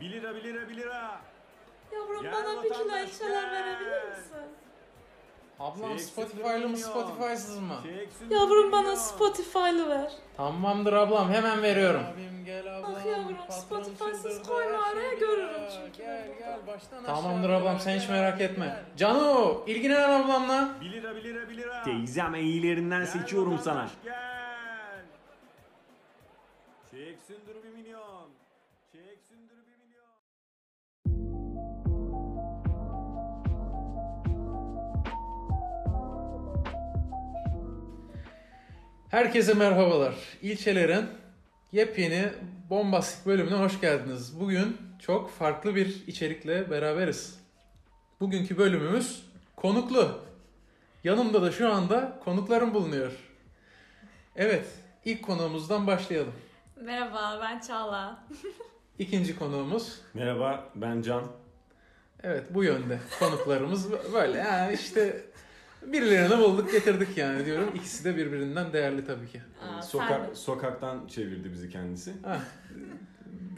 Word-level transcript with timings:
1 0.00 0.10
lira 0.12 0.34
1 0.34 0.44
lira 0.44 0.68
1 0.68 0.76
lira. 0.76 1.20
Yavrum 1.92 2.22
Gel 2.22 2.32
bana 2.32 2.62
bir 2.62 2.68
kilo 2.68 2.78
vatandaş, 2.78 3.08
ekşiler 3.08 3.42
gel. 3.42 3.52
verebilir 3.52 4.08
misin? 4.08 4.36
Ablam 5.60 5.90
Çeksin 5.90 6.12
Spotify'lı 6.12 6.48
mı 6.48 6.68
milyon. 6.68 6.74
Spotify'sız 6.90 7.58
mı? 7.58 7.74
Çeksin 7.82 8.30
Yavrum 8.30 8.72
bana 8.72 8.80
milyon. 8.82 8.94
Spotify'lı 8.94 9.88
ver. 9.88 10.12
Tamamdır 10.36 10.92
ablam 10.92 11.30
hemen 11.32 11.62
veriyorum. 11.62 12.02
Abim 12.14 12.44
gel 12.44 12.78
ablam. 12.78 12.94
Ah 12.96 13.06
yavrum, 13.06 13.36
patron 13.36 13.60
Spotify'sız 13.82 14.22
çıldırdı, 14.22 14.48
koyma, 14.48 14.86
her 14.86 14.92
araya 14.92 15.14
görürüm 15.14 15.60
çünkü 15.76 15.98
Gel 15.98 16.26
ben 16.30 16.38
gel 16.38 16.66
baştan 16.66 17.04
Tamamdır 17.04 17.48
aşağı 17.50 17.60
ablam 17.62 17.78
sen 17.80 17.96
hiç 17.98 18.06
gel, 18.06 18.14
merak 18.14 18.40
etme. 18.40 18.66
gel. 18.66 18.84
Canu 18.96 19.62
ilgilenen 19.66 20.20
ablamla. 20.22 20.68
1 20.80 20.92
lira 20.92 21.16
1 21.16 21.24
lira 21.24 21.48
1 21.48 21.56
lira. 21.56 21.82
Teyzem 21.82 22.34
en 22.34 22.40
iyilerinden 22.44 23.00
Gel 23.00 23.06
seçiyorum 23.06 23.58
sana. 23.58 23.74
vatandaş, 23.74 23.92
Gel. 24.04 25.04
Çeksin 26.90 27.36
dur 27.48 27.62
bir 27.64 27.68
milyon. 27.68 28.09
Herkese 39.10 39.54
merhabalar. 39.54 40.14
İlçelerin 40.42 41.06
yepyeni 41.72 42.28
bombastik 42.70 43.26
bölümüne 43.26 43.54
hoş 43.54 43.80
geldiniz. 43.80 44.40
Bugün 44.40 44.76
çok 44.98 45.30
farklı 45.30 45.74
bir 45.74 46.06
içerikle 46.06 46.70
beraberiz. 46.70 47.40
Bugünkü 48.20 48.58
bölümümüz 48.58 49.26
konuklu. 49.56 50.20
Yanımda 51.04 51.42
da 51.42 51.52
şu 51.52 51.72
anda 51.72 52.18
konuklarım 52.24 52.74
bulunuyor. 52.74 53.12
Evet, 54.36 54.66
ilk 55.04 55.22
konuğumuzdan 55.22 55.86
başlayalım. 55.86 56.34
Merhaba 56.80 57.38
ben 57.42 57.60
Çağla. 57.60 58.24
İkinci 58.98 59.38
konuğumuz, 59.38 60.00
Merhaba 60.14 60.68
ben 60.74 61.02
Can. 61.02 61.24
evet 62.22 62.44
bu 62.50 62.64
yönde 62.64 62.98
konuklarımız 63.18 64.12
böyle 64.12 64.38
yani 64.38 64.74
işte 64.74 65.24
birilerini 65.82 66.38
bulduk 66.38 66.72
getirdik 66.72 67.16
yani 67.16 67.46
diyorum. 67.46 67.70
İkisi 67.74 68.04
de 68.04 68.16
birbirinden 68.16 68.72
değerli 68.72 69.06
tabii 69.06 69.28
ki. 69.28 69.42
Aa, 69.62 69.82
sen 69.82 69.88
Sokak 69.88 70.30
de. 70.30 70.34
sokaktan 70.34 71.06
çevirdi 71.06 71.52
bizi 71.52 71.70
kendisi. 71.70 72.12
Hah, 72.24 72.40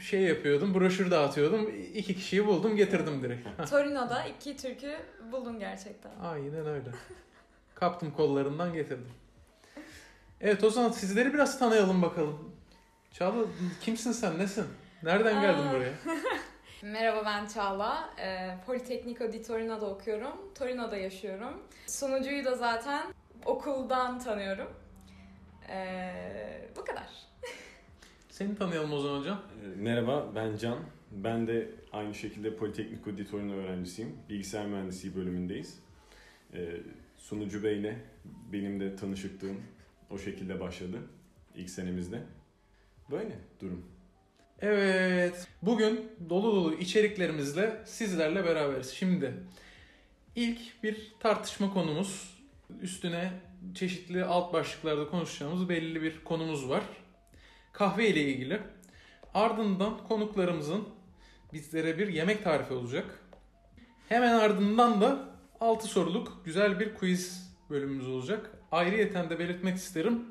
şey 0.00 0.20
yapıyordum, 0.20 0.74
broşür 0.74 1.10
dağıtıyordum. 1.10 1.70
İki 1.94 2.14
kişiyi 2.14 2.46
buldum, 2.46 2.76
getirdim 2.76 3.22
direkt. 3.22 3.70
Torino'da 3.70 4.24
iki 4.24 4.56
türkü 4.56 4.96
buldun 5.32 5.58
gerçekten. 5.58 6.10
Aynen 6.22 6.66
öyle. 6.66 6.90
Kaptım 7.74 8.10
kollarından 8.10 8.72
getirdim. 8.72 9.08
Evet 10.40 10.64
o 10.64 10.70
zaman 10.70 10.90
sizleri 10.90 11.34
biraz 11.34 11.58
tanıyalım 11.58 12.02
bakalım. 12.02 12.52
Çağla 13.12 13.44
kimsin 13.80 14.12
sen, 14.12 14.38
nesin? 14.38 14.64
Nereden 15.02 15.40
geldin 15.40 15.62
Aa. 15.66 15.72
buraya? 15.72 15.92
Merhaba 16.82 17.22
ben 17.26 17.46
Çağla. 17.46 18.14
Ee, 18.18 18.58
Politecnico 18.66 19.32
di 19.32 19.42
Torino'da 19.42 19.86
okuyorum. 19.86 20.54
Torino'da 20.54 20.96
yaşıyorum. 20.96 21.62
Sunucuyu 21.86 22.44
da 22.44 22.54
zaten 22.56 23.06
okuldan 23.44 24.18
tanıyorum. 24.18 24.68
Ee, 25.68 26.68
bu 26.76 26.84
kadar. 26.84 27.08
Seni 28.28 28.56
tanıyalım 28.56 28.92
o 28.92 29.00
zaman 29.00 29.20
hocam. 29.20 29.42
Ee, 29.64 29.76
Merhaba 29.76 30.32
ben 30.34 30.56
Can. 30.56 30.78
Ben 31.10 31.46
de 31.46 31.70
aynı 31.92 32.14
şekilde 32.14 32.56
Politeknik 32.56 33.18
di 33.18 33.30
Torino 33.30 33.52
öğrencisiyim. 33.52 34.16
Bilgisayar 34.28 34.66
mühendisliği 34.66 35.16
bölümündeyiz. 35.16 35.78
Ee, 36.54 36.76
Sunucu 37.16 37.64
Bey'le 37.64 37.94
benim 38.52 38.80
de 38.80 38.96
tanışıklığım 38.96 39.62
o 40.10 40.18
şekilde 40.18 40.60
başladı 40.60 40.98
ilk 41.54 41.70
senemizde. 41.70 42.22
Böyle 43.10 43.38
durum. 43.60 43.84
Evet, 44.62 45.48
bugün 45.62 46.10
dolu 46.30 46.56
dolu 46.56 46.74
içeriklerimizle 46.74 47.82
sizlerle 47.84 48.44
beraberiz. 48.44 48.90
Şimdi 48.90 49.34
ilk 50.36 50.82
bir 50.82 51.12
tartışma 51.20 51.72
konumuz, 51.72 52.38
üstüne 52.82 53.32
çeşitli 53.74 54.24
alt 54.24 54.52
başlıklarda 54.52 55.08
konuşacağımız 55.08 55.68
belli 55.68 56.02
bir 56.02 56.24
konumuz 56.24 56.68
var. 56.68 56.82
Kahve 57.72 58.08
ile 58.08 58.20
ilgili. 58.20 58.60
Ardından 59.34 59.98
konuklarımızın 60.08 60.88
bizlere 61.52 61.98
bir 61.98 62.08
yemek 62.08 62.44
tarifi 62.44 62.74
olacak. 62.74 63.20
Hemen 64.08 64.32
ardından 64.32 65.00
da 65.00 65.28
6 65.60 65.86
soruluk 65.88 66.42
güzel 66.44 66.80
bir 66.80 66.94
quiz 66.94 67.52
bölümümüz 67.70 68.08
olacak. 68.08 68.50
Ayrıyeten 68.72 69.30
de 69.30 69.38
belirtmek 69.38 69.76
isterim. 69.76 70.24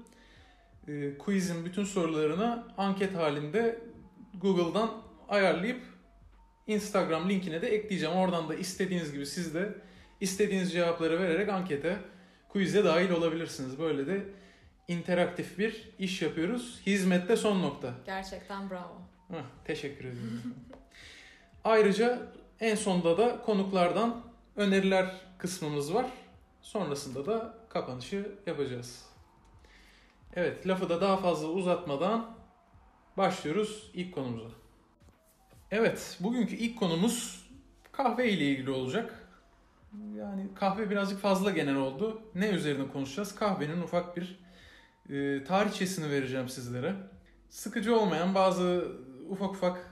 E, 0.88 1.18
quizin 1.18 1.66
bütün 1.66 1.84
sorularını 1.84 2.64
anket 2.78 3.16
halinde 3.16 3.91
Google'dan 4.42 4.92
ayarlayıp 5.30 5.82
Instagram 6.68 7.30
linkine 7.30 7.62
de 7.62 7.68
ekleyeceğim. 7.68 8.16
Oradan 8.16 8.50
da 8.50 8.56
istediğiniz 8.56 9.14
gibi 9.14 9.26
siz 9.26 9.54
de 9.54 9.74
istediğiniz 10.22 10.74
cevapları 10.74 11.20
vererek 11.20 11.50
ankete, 11.50 11.98
quiz'e 12.50 12.84
dahil 12.84 13.12
olabilirsiniz. 13.12 13.80
Böyle 13.80 14.08
de 14.08 14.24
interaktif 14.88 15.60
bir 15.60 15.90
iş 16.00 16.22
yapıyoruz. 16.22 16.82
Hizmette 16.86 17.36
son 17.38 17.62
nokta. 17.62 17.94
Gerçekten 18.06 18.70
bravo. 18.70 19.02
Heh, 19.28 19.44
teşekkür 19.66 20.06
ederim. 20.06 20.42
Ayrıca 21.64 22.20
en 22.60 22.76
sonda 22.76 23.18
da 23.18 23.42
konuklardan 23.42 24.22
öneriler 24.56 25.16
kısmımız 25.38 25.94
var. 25.94 26.06
Sonrasında 26.62 27.26
da 27.26 27.58
kapanışı 27.70 28.32
yapacağız. 28.48 29.06
Evet, 30.36 30.68
lafı 30.68 30.90
da 30.90 31.02
daha 31.02 31.18
fazla 31.18 31.48
uzatmadan 31.48 32.41
başlıyoruz 33.18 33.92
ilk 33.94 34.14
konumuza. 34.14 34.50
Evet, 35.72 36.18
bugünkü 36.20 36.56
ilk 36.56 36.80
konumuz 36.80 37.48
kahve 37.92 38.32
ile 38.32 38.46
ilgili 38.46 38.70
olacak. 38.70 39.28
Yani 40.18 40.48
kahve 40.56 40.90
birazcık 40.90 41.20
fazla 41.20 41.52
genel 41.52 41.76
oldu. 41.76 42.22
Ne 42.36 42.50
üzerine 42.50 42.88
konuşacağız? 42.88 43.36
Kahvenin 43.36 43.82
ufak 43.82 44.18
bir 44.18 44.40
e, 45.10 45.44
tarihçesini 45.44 46.10
vereceğim 46.12 46.50
sizlere. 46.50 46.96
Sıkıcı 47.50 47.96
olmayan 48.00 48.36
bazı 48.36 48.92
ufak 49.30 49.52
ufak 49.52 49.92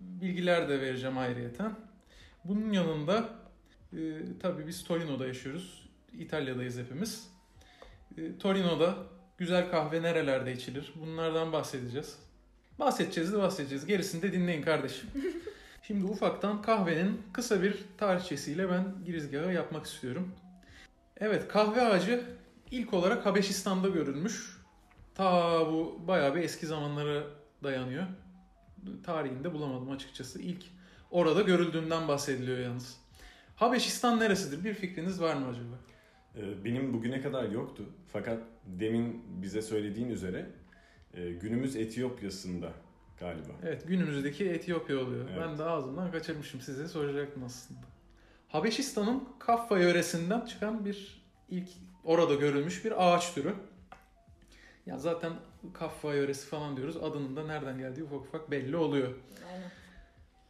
bilgiler 0.00 0.68
de 0.68 0.80
vereceğim 0.80 1.18
ayrıyeten. 1.18 1.72
Bunun 2.44 2.72
yanında 2.72 3.28
e, 3.92 3.98
tabii 4.42 4.66
biz 4.66 4.84
Torino'da 4.84 5.26
yaşıyoruz. 5.26 5.88
İtalya'dayız 6.12 6.78
hepimiz. 6.78 7.30
E, 8.18 8.38
Torino'da 8.38 8.94
güzel 9.38 9.70
kahve 9.70 10.02
nerelerde 10.02 10.52
içilir? 10.52 10.92
Bunlardan 10.96 11.52
bahsedeceğiz. 11.52 12.18
Bahsedeceğiz 12.80 13.32
de 13.32 13.38
bahsedeceğiz. 13.38 13.86
Gerisini 13.86 14.22
de 14.22 14.32
dinleyin 14.32 14.62
kardeşim. 14.62 15.10
Şimdi 15.82 16.04
ufaktan 16.04 16.62
kahvenin 16.62 17.22
kısa 17.32 17.62
bir 17.62 17.84
tarihçesiyle 17.98 18.70
ben 18.70 18.84
girizgahı 19.04 19.52
yapmak 19.52 19.86
istiyorum. 19.86 20.32
Evet 21.16 21.48
kahve 21.48 21.82
ağacı 21.82 22.24
ilk 22.70 22.94
olarak 22.94 23.26
Habeşistan'da 23.26 23.88
görülmüş. 23.88 24.56
Ta 25.14 25.60
bu 25.72 26.00
bayağı 26.08 26.34
bir 26.34 26.40
eski 26.42 26.66
zamanlara 26.66 27.22
dayanıyor. 27.62 28.04
Tarihinde 29.04 29.52
bulamadım 29.52 29.90
açıkçası. 29.90 30.42
İlk 30.42 30.64
orada 31.10 31.42
görüldüğünden 31.42 32.08
bahsediliyor 32.08 32.58
yalnız. 32.58 32.96
Habeşistan 33.56 34.20
neresidir? 34.20 34.64
Bir 34.64 34.74
fikriniz 34.74 35.20
var 35.20 35.34
mı 35.34 35.46
acaba? 35.48 35.78
Ee, 36.36 36.64
Benim 36.64 36.92
bugüne 36.94 37.20
kadar 37.20 37.48
yoktu. 37.48 37.84
Fakat 38.12 38.38
demin 38.66 39.22
bize 39.42 39.62
söylediğin 39.62 40.08
üzere 40.08 40.46
e, 41.14 41.30
günümüz 41.30 41.76
Etiyopya'sında 41.76 42.72
galiba. 43.20 43.52
Evet 43.62 43.88
günümüzdeki 43.88 44.50
Etiyopya 44.50 44.98
oluyor. 44.98 45.28
Evet. 45.30 45.40
Ben 45.42 45.58
de 45.58 45.64
ağzımdan 45.64 46.12
kaçırmışım 46.12 46.60
size 46.60 46.88
soracaktım 46.88 47.44
aslında. 47.44 47.80
Habeşistan'ın 48.48 49.28
Kaffa 49.38 49.78
yöresinden 49.78 50.40
çıkan 50.40 50.84
bir 50.84 51.22
ilk 51.48 51.68
orada 52.04 52.34
görülmüş 52.34 52.84
bir 52.84 53.14
ağaç 53.14 53.34
türü. 53.34 53.54
Ya 54.86 54.98
zaten 54.98 55.32
Kaffa 55.72 56.14
yöresi 56.14 56.46
falan 56.46 56.76
diyoruz. 56.76 56.96
Adının 56.96 57.36
da 57.36 57.46
nereden 57.46 57.78
geldiği 57.78 58.02
ufak 58.02 58.20
ufak 58.20 58.50
belli 58.50 58.76
oluyor. 58.76 59.14
Aynen. 59.52 59.70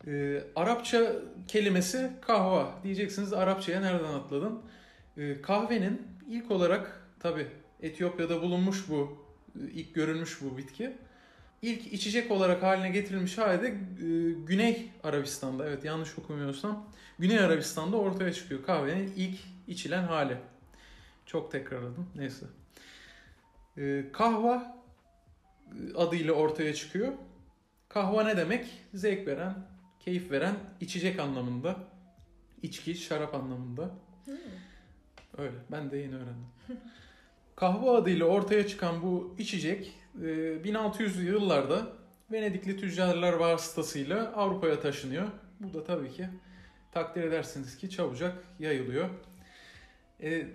Ee, 0.06 0.44
Arapça 0.56 1.12
kelimesi 1.48 2.10
kahva. 2.20 2.74
Diyeceksiniz 2.84 3.32
Arapçaya 3.32 3.80
nereden 3.80 4.14
atladın? 4.14 4.62
Ee, 5.16 5.42
kahvenin 5.42 6.02
ilk 6.28 6.50
olarak 6.50 7.06
tabi 7.20 7.46
Etiyopya'da 7.80 8.42
bulunmuş 8.42 8.88
bu, 8.88 9.18
ilk 9.74 9.94
görülmüş 9.94 10.38
bu 10.42 10.58
bitki. 10.58 10.96
İlk 11.62 11.92
içecek 11.92 12.30
olarak 12.30 12.62
haline 12.62 12.90
getirilmiş 12.90 13.38
hali 13.38 13.62
de 13.62 13.66
e, 13.66 13.74
Güney 14.46 14.90
Arabistan'da, 15.02 15.68
evet 15.68 15.84
yanlış 15.84 16.18
okumuyorsam, 16.18 16.88
Güney 17.18 17.38
Arabistan'da 17.38 17.96
ortaya 17.96 18.32
çıkıyor 18.32 18.64
kahvenin 18.64 19.12
ilk 19.16 19.38
içilen 19.68 20.04
hali. 20.04 20.36
Çok 21.26 21.52
tekrarladım, 21.52 22.06
neyse. 22.16 22.46
Ee, 23.78 24.04
kahva 24.12 24.82
e, 25.66 25.94
adıyla 25.96 26.32
ortaya 26.32 26.74
çıkıyor. 26.74 27.12
Kahva 27.88 28.24
ne 28.24 28.36
demek? 28.36 28.66
Zevk 28.94 29.26
veren, 29.26 29.54
keyif 30.00 30.30
veren 30.30 30.54
içecek 30.80 31.20
anlamında. 31.20 31.76
İçki, 32.62 32.94
şarap 32.94 33.34
anlamında. 33.34 33.90
Öyle. 35.38 35.54
Ben 35.70 35.90
de 35.90 35.96
yeni 35.96 36.14
öğrendim. 36.14 36.46
Kahve 37.60 37.90
adıyla 37.90 38.26
ortaya 38.26 38.66
çıkan 38.66 39.02
bu 39.02 39.34
içecek 39.38 39.92
e, 40.22 40.26
1600'lü 40.64 41.24
yıllarda 41.24 41.86
Venedikli 42.32 42.76
tüccarlar 42.76 43.32
vasıtasıyla 43.32 44.32
Avrupa'ya 44.36 44.80
taşınıyor. 44.80 45.26
Bu 45.60 45.74
da 45.74 45.84
tabii 45.84 46.10
ki 46.10 46.28
takdir 46.92 47.24
edersiniz 47.24 47.78
ki 47.78 47.90
çabucak 47.90 48.34
yayılıyor. 48.58 49.08
E, 50.22 50.46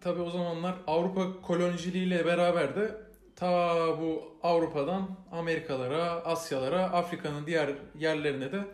tabii 0.00 0.20
o 0.20 0.30
zamanlar 0.30 0.74
Avrupa 0.86 1.40
koloniciliğiyle 1.42 2.26
beraber 2.26 2.76
de 2.76 2.94
ta 3.36 3.76
bu 4.00 4.38
Avrupa'dan 4.42 5.08
Amerikalara, 5.32 6.02
Asyalara, 6.04 6.82
Afrika'nın 6.82 7.46
diğer 7.46 7.70
yerlerine 7.98 8.52
de 8.52 8.64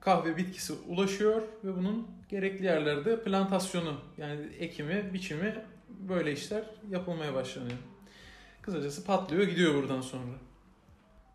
kahve 0.00 0.36
bitkisi 0.36 0.72
ulaşıyor 0.88 1.42
ve 1.64 1.76
bunun 1.76 2.06
gerekli 2.28 2.64
yerlerde 2.64 3.22
plantasyonu 3.22 3.94
yani 4.18 4.40
ekimi, 4.58 5.10
biçimi 5.14 5.54
böyle 5.88 6.32
işler 6.32 6.64
yapılmaya 6.90 7.34
başlanıyor. 7.34 7.78
Kısacası 8.62 9.04
patlıyor 9.04 9.42
gidiyor 9.42 9.74
buradan 9.74 10.00
sonra. 10.00 10.32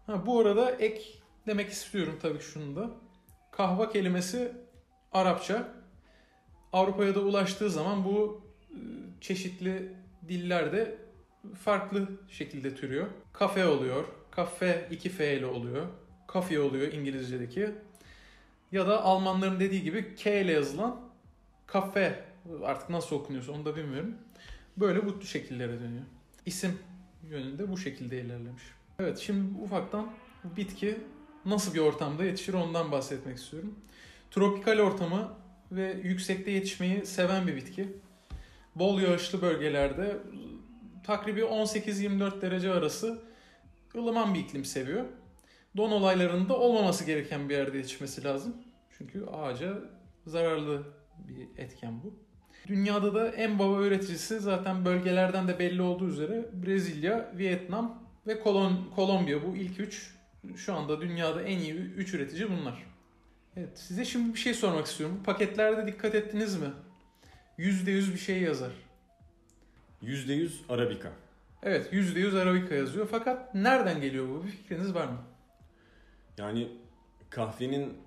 Ha, 0.05 0.25
bu 0.25 0.39
arada 0.39 0.71
ek 0.71 1.03
demek 1.47 1.69
istiyorum 1.69 2.19
tabii 2.21 2.39
ki 2.39 2.45
şunu 2.45 2.75
da. 2.75 2.89
Kahva 3.51 3.89
kelimesi 3.89 4.51
Arapça. 5.11 5.73
Avrupa'ya 6.73 7.15
da 7.15 7.19
ulaştığı 7.19 7.69
zaman 7.69 8.05
bu 8.05 8.41
e, 8.69 8.77
çeşitli 9.21 9.93
dillerde 10.27 10.97
farklı 11.63 12.07
şekilde 12.29 12.75
türüyor. 12.75 13.07
Kafe 13.33 13.65
oluyor. 13.65 14.05
Kafe 14.31 14.87
iki 14.91 15.09
F 15.09 15.37
ile 15.37 15.45
oluyor. 15.45 15.87
Kafe 16.27 16.59
oluyor 16.59 16.93
İngilizce'deki. 16.93 17.71
Ya 18.71 18.87
da 18.87 19.03
Almanların 19.03 19.59
dediği 19.59 19.83
gibi 19.83 20.15
K 20.15 20.41
ile 20.41 20.51
yazılan 20.51 21.01
kafe. 21.67 22.25
Artık 22.63 22.89
nasıl 22.89 23.15
okunuyorsa 23.15 23.51
onu 23.51 23.65
da 23.65 23.75
bilmiyorum. 23.75 24.15
Böyle 24.81 25.05
bu 25.05 25.21
şekillere 25.21 25.79
dönüyor. 25.79 26.03
İsim 26.45 26.79
yönünde 27.29 27.71
bu 27.71 27.77
şekilde 27.77 28.21
ilerlemiş. 28.21 28.63
Evet 28.99 29.17
şimdi 29.17 29.61
ufaktan 29.61 30.11
bitki 30.57 30.97
nasıl 31.45 31.73
bir 31.73 31.79
ortamda 31.79 32.25
yetişir 32.25 32.53
ondan 32.53 32.91
bahsetmek 32.91 33.37
istiyorum. 33.37 33.75
Tropikal 34.31 34.79
ortamı 34.79 35.33
ve 35.71 36.01
yüksekte 36.03 36.51
yetişmeyi 36.51 37.05
seven 37.05 37.47
bir 37.47 37.55
bitki. 37.55 37.87
Bol 38.75 39.01
yağışlı 39.01 39.41
bölgelerde 39.41 40.17
takribi 41.03 41.41
18-24 41.41 42.41
derece 42.41 42.71
arası 42.71 43.21
ılıman 43.95 44.33
bir 44.33 44.39
iklim 44.39 44.65
seviyor. 44.65 45.05
Don 45.77 45.91
olaylarında 45.91 46.57
olmaması 46.57 47.05
gereken 47.05 47.49
bir 47.49 47.53
yerde 47.53 47.77
yetişmesi 47.77 48.23
lazım. 48.23 48.55
Çünkü 48.97 49.25
ağaca 49.25 49.77
zararlı 50.25 50.83
bir 51.27 51.61
etken 51.63 52.03
bu. 52.03 52.30
Dünyada 52.67 53.13
da 53.13 53.29
en 53.29 53.59
baba 53.59 53.81
üreticisi 53.81 54.39
zaten 54.39 54.85
bölgelerden 54.85 55.47
de 55.47 55.59
belli 55.59 55.81
olduğu 55.81 56.07
üzere 56.07 56.45
Brezilya, 56.65 57.31
Vietnam 57.37 58.03
ve 58.27 58.39
Kolon 58.39 58.89
Kolombiya. 58.95 59.43
Bu 59.47 59.55
ilk 59.55 59.79
üç 59.79 60.11
şu 60.55 60.73
anda 60.73 61.01
dünyada 61.01 61.41
en 61.41 61.57
iyi 61.57 61.73
üç 61.73 62.13
üretici 62.13 62.49
bunlar. 62.51 62.83
Evet 63.57 63.79
size 63.79 64.05
şimdi 64.05 64.33
bir 64.33 64.39
şey 64.39 64.53
sormak 64.53 64.85
istiyorum. 64.85 65.17
Bu 65.19 65.23
paketlerde 65.23 65.87
dikkat 65.87 66.15
ettiniz 66.15 66.55
mi? 66.55 66.67
%100 67.59 68.13
bir 68.13 68.17
şey 68.17 68.41
yazar. 68.41 68.71
%100 70.03 70.49
Arabika. 70.69 71.11
Evet 71.63 71.93
%100 71.93 72.41
Arabica 72.41 72.75
yazıyor. 72.75 73.07
Fakat 73.11 73.55
nereden 73.55 74.01
geliyor 74.01 74.29
bu? 74.29 74.43
Bir 74.43 74.51
fikriniz 74.51 74.93
var 74.93 75.05
mı? 75.05 75.17
Yani 76.37 76.67
kahvenin 77.29 77.97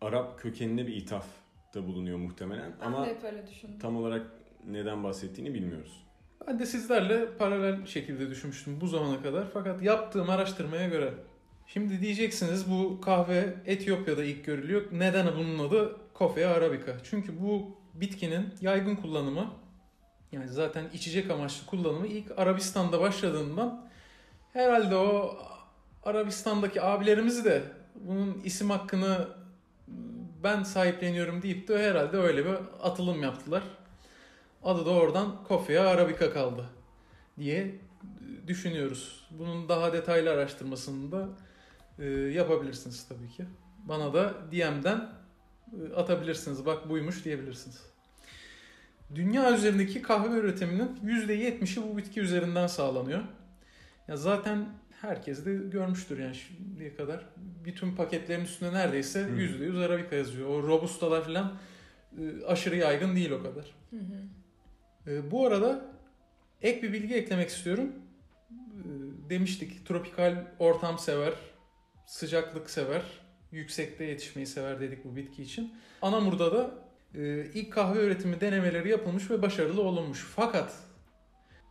Arap 0.00 0.40
kökenine 0.40 0.86
bir 0.86 0.96
ithaf 0.96 1.26
da 1.74 1.86
bulunuyor 1.86 2.18
muhtemelen. 2.18 2.72
Ben 2.80 2.86
Ama 2.86 3.06
de 3.06 3.10
hep 3.10 3.24
öyle 3.24 3.46
düşündüm. 3.46 3.78
tam 3.78 3.96
olarak 3.96 4.26
neden 4.66 5.04
bahsettiğini 5.04 5.54
bilmiyoruz. 5.54 6.02
Ben 6.46 6.58
de 6.58 6.66
sizlerle 6.66 7.36
paralel 7.36 7.86
şekilde 7.86 8.30
düşünmüştüm 8.30 8.80
bu 8.80 8.86
zamana 8.86 9.22
kadar. 9.22 9.46
Fakat 9.54 9.82
yaptığım 9.82 10.30
araştırmaya 10.30 10.88
göre. 10.88 11.14
Şimdi 11.66 12.00
diyeceksiniz 12.00 12.70
bu 12.70 13.00
kahve 13.00 13.54
Etiyopya'da 13.66 14.24
ilk 14.24 14.44
görülüyor. 14.44 14.82
Neden 14.92 15.26
bunun 15.36 15.68
adı 15.68 15.96
Coffea 16.18 16.50
Arabica? 16.54 16.96
Çünkü 17.02 17.42
bu 17.42 17.76
bitkinin 17.94 18.48
yaygın 18.60 18.96
kullanımı 18.96 19.50
yani 20.32 20.48
zaten 20.48 20.84
içecek 20.92 21.30
amaçlı 21.30 21.66
kullanımı 21.66 22.06
ilk 22.06 22.38
Arabistan'da 22.38 23.00
başladığından 23.00 23.88
herhalde 24.52 24.96
o 24.96 25.36
Arabistan'daki 26.02 26.82
abilerimiz 26.82 27.44
de 27.44 27.62
bunun 27.94 28.40
isim 28.44 28.70
hakkını 28.70 29.28
ben 30.44 30.62
sahipleniyorum 30.62 31.42
deyip 31.42 31.68
de 31.68 31.90
herhalde 31.90 32.16
öyle 32.16 32.44
bir 32.44 32.54
atılım 32.82 33.22
yaptılar. 33.22 33.62
Adı 34.64 34.86
da 34.86 34.90
oradan 34.90 35.36
Coffea 35.48 35.88
Arabica 35.88 36.32
kaldı 36.32 36.66
diye 37.38 37.74
düşünüyoruz. 38.46 39.28
Bunun 39.30 39.68
daha 39.68 39.92
detaylı 39.92 40.30
araştırmasını 40.30 41.12
da 41.12 41.28
e, 41.98 42.04
yapabilirsiniz 42.10 43.08
tabii 43.08 43.28
ki. 43.28 43.44
Bana 43.78 44.14
da 44.14 44.34
DM'den 44.52 45.08
e, 45.72 45.94
atabilirsiniz. 45.94 46.66
Bak 46.66 46.88
buymuş 46.88 47.24
diyebilirsiniz. 47.24 47.92
Dünya 49.14 49.54
üzerindeki 49.54 50.02
kahve 50.02 50.36
üretiminin 50.36 50.96
%70'i 51.04 51.82
bu 51.82 51.96
bitki 51.96 52.20
üzerinden 52.20 52.66
sağlanıyor. 52.66 53.20
Ya 54.08 54.16
zaten 54.16 54.68
herkes 55.02 55.46
de 55.46 55.54
görmüştür 55.54 56.18
yani 56.18 56.34
şimdiye 56.34 56.94
kadar. 56.94 57.26
Bütün 57.64 57.96
paketlerin 57.96 58.44
üstünde 58.44 58.72
neredeyse 58.72 59.20
Hı. 59.20 59.30
%100 59.30 59.84
Arabica 59.84 60.16
yazıyor. 60.16 60.48
O 60.48 60.62
Robusta'lar 60.62 61.24
falan 61.24 61.52
e, 62.18 62.44
aşırı 62.46 62.76
yaygın 62.76 63.16
değil 63.16 63.30
o 63.30 63.42
kadar. 63.42 63.74
Hı 63.90 63.96
hı. 63.96 65.10
E, 65.10 65.30
bu 65.30 65.46
arada 65.46 65.84
ek 66.62 66.82
bir 66.82 66.92
bilgi 66.92 67.14
eklemek 67.14 67.48
istiyorum. 67.48 67.92
E, 68.50 68.88
demiştik 69.30 69.86
tropikal 69.86 70.44
ortam 70.58 70.98
sever, 70.98 71.32
sıcaklık 72.06 72.70
sever, 72.70 73.02
yüksekte 73.52 74.04
yetişmeyi 74.04 74.46
sever 74.46 74.80
dedik 74.80 75.04
bu 75.04 75.16
bitki 75.16 75.42
için. 75.42 75.74
Anamur'da 76.02 76.52
da 76.52 76.70
ilk 77.54 77.72
kahve 77.72 78.04
üretimi 78.04 78.40
denemeleri 78.40 78.88
yapılmış 78.88 79.30
ve 79.30 79.42
başarılı 79.42 79.82
olunmuş. 79.82 80.26
Fakat 80.36 80.72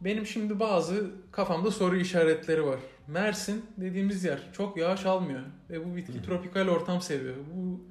benim 0.01 0.25
şimdi 0.25 0.59
bazı 0.59 1.11
kafamda 1.31 1.71
soru 1.71 1.97
işaretleri 1.97 2.65
var. 2.65 2.79
Mersin 3.11 3.65
dediğimiz 3.77 4.23
yer 4.23 4.39
çok 4.53 4.77
yağış 4.77 5.05
almıyor 5.05 5.41
ve 5.69 5.85
bu 5.85 5.95
bitki 5.95 6.13
Hı. 6.19 6.23
tropikal 6.23 6.67
ortam 6.67 7.01
seviyor. 7.01 7.35
Bu 7.55 7.81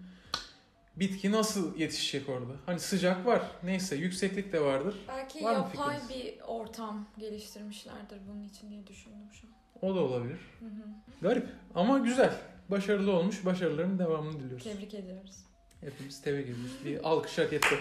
bitki 0.96 1.32
nasıl 1.32 1.78
yetişecek 1.78 2.28
orada? 2.28 2.52
Hani 2.66 2.80
sıcak 2.80 3.26
var, 3.26 3.42
neyse 3.62 3.96
yükseklik 3.96 4.52
de 4.52 4.60
vardır. 4.60 4.94
Belki 5.08 5.44
Var 5.44 5.52
yapay 5.52 5.98
fikriniz? 6.00 6.24
bir 6.24 6.40
ortam 6.40 7.06
geliştirmişlerdir 7.18 8.18
bunun 8.28 8.42
için 8.44 8.70
diye 8.70 8.86
düşündüm 8.86 9.32
şu 9.32 9.46
an. 9.46 9.52
O 9.90 9.94
da 9.94 10.00
olabilir. 10.00 10.38
Hı 10.60 10.66
hı. 10.66 10.84
Garip 11.22 11.46
ama 11.74 11.98
güzel. 11.98 12.34
Başarılı 12.68 13.12
olmuş. 13.12 13.44
Başarıların 13.44 13.98
devamını 13.98 14.40
diliyoruz. 14.40 14.64
Tebrik 14.64 14.94
ediyoruz. 14.94 15.36
Hepimiz 15.80 16.22
tebrik 16.22 16.44
ediyoruz. 16.44 16.76
Bir 16.84 17.08
alkış 17.08 17.38
hak 17.38 17.52
etti. 17.52 17.74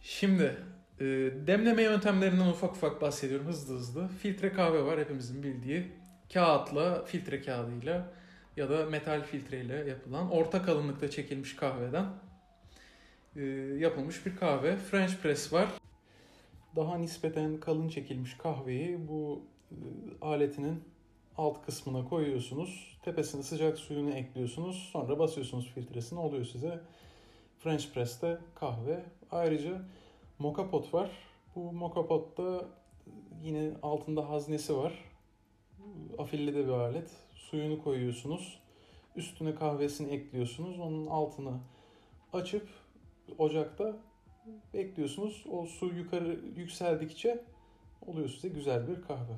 Şimdi 0.00 0.56
demleme 1.46 1.82
yöntemlerinden 1.82 2.48
ufak 2.48 2.70
ufak 2.70 3.02
bahsediyorum 3.02 3.46
hızlı 3.46 3.74
hızlı. 3.74 4.08
Filtre 4.08 4.52
kahve 4.52 4.84
var 4.84 5.00
hepimizin 5.00 5.42
bildiği. 5.42 5.84
Kağıtla, 6.32 7.04
filtre 7.04 7.42
kağıdıyla 7.42 8.12
ya 8.56 8.70
da 8.70 8.86
metal 8.86 9.22
filtreyle 9.22 9.74
yapılan 9.74 10.30
orta 10.30 10.62
kalınlıkta 10.62 11.10
çekilmiş 11.10 11.56
kahveden 11.56 12.06
e, 13.36 13.42
yapılmış 13.78 14.26
bir 14.26 14.36
kahve. 14.36 14.76
French 14.76 15.16
press 15.16 15.52
var. 15.52 15.68
Daha 16.76 16.98
nispeten 16.98 17.60
kalın 17.60 17.88
çekilmiş 17.88 18.34
kahveyi 18.34 19.08
bu 19.08 19.42
e, 19.70 19.76
aletinin 20.20 20.84
alt 21.36 21.66
kısmına 21.66 22.04
koyuyorsunuz. 22.04 22.98
Tepesine 23.02 23.42
sıcak 23.42 23.78
suyunu 23.78 24.10
ekliyorsunuz. 24.10 24.88
Sonra 24.92 25.18
basıyorsunuz 25.18 25.72
filtresini 25.74 26.18
oluyor 26.18 26.44
size. 26.44 26.80
French 27.58 27.92
press'te 27.94 28.38
kahve. 28.54 29.04
Ayrıca 29.30 29.82
moka 30.38 30.70
pot 30.70 30.94
var. 30.94 31.10
Bu 31.54 31.72
moka 31.72 32.06
potta 32.06 32.64
yine 33.42 33.70
altında 33.82 34.28
haznesi 34.28 34.76
var. 34.76 35.04
Afilli 36.18 36.54
de 36.54 36.66
bir 36.66 36.72
alet. 36.72 37.10
Suyunu 37.34 37.82
koyuyorsunuz. 37.84 38.60
Üstüne 39.16 39.54
kahvesini 39.54 40.10
ekliyorsunuz. 40.10 40.80
Onun 40.80 41.06
altını 41.06 41.58
açıp 42.32 42.68
ocakta 43.38 43.96
bekliyorsunuz. 44.74 45.44
O 45.50 45.66
su 45.66 45.86
yukarı 45.86 46.40
yükseldikçe 46.56 47.44
oluyor 48.06 48.28
size 48.28 48.48
güzel 48.48 48.88
bir 48.88 49.02
kahve. 49.02 49.36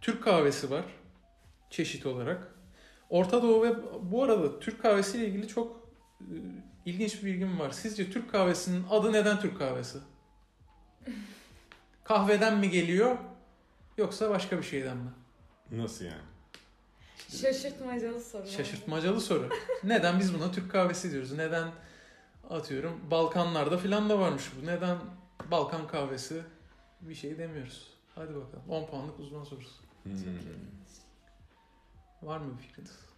Türk 0.00 0.24
kahvesi 0.24 0.70
var 0.70 0.84
çeşit 1.70 2.06
olarak. 2.06 2.54
Orta 3.10 3.42
Doğu 3.42 3.62
ve 3.62 3.74
bu 4.02 4.22
arada 4.22 4.60
Türk 4.60 4.82
kahvesiyle 4.82 5.26
ilgili 5.26 5.48
çok 5.48 5.88
e, 6.20 6.34
ilginç 6.86 7.22
bir 7.22 7.26
bilgim 7.26 7.60
var. 7.60 7.70
Sizce 7.70 8.10
Türk 8.10 8.30
kahvesinin 8.30 8.84
adı 8.90 9.12
neden 9.12 9.40
Türk 9.40 9.58
kahvesi? 9.58 9.98
Kahveden 12.04 12.58
mi 12.58 12.70
geliyor 12.70 13.16
yoksa 13.96 14.30
başka 14.30 14.58
bir 14.58 14.62
şeyden 14.62 14.96
mi? 14.96 15.10
Nasıl 15.70 16.04
yani? 16.04 16.22
Şaşırtmacalı 17.28 18.20
soru. 18.20 18.46
Şaşırtmacalı 18.46 19.20
soru. 19.20 19.48
Neden 19.84 20.20
biz 20.20 20.34
buna 20.34 20.52
Türk 20.52 20.72
kahvesi 20.72 21.12
diyoruz? 21.12 21.32
Neden 21.32 21.68
atıyorum 22.50 23.00
Balkanlarda 23.10 23.78
filan 23.78 24.10
da 24.10 24.18
varmış 24.18 24.44
bu. 24.60 24.66
Neden 24.66 24.98
Balkan 25.50 25.86
kahvesi 25.86 26.42
bir 27.00 27.14
şey 27.14 27.38
demiyoruz? 27.38 27.86
Hadi 28.14 28.34
bakalım 28.34 28.64
10 28.68 28.86
puanlık 28.86 29.20
uzman 29.20 29.44
sorusu. 29.44 29.82
Hmm. 30.02 30.12
Var 32.22 32.38
mı 32.38 32.58
bir 32.58 32.62
fikriniz? 32.62 33.09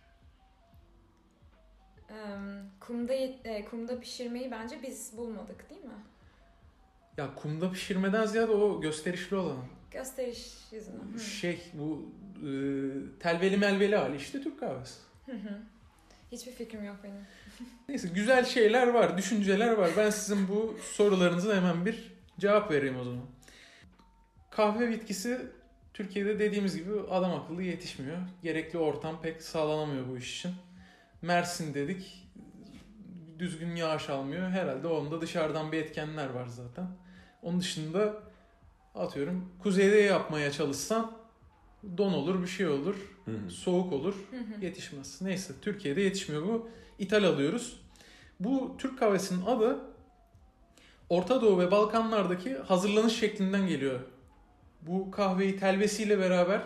Kumda 2.80 3.12
e, 3.14 3.64
kumda 3.64 4.00
pişirmeyi 4.00 4.50
bence 4.50 4.82
biz 4.82 5.16
bulmadık 5.16 5.70
değil 5.70 5.84
mi? 5.84 5.90
Ya 7.16 7.34
kumda 7.34 7.72
pişirmeden 7.72 8.26
ziyade 8.26 8.52
o 8.52 8.80
gösterişli 8.80 9.36
olan. 9.36 9.56
Gösteriş 9.90 10.54
yüzünden. 10.72 11.14
Hı. 11.14 11.20
Şey 11.20 11.62
bu 11.74 12.02
e, 12.36 12.50
telveli 13.20 13.56
melveli 13.56 13.96
hali 13.96 14.16
işte 14.16 14.42
Türk 14.42 14.60
kahvesi. 14.60 15.00
Hı 15.26 15.32
hı. 15.32 15.58
Hiçbir 16.32 16.52
fikrim 16.52 16.84
yok 16.84 16.96
benim. 17.04 17.26
Neyse 17.88 18.08
güzel 18.14 18.44
şeyler 18.44 18.86
var, 18.86 19.18
düşünceler 19.18 19.72
var. 19.72 19.90
Ben 19.96 20.10
sizin 20.10 20.48
bu 20.48 20.78
sorularınıza 20.92 21.56
hemen 21.56 21.86
bir 21.86 22.12
cevap 22.38 22.70
vereyim 22.70 23.00
o 23.00 23.04
zaman. 23.04 23.24
Kahve 24.50 24.90
bitkisi 24.90 25.46
Türkiye'de 25.94 26.38
dediğimiz 26.38 26.76
gibi 26.76 27.00
adam 27.10 27.34
akıllı 27.34 27.62
yetişmiyor. 27.62 28.18
Gerekli 28.42 28.78
ortam 28.78 29.22
pek 29.22 29.42
sağlanamıyor 29.42 30.08
bu 30.08 30.18
iş 30.18 30.38
için. 30.38 30.52
Mersin 31.22 31.74
dedik. 31.74 32.28
Düzgün 33.38 33.76
yağış 33.76 34.08
almıyor. 34.10 34.50
Herhalde 34.50 34.86
onda 34.86 35.20
dışarıdan 35.20 35.72
bir 35.72 35.78
etkenler 35.78 36.30
var 36.30 36.46
zaten. 36.46 36.86
Onun 37.42 37.60
dışında 37.60 38.14
atıyorum 38.94 39.48
kuzeyde 39.62 39.96
yapmaya 39.96 40.52
çalışsan 40.52 41.12
don 41.98 42.12
olur 42.12 42.42
bir 42.42 42.46
şey 42.46 42.68
olur. 42.68 42.96
Hı 43.24 43.30
hı. 43.30 43.50
Soğuk 43.50 43.92
olur. 43.92 44.14
Hı 44.30 44.36
hı. 44.36 44.64
Yetişmez. 44.64 45.22
Neyse 45.22 45.52
Türkiye'de 45.62 46.00
yetişmiyor 46.00 46.42
bu. 46.42 46.68
İthal 46.98 47.24
alıyoruz. 47.24 47.80
Bu 48.40 48.76
Türk 48.78 48.98
kahvesinin 48.98 49.46
adı 49.46 49.80
Orta 51.08 51.42
Doğu 51.42 51.58
ve 51.58 51.70
Balkanlardaki 51.70 52.56
hazırlanış 52.56 53.18
şeklinden 53.18 53.66
geliyor. 53.66 54.00
Bu 54.82 55.10
kahveyi 55.10 55.56
telvesiyle 55.58 56.18
beraber 56.18 56.62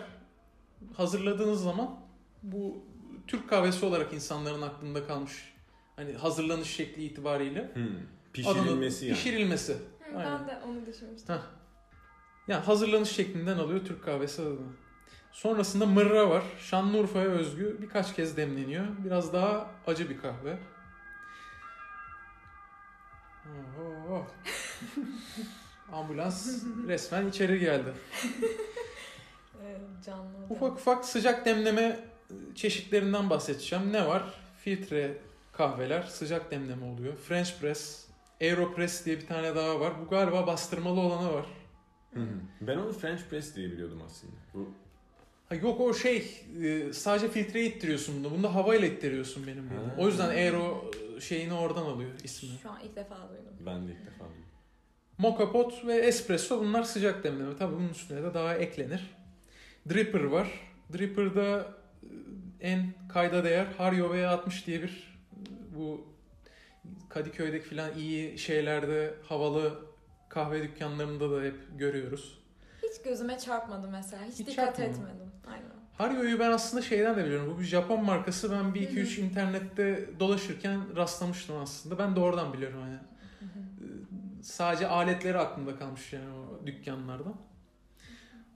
hazırladığınız 0.93 1.63
zaman 1.63 1.99
bu 2.43 2.83
Türk 3.27 3.49
kahvesi 3.49 3.85
olarak 3.85 4.13
insanların 4.13 4.61
aklında 4.61 5.07
kalmış. 5.07 5.53
Hani 5.95 6.13
hazırlanış 6.13 6.67
şekli 6.67 7.03
itibariyle. 7.03 7.71
Hmm. 7.73 7.83
Pişirilmesi 8.33 9.05
Adını- 9.05 9.07
yani. 9.09 9.15
Pişirilmesi. 9.17 9.73
Hı, 9.73 10.17
Aynen. 10.17 10.39
Ben 10.39 10.47
de 10.47 10.59
onu 10.65 10.85
düşünmüştüm. 10.85 11.35
Heh. 11.35 11.41
Yani 12.47 12.63
hazırlanış 12.63 13.09
şeklinden 13.09 13.57
alıyor 13.57 13.85
Türk 13.85 14.03
kahvesi 14.03 14.41
adını. 14.41 14.67
Sonrasında 15.31 15.85
mırra 15.85 16.29
var. 16.29 16.43
Şanlıurfa'ya 16.59 17.25
özgü 17.25 17.77
birkaç 17.81 18.15
kez 18.15 18.37
demleniyor. 18.37 18.85
Biraz 19.05 19.33
daha 19.33 19.71
acı 19.87 20.09
bir 20.09 20.17
kahve. 20.21 20.57
Oho. 23.77 24.27
Ambulans 25.91 26.63
resmen 26.87 27.27
içeri 27.27 27.59
geldi. 27.59 27.93
Canlı. 30.05 30.45
Ufak 30.49 30.71
ufak 30.71 31.05
sıcak 31.05 31.45
demleme 31.45 31.99
çeşitlerinden 32.55 33.29
bahsedeceğim. 33.29 33.93
Ne 33.93 34.07
var? 34.07 34.23
Filtre 34.63 35.17
kahveler 35.53 36.01
sıcak 36.03 36.51
demleme 36.51 36.85
oluyor. 36.85 37.15
French 37.15 37.59
press, 37.61 38.07
Aeropress 38.41 39.05
diye 39.05 39.17
bir 39.17 39.27
tane 39.27 39.55
daha 39.55 39.79
var. 39.79 39.93
Bu 40.05 40.09
galiba 40.09 40.47
bastırmalı 40.47 40.99
olanı 40.99 41.33
var. 41.33 41.45
Hı 42.13 42.19
hı. 42.19 42.27
Ben 42.61 42.77
onu 42.77 42.93
French 42.93 43.21
press 43.29 43.55
diye 43.55 43.71
biliyordum 43.71 44.01
aslında. 44.05 44.33
Bu 44.53 44.69
Ha 45.49 45.55
yok 45.55 45.81
o 45.81 45.93
şey 45.93 46.45
e, 46.63 46.93
sadece 46.93 47.29
filtreye 47.29 47.65
ittiriyorsun 47.65 48.23
bunu. 48.23 48.31
Bunda 48.33 48.55
havayla 48.55 48.87
ittiriyorsun 48.87 49.47
benim 49.47 49.63
bildiğim. 49.69 49.91
O 49.97 50.07
yüzden 50.07 50.29
Aero 50.29 50.91
şeyini 51.19 51.53
oradan 51.53 51.85
alıyor 51.85 52.11
ismini. 52.23 52.57
Şu 52.63 52.71
an 52.71 52.79
ilk 52.85 52.95
defa 52.95 53.15
duydum. 53.29 53.65
ben 53.65 53.87
de 53.87 53.91
ilk 53.91 54.05
defa 54.05 54.25
duydum. 54.25 54.43
Mocha 55.17 55.51
pot 55.51 55.85
ve 55.85 55.95
espresso 55.95 56.59
bunlar 56.59 56.83
sıcak 56.83 57.23
demleme. 57.23 57.57
Tabii 57.57 57.75
bunun 57.75 57.89
üstüne 57.89 58.23
de 58.23 58.33
daha 58.33 58.55
eklenir. 58.55 59.15
Dripper 59.89 60.23
var. 60.23 60.47
Dripper'da 60.93 61.73
en 62.61 62.93
kayda 63.09 63.43
değer 63.43 63.65
Hario 63.77 64.15
V60 64.15 64.65
diye 64.65 64.81
bir 64.81 65.17
bu 65.75 66.07
Kadıköy'deki 67.09 67.69
falan 67.69 67.97
iyi 67.97 68.37
şeylerde 68.37 69.13
havalı 69.29 69.79
kahve 70.29 70.63
dükkanlarında 70.63 71.31
da 71.31 71.43
hep 71.43 71.55
görüyoruz. 71.79 72.39
Hiç 72.83 73.01
gözüme 73.01 73.37
çarpmadı 73.37 73.87
mesela. 73.87 74.23
Hiç, 74.23 74.39
Hiç 74.39 74.47
dikkat 74.47 74.79
etmedim. 74.79 75.31
Aynen. 75.47 75.77
Hario'yu 75.97 76.39
ben 76.39 76.51
aslında 76.51 76.83
şeyden 76.83 77.17
de 77.17 77.25
biliyorum. 77.25 77.53
Bu 77.55 77.59
bir 77.59 77.65
Japon 77.65 78.05
markası. 78.05 78.51
Ben 78.51 78.73
bir 78.73 78.81
iki 78.81 78.99
üç 78.99 79.17
internette 79.17 80.09
dolaşırken 80.19 80.95
rastlamıştım 80.95 81.57
aslında. 81.57 81.97
Ben 81.99 82.15
de 82.15 82.19
oradan 82.19 82.53
biliyorum 82.53 82.81
hani. 82.81 82.97
Sadece 84.43 84.87
aletleri 84.87 85.37
aklımda 85.37 85.75
kalmış 85.79 86.13
yani 86.13 86.29
o 86.29 86.67
dükkanlardan. 86.67 87.35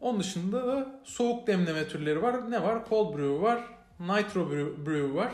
Onun 0.02 0.20
dışında 0.20 0.68
da 0.68 1.02
soğuk 1.04 1.48
demleme 1.48 1.88
türleri 1.88 2.22
var. 2.22 2.52
Ne 2.52 2.64
var? 2.64 2.90
Cold 2.90 3.18
brew 3.18 3.42
var. 3.42 3.81
Nitro 4.02 4.50
brew, 4.52 4.86
brew 4.86 5.14
var. 5.16 5.32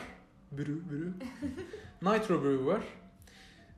Brew, 0.51 0.73
brew. 0.89 1.25
Nitro 2.01 2.43
brew 2.43 2.65
var. 2.65 2.83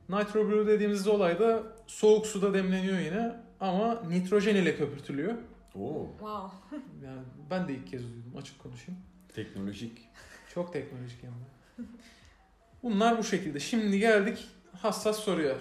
Nitro 0.08 0.48
brew 0.48 0.66
dediğimiz 0.66 1.06
olay 1.08 1.38
da 1.38 1.62
soğuk 1.86 2.26
suda 2.26 2.54
demleniyor 2.54 2.98
yine 2.98 3.36
ama 3.60 4.02
nitrojen 4.08 4.54
ile 4.54 4.76
köpürtülüyor. 4.76 5.34
Oo, 5.74 6.06
Wow. 6.18 6.56
Yani 7.04 7.20
ben 7.50 7.68
de 7.68 7.72
ilk 7.74 7.86
kez 7.90 8.02
duydum 8.02 8.32
açık 8.38 8.58
konuşayım. 8.58 9.00
teknolojik. 9.34 10.08
Çok 10.54 10.72
teknolojik 10.72 11.24
yani. 11.24 11.34
Bunlar 12.82 13.18
bu 13.18 13.24
şekilde. 13.24 13.60
Şimdi 13.60 13.98
geldik 13.98 14.48
hassas 14.82 15.18
soruya. 15.18 15.54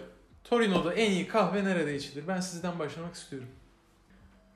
Torino'da 0.44 0.94
en 0.94 1.12
iyi 1.12 1.28
kahve 1.28 1.64
nerede 1.64 1.96
içilir? 1.96 2.28
Ben 2.28 2.40
sizden 2.40 2.80
başlamak 2.80 3.16
istiyorum. 3.16 3.50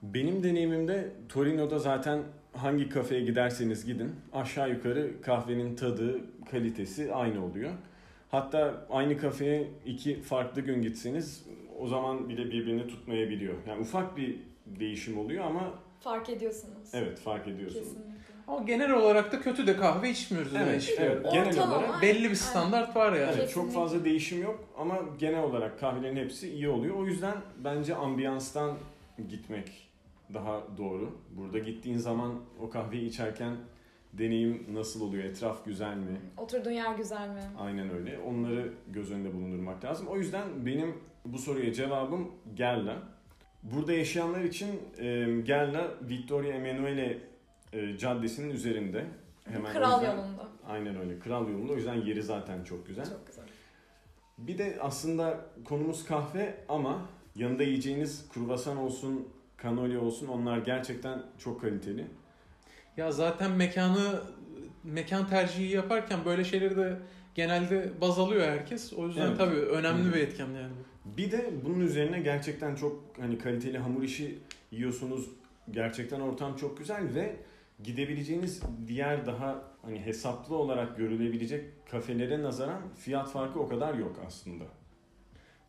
Benim 0.02 0.42
deneyimimde 0.42 1.12
Torino'da 1.28 1.78
zaten 1.78 2.22
hangi 2.56 2.88
kafeye 2.88 3.20
giderseniz 3.20 3.86
gidin 3.86 4.12
aşağı 4.32 4.70
yukarı 4.70 5.20
kahvenin 5.22 5.76
tadı, 5.76 6.20
kalitesi 6.50 7.14
aynı 7.14 7.44
oluyor. 7.44 7.70
Hatta 8.30 8.86
aynı 8.90 9.18
kafeye 9.18 9.68
iki 9.86 10.20
farklı 10.22 10.60
gün 10.60 10.82
gitseniz 10.82 11.44
o 11.80 11.86
zaman 11.86 12.28
bile 12.28 12.44
birbirini 12.44 12.86
tutmayabiliyor. 12.88 13.54
Yani 13.68 13.80
ufak 13.80 14.16
bir 14.16 14.36
değişim 14.66 15.18
oluyor 15.18 15.44
ama 15.44 15.70
Fark 16.00 16.28
ediyorsunuz. 16.28 16.88
evet 16.92 17.18
fark 17.18 17.48
ediyorsunuz. 17.48 17.84
Kesinlikle. 17.88 18.14
Ama 18.48 18.62
genel 18.62 18.92
olarak 18.92 19.32
da 19.32 19.40
kötü 19.40 19.66
de 19.66 19.76
kahve 19.76 20.10
içmiyoruz. 20.10 20.52
Evet, 20.56 20.82
İçmiyoruz. 20.82 21.18
evet. 21.22 21.32
Genel 21.32 21.48
Ortalama. 21.48 21.78
olarak 21.78 22.02
Belli 22.02 22.30
bir 22.30 22.34
standart 22.34 22.96
var 22.96 23.12
yani. 23.12 23.32
Evet, 23.38 23.50
çok 23.50 23.72
fazla 23.72 24.04
değişim 24.04 24.42
yok 24.42 24.64
ama 24.78 24.98
genel 25.18 25.42
olarak 25.42 25.80
kahvelerin 25.80 26.16
hepsi 26.16 26.50
iyi 26.50 26.68
oluyor. 26.68 26.94
O 26.96 27.06
yüzden 27.06 27.34
bence 27.64 27.94
ambiyanstan 27.94 28.76
gitmek 29.28 29.88
daha 30.34 30.62
doğru. 30.78 31.18
Burada 31.30 31.58
gittiğin 31.58 31.98
zaman 31.98 32.40
o 32.60 32.70
kahveyi 32.70 33.06
içerken 33.08 33.56
deneyim 34.12 34.66
nasıl 34.72 35.00
oluyor? 35.00 35.24
Etraf 35.24 35.64
güzel 35.64 35.96
mi? 35.96 36.20
Oturduğun 36.36 36.70
yer 36.70 36.94
güzel 36.94 37.28
mi? 37.28 37.40
Aynen 37.58 37.90
öyle. 37.90 38.18
Onları 38.18 38.72
göz 38.88 39.12
önünde 39.12 39.34
bulundurmak 39.34 39.84
lazım. 39.84 40.06
O 40.08 40.16
yüzden 40.16 40.66
benim 40.66 40.94
bu 41.24 41.38
soruya 41.38 41.72
cevabım 41.72 42.30
Gerla. 42.54 43.02
Burada 43.62 43.92
yaşayanlar 43.92 44.40
için 44.40 44.68
e, 44.98 45.40
Gerla 45.44 45.94
Victoria 46.02 46.52
Emanuele 46.52 47.18
e, 47.72 47.98
Caddesi'nin 47.98 48.50
üzerinde. 48.50 49.04
Hemen 49.44 49.72
Kral 49.72 50.00
yüzden- 50.00 50.16
yolunda. 50.16 50.48
Aynen 50.66 50.96
öyle. 50.96 51.18
Kral 51.18 51.48
yolunda. 51.48 51.72
O 51.72 51.76
yüzden 51.76 51.94
yeri 51.94 52.22
zaten 52.22 52.64
çok 52.64 52.86
güzel. 52.86 53.04
Çok 53.04 53.26
güzel. 53.26 53.44
Bir 54.38 54.58
de 54.58 54.78
aslında 54.80 55.40
konumuz 55.64 56.04
kahve 56.04 56.54
ama 56.68 56.98
yanında 57.36 57.62
yiyeceğiniz 57.62 58.28
kruvasan 58.28 58.76
olsun, 58.76 59.28
kanoli 59.64 59.98
olsun 59.98 60.28
onlar 60.28 60.58
gerçekten 60.58 61.22
çok 61.38 61.60
kaliteli. 61.60 62.06
Ya 62.96 63.12
zaten 63.12 63.50
mekanı 63.50 64.20
mekan 64.84 65.28
tercihi 65.28 65.74
yaparken 65.76 66.24
böyle 66.24 66.44
şeyleri 66.44 66.76
de 66.76 66.98
genelde 67.34 67.92
baz 68.00 68.18
alıyor 68.18 68.42
herkes. 68.48 68.92
O 68.92 69.06
yüzden 69.06 69.26
Evet. 69.26 69.38
tabii 69.38 69.56
önemli 69.56 70.08
Hı. 70.08 70.14
bir 70.14 70.20
etken 70.20 70.46
yani. 70.50 70.72
Bir 71.04 71.32
de 71.32 71.50
bunun 71.64 71.80
üzerine 71.80 72.20
gerçekten 72.20 72.74
çok 72.74 73.02
hani 73.20 73.38
kaliteli 73.38 73.78
hamur 73.78 74.02
işi 74.02 74.38
yiyorsunuz. 74.70 75.30
Gerçekten 75.70 76.20
ortam 76.20 76.56
çok 76.56 76.78
güzel 76.78 77.14
ve 77.14 77.36
gidebileceğiniz 77.82 78.62
diğer 78.86 79.26
daha 79.26 79.62
hani 79.82 80.00
hesaplı 80.00 80.56
olarak 80.56 80.96
görülebilecek 80.96 81.64
kafelere 81.90 82.42
nazaran 82.42 82.82
fiyat 82.98 83.30
farkı 83.30 83.60
o 83.60 83.68
kadar 83.68 83.94
yok 83.94 84.16
aslında. 84.26 84.64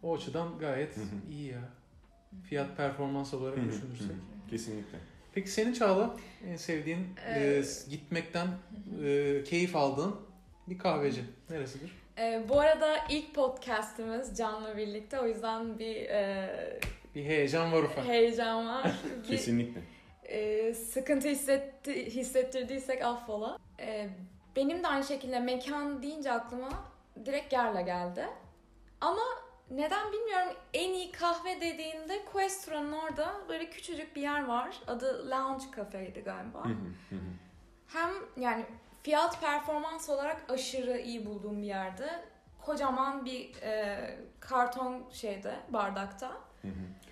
O 0.03 0.15
açıdan 0.15 0.59
gayet 0.59 0.95
iyi 1.31 1.47
ya. 1.47 1.69
Fiyat 2.43 2.77
performans 2.77 3.33
olarak 3.33 3.55
düşünürsek. 3.57 4.15
Kesinlikle. 4.49 4.97
Peki 5.33 5.49
senin 5.51 5.73
Çağla 5.73 6.15
en 6.47 6.55
sevdiğin 6.55 7.07
Ee, 7.27 7.39
e, 7.39 7.63
gitmekten 7.89 8.47
e, 9.03 9.43
keyif 9.43 9.75
aldığın 9.75 10.15
bir 10.67 10.77
kahveci 10.77 11.21
neresidir? 11.49 11.91
Ee, 12.17 12.43
bu 12.49 12.59
arada 12.59 12.97
ilk 13.09 13.35
podcastimiz 13.35 14.37
Can'la 14.37 14.77
birlikte. 14.77 15.19
O 15.19 15.27
yüzden 15.27 15.79
bir 15.79 15.95
e, 15.95 16.79
Bir 17.15 17.23
heyecan 17.25 17.71
var 17.71 17.83
ufak. 17.83 18.05
heyecan 18.07 18.67
var. 18.67 18.91
bir 19.23 19.27
Kesinlikle. 19.27 19.81
e, 20.23 20.73
sıkıntı 20.73 21.27
hissetti, 21.27 22.05
hissettirdiysek 22.15 23.01
affola. 23.05 23.57
E, 23.79 24.09
benim 24.55 24.83
de 24.83 24.87
aynı 24.87 25.03
şekilde 25.03 25.39
mekan 25.39 26.03
deyince 26.03 26.31
aklıma 26.31 26.69
direkt 27.25 27.49
Gerla 27.51 27.81
geldi. 27.81 28.25
Ama 29.01 29.21
neden 29.71 30.11
bilmiyorum 30.11 30.53
en 30.73 30.93
iyi 30.93 31.11
kahve 31.11 31.61
dediğinde 31.61 32.25
Questra'nın 32.33 32.91
orada 32.91 33.35
böyle 33.49 33.69
küçücük 33.69 34.15
bir 34.15 34.21
yer 34.21 34.45
var. 34.45 34.79
Adı 34.87 35.29
Lounge 35.31 35.65
Cafe'ydi 35.75 36.19
galiba. 36.21 36.63
Hem 37.87 38.09
yani 38.37 38.65
fiyat 39.03 39.41
performans 39.41 40.09
olarak 40.09 40.45
aşırı 40.49 40.97
iyi 40.97 41.25
bulduğum 41.25 41.61
bir 41.61 41.67
yerde. 41.67 42.09
Kocaman 42.61 43.25
bir 43.25 43.55
e, 43.61 43.97
karton 44.39 45.03
şeyde 45.11 45.55
bardakta. 45.73 46.31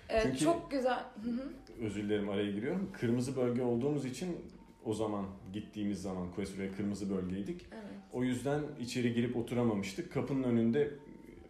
E, 0.08 0.22
Çünkü- 0.22 0.38
Çok 0.38 0.70
güzel. 0.70 1.04
Özür 1.80 2.02
dilerim 2.02 2.28
araya 2.28 2.50
giriyorum. 2.50 2.92
Kırmızı 2.92 3.36
bölge 3.36 3.62
olduğumuz 3.62 4.04
için 4.04 4.50
o 4.84 4.94
zaman 4.94 5.26
gittiğimiz 5.52 6.02
zaman 6.02 6.32
Questra'ya 6.32 6.72
kırmızı 6.76 7.10
bölgeydik. 7.10 7.66
Evet. 7.72 7.84
O 8.12 8.24
yüzden 8.24 8.60
içeri 8.80 9.14
girip 9.14 9.36
oturamamıştık. 9.36 10.12
Kapının 10.12 10.42
önünde 10.42 10.90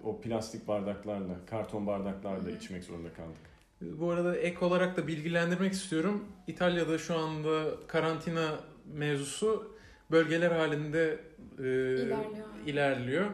o 0.05 0.21
plastik 0.21 0.69
bardaklarla, 0.69 1.35
karton 1.51 1.87
bardaklarla 1.87 2.49
Hı 2.51 2.57
içmek 2.57 2.85
zorunda 2.85 3.13
kaldık. 3.13 3.55
Bu 3.81 4.11
arada 4.11 4.37
ek 4.37 4.65
olarak 4.65 4.97
da 4.97 5.07
bilgilendirmek 5.07 5.73
istiyorum. 5.73 6.25
İtalya'da 6.47 6.99
şu 6.99 7.19
anda 7.19 7.65
karantina 7.87 8.59
mevzusu 8.95 9.75
bölgeler 10.11 10.51
halinde 10.51 11.21
e, 11.59 11.63
İlerliyor. 11.63 12.47
ilerliyor. 12.67 13.31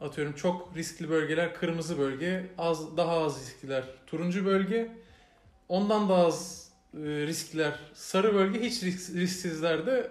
Atıyorum 0.00 0.32
çok 0.34 0.76
riskli 0.76 1.10
bölgeler 1.10 1.54
kırmızı 1.54 1.98
bölge, 1.98 2.46
az 2.58 2.96
daha 2.96 3.12
az 3.12 3.40
riskliler 3.40 3.84
turuncu 4.06 4.44
bölge, 4.44 4.90
ondan 5.68 6.08
daha 6.08 6.26
az 6.26 6.70
e, 6.94 6.98
riskliler 6.98 7.78
sarı 7.94 8.34
bölge, 8.34 8.60
hiç 8.60 8.82
risk, 8.82 9.14
risksizler 9.14 9.86
de 9.86 10.10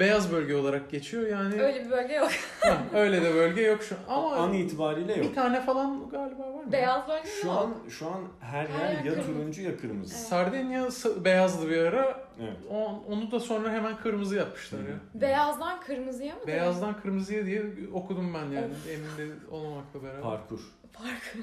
beyaz 0.00 0.32
bölge 0.32 0.54
olarak 0.54 0.90
geçiyor. 0.90 1.26
Yani 1.26 1.62
Öyle 1.62 1.84
bir 1.84 1.90
bölge 1.90 2.14
yok. 2.14 2.30
ha, 2.60 2.78
öyle 2.94 3.22
de 3.22 3.34
bölge 3.34 3.62
yok 3.62 3.82
şu 3.82 3.94
Ama 4.08 4.34
an 4.36 4.52
itibariyle 4.52 5.14
yok. 5.14 5.26
bir 5.30 5.34
tane 5.34 5.60
falan 5.60 6.08
galiba 6.10 6.42
var 6.54 6.64
mı? 6.64 6.72
Beyaz 6.72 7.08
bölge 7.08 7.28
Şu 7.40 7.46
yok. 7.46 7.56
an 7.56 7.90
şu 7.90 8.06
an 8.06 8.20
her 8.40 8.66
Her 8.66 8.88
yer 8.88 8.88
yer 8.88 9.04
ya 9.04 9.12
kırmızı. 9.14 9.32
turuncu 9.32 9.62
ya 9.62 9.76
kırmızı. 9.76 10.14
Evet. 10.14 10.26
Sardinya 10.26 10.88
beyazdı 11.24 11.70
bir 11.70 11.78
ara. 11.78 12.24
Evet. 12.40 12.56
O- 12.70 13.02
Onu 13.12 13.30
da 13.30 13.40
sonra 13.40 13.70
hemen 13.72 13.96
kırmızı 13.96 14.36
yapmışlar 14.36 14.80
Hı 14.80 14.84
ya. 14.90 14.96
Beyazdan 15.20 15.80
kırmızıya 15.80 16.34
mı? 16.34 16.40
Beyazdan 16.46 17.00
kırmızıya 17.00 17.46
diye 17.46 17.62
okudum 17.92 18.34
ben 18.34 18.44
yani 18.56 18.72
emin 18.90 19.30
de 19.30 19.34
olmamakla 19.50 20.02
beraber. 20.02 20.22
Parkur. 20.22 20.60
Fark. 20.92 21.36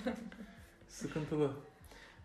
Sıkıntılı. 0.90 1.52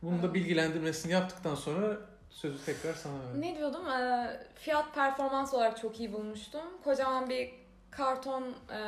Bunu 0.02 0.23
da 0.23 0.35
bilgilendirmesini 0.35 1.12
yaptıktan 1.12 1.54
sonra 1.54 1.97
sözü 2.38 2.64
tekrar 2.64 2.95
sana 2.95 3.12
verdim. 3.14 3.40
Ne 3.40 3.57
diyordum? 3.57 3.88
Ee, 3.90 4.40
fiyat 4.54 4.95
performans 4.95 5.54
olarak 5.54 5.78
çok 5.80 6.00
iyi 6.00 6.12
bulmuştum. 6.12 6.61
Kocaman 6.85 7.28
bir 7.28 7.50
karton 7.90 8.42
e, 8.42 8.83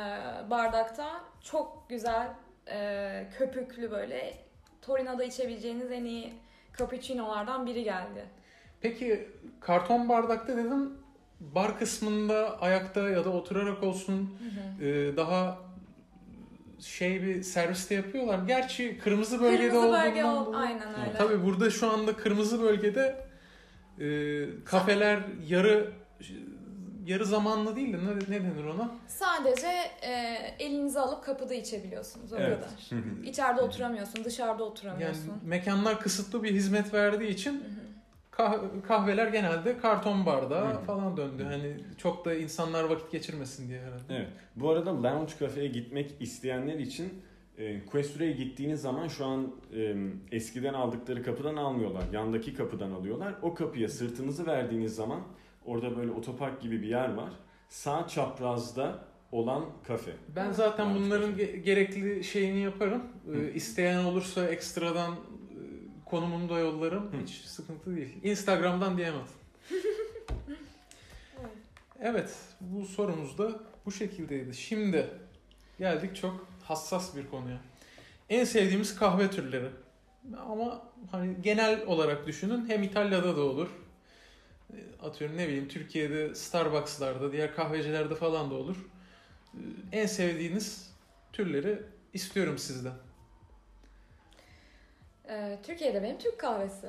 bardakta 0.49 1.21
çok 1.43 1.89
güzel 1.89 2.27
e, 2.71 3.27
köpüklü 3.37 3.91
böyle 3.91 4.37
Torino'da 4.81 5.23
içebileceğiniz 5.23 5.91
en 5.91 6.05
iyi 6.05 6.33
cappuccino'lardan 6.77 7.65
biri 7.65 7.83
geldi. 7.83 8.25
Peki 8.81 9.29
karton 9.59 10.09
bardakta 10.09 10.57
dedim 10.57 10.97
bar 11.39 11.79
kısmında 11.79 12.61
ayakta 12.61 13.09
ya 13.09 13.25
da 13.25 13.29
oturarak 13.29 13.83
olsun 13.83 14.37
e, 14.81 15.17
daha 15.17 15.57
şey 16.79 17.21
bir 17.23 17.43
serviste 17.43 17.95
yapıyorlar. 17.95 18.39
Gerçi 18.47 18.99
kırmızı 18.99 19.41
bölgede 19.41 19.69
Kırmızı 19.69 19.91
bölge 19.93 20.25
olduğundan 20.25 20.41
ol, 20.41 20.45
dolayı- 20.45 20.63
aynen 20.67 20.99
öyle. 21.07 21.17
Tabii 21.17 21.43
burada 21.45 21.69
şu 21.69 21.91
anda 21.91 22.15
kırmızı 22.17 22.61
bölgede 22.61 23.30
e, 23.99 24.63
kafeler 24.65 25.19
yarı 25.47 25.91
yarı 27.05 27.25
zamanlı 27.25 27.75
değil 27.75 27.93
de 27.93 27.97
ne, 27.97 28.15
ne 28.37 28.43
denir 28.43 28.65
ona? 28.65 28.91
Sadece 29.07 29.67
e, 30.01 30.11
elinizi 30.59 30.99
alıp 30.99 31.23
kapıda 31.23 31.53
içebiliyorsunuz 31.53 32.33
o 32.33 32.37
Evet. 32.37 32.59
kadar. 32.59 32.69
İçeride 33.23 33.61
oturamıyorsun, 33.61 34.23
dışarıda 34.25 34.51
Yani 34.63 34.71
oturamıyorsun. 34.71 35.33
mekanlar 35.43 35.99
kısıtlı 35.99 36.43
bir 36.43 36.51
hizmet 36.53 36.93
verdiği 36.93 37.29
için 37.29 37.63
kah- 38.31 38.81
kahveler 38.87 39.27
genelde 39.27 39.77
karton 39.77 40.25
Hı 40.75 40.79
hı. 40.79 40.83
falan 40.85 41.17
döndü. 41.17 41.43
Hani 41.43 41.77
çok 41.97 42.25
da 42.25 42.33
insanlar 42.35 42.83
vakit 42.83 43.11
geçirmesin 43.11 43.69
diye 43.69 43.79
herhalde. 43.81 44.03
Evet. 44.15 44.27
Bu 44.55 44.69
arada 44.69 45.03
lounge 45.03 45.33
kafeye 45.39 45.67
gitmek 45.67 46.15
isteyenler 46.19 46.79
için 46.79 47.21
Questura'ya 47.91 48.31
gittiğiniz 48.31 48.81
zaman 48.81 49.07
şu 49.07 49.25
an 49.25 49.55
e, 49.75 49.95
eskiden 50.31 50.73
aldıkları 50.73 51.23
kapıdan 51.23 51.55
almıyorlar. 51.55 52.03
Yandaki 52.13 52.53
kapıdan 52.53 52.91
alıyorlar. 52.91 53.35
O 53.41 53.53
kapıya 53.53 53.89
sırtınızı 53.89 54.45
verdiğiniz 54.45 54.95
zaman 54.95 55.21
orada 55.65 55.97
böyle 55.97 56.11
otopark 56.11 56.61
gibi 56.61 56.81
bir 56.81 56.87
yer 56.87 57.13
var. 57.13 57.29
Sağ 57.69 58.07
çaprazda 58.07 59.05
olan 59.31 59.65
kafe. 59.87 60.11
Ben 60.35 60.51
zaten 60.51 60.85
Lounge 60.89 61.05
bunların 61.05 61.29
cafe. 61.31 61.43
ge- 61.43 61.55
gerekli 61.57 62.23
şeyini 62.23 62.59
yaparım. 62.59 63.03
Ee, 63.27 63.37
Hı. 63.37 63.41
isteyen 63.49 64.03
olursa 64.03 64.47
ekstradan 64.47 65.11
e, 65.13 65.17
konumunu 66.05 66.49
da 66.49 66.59
yollarım. 66.59 67.03
Hı. 67.03 67.17
Hiç 67.23 67.29
sıkıntı 67.29 67.95
değil. 67.95 68.09
Instagram'dan. 68.23 68.97
Evet. 68.99 69.15
Evet, 72.03 72.35
bu 72.61 72.85
sorumuz 72.85 73.37
da 73.37 73.59
bu 73.85 73.91
şekildeydi. 73.91 74.53
Şimdi 74.53 75.07
geldik 75.79 76.15
çok 76.15 76.47
hassas 76.71 77.15
bir 77.15 77.27
konuya. 77.29 77.57
En 78.29 78.43
sevdiğimiz 78.43 78.95
kahve 78.95 79.31
türleri. 79.31 79.69
Ama 80.37 80.81
hani 81.11 81.41
genel 81.41 81.85
olarak 81.85 82.27
düşünün. 82.27 82.69
Hem 82.69 82.83
İtalya'da 82.83 83.37
da 83.37 83.41
olur. 83.41 83.67
E, 84.73 84.77
Atıyorum 85.05 85.37
ne 85.37 85.47
bileyim 85.47 85.67
Türkiye'de 85.67 86.35
Starbucks'larda, 86.35 87.31
diğer 87.31 87.55
kahvecilerde 87.55 88.15
falan 88.15 88.51
da 88.51 88.55
olur. 88.55 88.77
E, 89.53 89.59
En 90.01 90.05
sevdiğiniz 90.05 90.91
türleri 91.33 91.81
istiyorum 92.13 92.57
sizden. 92.57 92.93
E, 95.29 95.59
Türkiye'de 95.63 96.03
benim 96.03 96.17
Türk 96.17 96.39
kahvesi. 96.39 96.87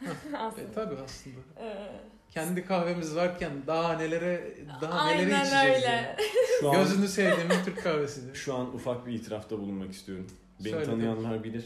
E, 0.32 0.36
Aslında. 0.36 0.72
tabii 0.74 0.94
aslında. 1.04 1.36
E, 1.60 1.90
Kendi 2.30 2.64
kahvemiz 2.64 3.16
varken 3.16 3.52
daha 3.66 3.92
nelere 3.92 4.54
daha 4.80 5.00
Aynen 5.00 5.28
neleri 5.28 5.40
içeceğiz 5.40 5.76
öyle. 5.76 5.86
yani. 5.86 6.16
Şu 6.60 6.70
an, 6.70 6.76
Gözünü 6.76 7.08
sevdiğim 7.08 7.64
Türk 7.64 7.82
kahvesidir. 7.82 8.34
şu 8.34 8.54
an 8.54 8.74
ufak 8.74 9.06
bir 9.06 9.12
itirafta 9.12 9.58
bulunmak 9.58 9.92
istiyorum. 9.92 10.26
Beni 10.60 10.72
Söyle 10.72 10.84
tanıyanlar 10.84 11.44
bilir. 11.44 11.64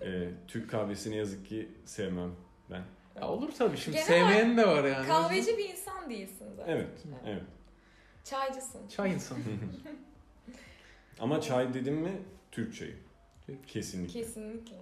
E, 0.00 0.28
Türk 0.48 0.70
kahvesi 0.70 1.10
ne 1.10 1.16
yazık 1.16 1.46
ki 1.48 1.68
sevmem 1.84 2.30
ben. 2.70 2.82
Ya 3.20 3.28
olur 3.28 3.52
tabii 3.58 3.76
şimdi 3.76 3.96
Genel 3.96 4.06
sevmeyen 4.06 4.56
de 4.56 4.66
var 4.66 4.84
yani. 4.84 5.06
Kahveci 5.06 5.58
bir 5.58 5.68
insan 5.68 6.10
değilsin 6.10 6.46
zaten. 6.56 6.72
Evet, 6.72 6.88
evet. 7.26 7.42
Çaycısın. 8.24 8.88
Çay 8.88 9.12
insanı. 9.12 9.38
Ama 11.20 11.40
çay 11.40 11.74
dedim 11.74 11.94
mi 11.94 12.12
Türk 12.52 12.74
çayı. 12.76 12.96
Kesinlikle. 13.66 14.20
Kesinlikle. 14.20 14.76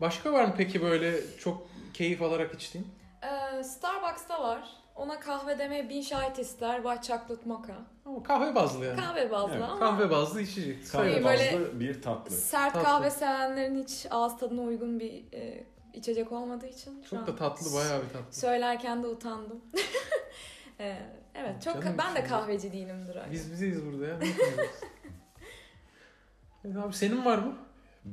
Başka 0.00 0.32
var 0.32 0.44
mı 0.44 0.54
peki 0.56 0.82
böyle 0.82 1.14
çok 1.38 1.68
keyif 1.94 2.22
alarak 2.22 2.54
içtiğin? 2.54 2.86
Ee, 3.22 3.62
Starbucks'ta 3.64 4.42
var. 4.42 4.68
Ona 4.96 5.20
kahve 5.20 5.58
demeye 5.58 5.88
bin 5.88 6.02
şahit 6.02 6.38
ister. 6.38 6.76
White 6.82 7.02
chocolate 7.02 7.48
mocha. 7.48 7.74
Ama 8.06 8.22
kahve 8.22 8.54
bazlı 8.54 8.84
yani. 8.86 9.00
Kahve 9.00 9.30
bazlı 9.30 9.52
Evet, 9.54 9.62
ama 9.68 9.78
Kahve 9.78 10.10
bazlı 10.10 10.40
içecek. 10.40 10.90
Kahve 10.92 11.12
Şey, 11.14 11.24
böyle- 11.24 11.52
bazlı 11.54 11.80
bir 11.80 12.02
tatlı. 12.02 12.30
sert 12.36 12.72
Tatlı. 12.72 12.84
kahve 12.86 13.10
sevenlerin 13.10 13.82
hiç 13.82 14.06
ağız 14.10 14.38
tadına 14.38 14.62
uygun 14.62 15.00
bir 15.00 15.32
e, 15.32 15.64
içecek 15.94 16.32
olmadığı 16.32 16.66
için 16.66 17.02
Çok 17.02 17.26
da 17.26 17.36
tatlı, 17.36 17.74
bayağı 17.74 18.02
bir 18.02 18.08
tatlı. 18.08 18.32
söylerken 18.32 19.02
de 19.02 19.06
utandım. 19.06 19.60
Ee, 20.80 20.96
evet, 21.34 21.62
çok 21.62 21.74
Canım 21.82 21.98
ben 21.98 22.14
de 22.14 22.24
kahveci 22.24 22.72
değilimdir. 22.72 23.18
Biz 23.32 23.52
bizeyiz 23.52 23.86
burada 23.86 24.06
ya. 24.06 24.18
Evet 26.64 26.76
abi 26.84 26.92
senin 26.92 27.24
var 27.24 27.38
mı? 27.38 27.56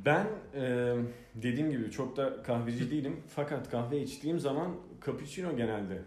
Ben 0.06 0.28
e, 0.56 0.94
dediğim 1.36 1.72
gibi 1.72 1.92
çok 1.92 2.18
da 2.18 2.42
kahveci 2.44 2.92
değilim. 2.92 3.24
Fakat 3.28 3.72
kahve 3.72 4.02
içtiğim 4.02 4.40
zaman 4.40 4.76
cappuccino 5.06 5.56
genelde 5.58 6.02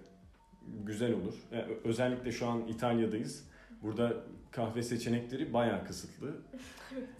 güzel 0.84 1.12
olur. 1.12 1.34
Yani 1.52 1.62
ö- 1.64 1.88
özellikle 1.88 2.32
şu 2.32 2.46
an 2.46 2.66
İtalya'dayız. 2.68 3.48
Burada 3.82 4.24
kahve 4.50 4.82
seçenekleri 4.82 5.52
bayağı 5.52 5.86
kısıtlı. 5.86 6.28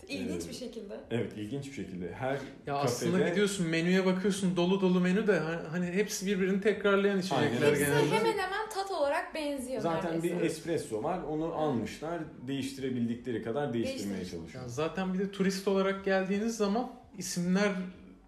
İlginç 0.09 0.45
Ee, 0.45 0.49
bir 0.49 0.55
şekilde. 0.55 1.01
Evet 1.11 1.33
ilginç 1.37 1.67
bir 1.67 1.73
şekilde. 1.73 2.12
Her 2.14 2.38
Ya 2.67 2.75
aslında 2.77 3.19
Kafede- 3.19 3.31
gidiyorsun 3.31 3.67
menüye 3.67 4.07
bakıyorsun 4.07 4.57
dolu 4.57 4.81
dolu 4.81 5.01
menü 5.01 5.27
de 5.27 5.38
hani- 5.71 5.87
hepsi 5.93 6.27
birbirini 6.27 6.61
tekrarlayan 6.61 7.19
içecekler 7.19 7.43
Aynen. 7.47 7.61
Hepsi 7.71 7.85
genelde. 7.85 8.11
hemen 8.17 8.33
hemen 8.38 8.69
tat 8.75 8.91
olarak 8.91 9.35
benziyor 9.35 9.81
zaten 9.83 10.12
neredeyse. 10.14 10.37
bir 10.38 10.43
espresso 10.45 11.03
var. 11.03 11.19
Onu 11.23 11.45
almışlar. 11.55 12.21
Değiştirebildikleri 12.47 13.43
kadar 13.43 13.73
değiştirmeye 13.73 14.17
Değiştir. 14.17 14.37
çalışıyor. 14.37 14.62
Ya 14.62 14.69
zaten 14.69 15.14
bir 15.14 15.19
de 15.19 15.31
turist 15.31 15.69
olarak 15.69 16.05
geldiğiniz 16.05 16.57
zaman 16.57 16.91
isimler 17.19 17.73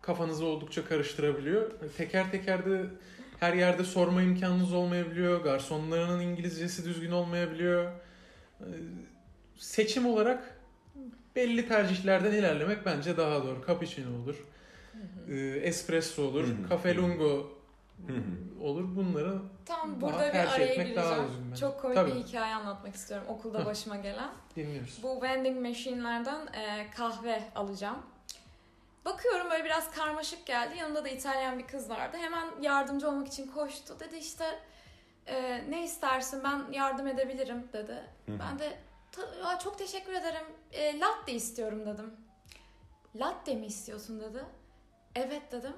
kafanızı 0.03 0.45
oldukça 0.45 0.85
karıştırabiliyor. 0.85 1.71
Teker 1.97 2.31
teker 2.31 2.67
de 2.67 2.83
her 3.41 3.55
yerde 3.55 3.85
sorma 3.85 4.23
imkanınız 4.23 4.73
olmayabiliyor. 4.73 5.41
Garsonlarının 5.45 6.21
İngilizcesi 6.21 6.85
düzgün 6.85 7.11
olmayabiliyor. 7.11 7.93
Ee, 8.61 8.64
Seçim 9.59 10.07
olarak 10.07 10.59
belli 11.37 11.68
tercihlerden 11.68 12.33
ilerlemek 12.33 12.87
bence 12.87 13.16
daha 13.16 13.44
doğru. 13.44 13.64
Cappuccino 13.66 14.23
olur, 14.23 14.46
Hı 14.92 14.99
hı. 15.27 15.33
e, 15.35 15.57
espresso 15.59 16.23
olur, 16.23 16.44
Hı 16.46 16.51
hı. 16.53 16.68
cafe 16.68 16.94
lungo 16.94 17.51
olur. 18.61 18.96
Bunları 18.96 19.38
Tam 19.66 20.01
Daha 20.01 20.12
burada 20.12 20.27
bir 20.27 20.33
tercih 20.33 20.53
araya 20.55 20.64
etmek 20.64 20.96
daha 20.96 21.14
gireceğim. 21.16 21.44
bence. 21.51 21.61
Çok 21.61 21.81
komik 21.81 21.96
Tabii. 21.96 22.11
bir 22.11 22.14
hikaye 22.25 22.55
anlatmak 22.55 22.94
istiyorum 22.94 23.27
okulda 23.29 23.66
başıma 23.66 23.96
gelen. 23.96 24.31
dinliyoruz. 24.57 24.99
Bu 25.03 25.23
vending 25.23 25.61
machine'lerden 25.66 26.46
e, 26.46 26.90
kahve 26.96 27.42
alacağım. 27.55 27.99
Bakıyorum 29.05 29.51
böyle 29.51 29.64
biraz 29.64 29.90
karmaşık 29.90 30.46
geldi. 30.46 30.77
Yanında 30.79 31.05
da 31.05 31.09
İtalyan 31.09 31.59
bir 31.59 31.66
kız 31.66 31.90
vardı. 31.90 32.16
Hemen 32.20 32.46
yardımcı 32.62 33.09
olmak 33.09 33.29
için 33.29 33.46
koştu. 33.46 33.96
Dedi 34.01 34.16
işte 34.16 34.44
"E, 35.26 35.64
ne 35.70 35.85
istersin 35.85 36.44
ben 36.44 36.72
yardım 36.72 37.06
edebilirim 37.06 37.68
dedi. 37.72 37.94
Hı. 38.26 38.33
Ben 38.38 38.59
de 38.59 38.78
çok 39.62 39.78
teşekkür 39.78 40.12
ederim. 40.12 40.46
E, 40.72 41.00
latte 41.00 41.33
istiyorum 41.33 41.87
dedim. 41.87 42.11
Latte 43.16 43.54
mi 43.54 43.66
istiyorsun 43.66 44.20
dedi. 44.20 44.44
Evet 45.14 45.42
dedim. 45.52 45.72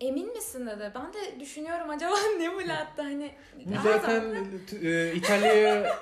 Emin 0.00 0.32
misin 0.32 0.66
dedi. 0.66 0.92
Ben 0.94 1.12
de 1.12 1.40
düşünüyorum 1.40 1.90
acaba 1.90 2.14
ne 2.38 2.54
bu 2.54 2.68
latte 2.68 3.02
hani. 3.02 3.34
Bu 3.66 3.82
zaten 3.82 4.34
e, 4.82 5.12
İtalya'ya 5.14 5.96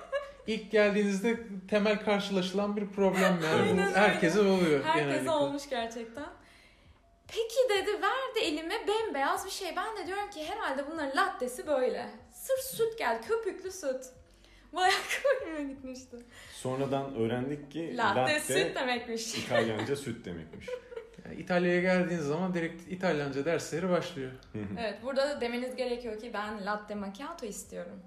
ilk 0.47 0.71
geldiğinizde 0.71 1.39
temel 1.69 2.05
karşılaşılan 2.05 2.77
bir 2.77 2.87
problem 2.89 3.41
yani. 3.45 3.63
Aynen 3.63 3.93
herkese 3.93 4.41
oluyor 4.41 4.85
Herkese 4.85 5.05
genellikle. 5.05 5.31
olmuş 5.31 5.69
gerçekten. 5.71 6.27
Peki 7.29 7.69
dedi 7.71 8.03
verdi 8.03 8.39
elime 8.43 8.75
bembeyaz 8.89 9.47
bir 9.47 9.51
şey. 9.51 9.77
Ben 9.77 9.97
de 9.97 10.07
diyorum 10.07 10.31
ki 10.31 10.45
herhalde 10.47 10.91
bunların 10.91 11.17
lattesi 11.17 11.67
böyle. 11.67 12.11
Sırf 12.33 12.61
süt 12.61 12.99
geldi. 12.99 13.27
Köpüklü 13.27 13.71
süt. 13.71 14.05
Bayağı 14.73 15.01
koyuma 15.41 15.73
gitmişti. 15.73 16.17
Sonradan 16.53 17.15
öğrendik 17.15 17.71
ki 17.71 17.97
Latte, 17.97 18.21
latte, 18.21 18.41
süt 18.41 18.77
demekmiş. 18.77 19.35
İtalyanca 19.39 19.97
süt 19.97 20.25
demekmiş. 20.25 20.69
Yani 21.25 21.37
İtalya'ya 21.37 21.81
geldiğiniz 21.81 22.27
zaman 22.27 22.55
direkt 22.55 22.93
İtalyanca 22.93 23.45
dersleri 23.45 23.89
başlıyor. 23.91 24.31
Evet 24.79 24.99
burada 25.03 25.29
da 25.29 25.41
demeniz 25.41 25.77
gerekiyor 25.77 26.21
ki 26.21 26.31
ben 26.35 26.67
latte 26.67 26.95
macchiato 26.95 27.47
istiyorum. 27.47 28.01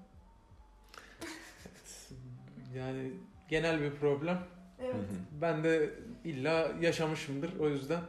Yani 2.76 3.12
genel 3.48 3.80
bir 3.80 3.90
problem. 3.90 4.38
Evet. 4.82 4.94
Ben 5.40 5.64
de 5.64 5.90
illa 6.24 6.72
yaşamışımdır. 6.80 7.58
O 7.60 7.68
yüzden 7.68 8.00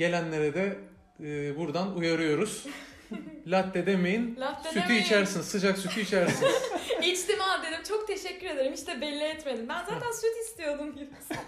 gelenlere 0.00 0.54
de 0.54 0.78
e, 1.20 1.56
buradan 1.56 1.96
uyarıyoruz. 1.96 2.66
Latte 3.46 3.86
demeyin. 3.86 4.36
Latte 4.36 4.68
sütü 4.68 4.82
demeyin. 4.82 5.02
içersin. 5.02 5.40
Sıcak 5.40 5.78
sütü 5.78 6.00
içersin. 6.00 6.46
İçtim 7.02 7.38
ha 7.38 7.62
dedim. 7.62 7.82
Çok 7.88 8.06
teşekkür 8.06 8.46
ederim. 8.46 8.72
Hiç 8.72 8.86
de 8.86 9.00
belli 9.00 9.24
etmedim. 9.24 9.68
Ben 9.68 9.84
zaten 9.84 10.12
süt 10.12 10.36
istiyordum 10.48 10.96
gibi. 10.96 11.10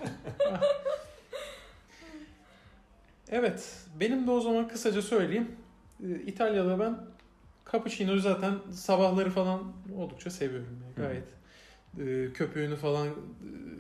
evet. 3.31 3.77
Benim 4.01 4.27
de 4.27 4.31
o 4.31 4.41
zaman 4.41 4.69
kısaca 4.69 5.03
söyleyeyim. 5.03 5.57
E, 6.05 6.09
İtalya'da 6.27 6.81
ben 6.81 6.99
cappuccino'yu 7.73 8.21
zaten 8.21 8.55
sabahları 8.73 9.31
falan 9.31 9.73
oldukça 9.97 10.31
seviyorum. 10.31 10.83
Yani. 10.99 11.07
Gayet 11.07 11.29
e, 11.99 12.33
köpüğünü 12.33 12.77
falan 12.77 13.09
e, 13.09 13.12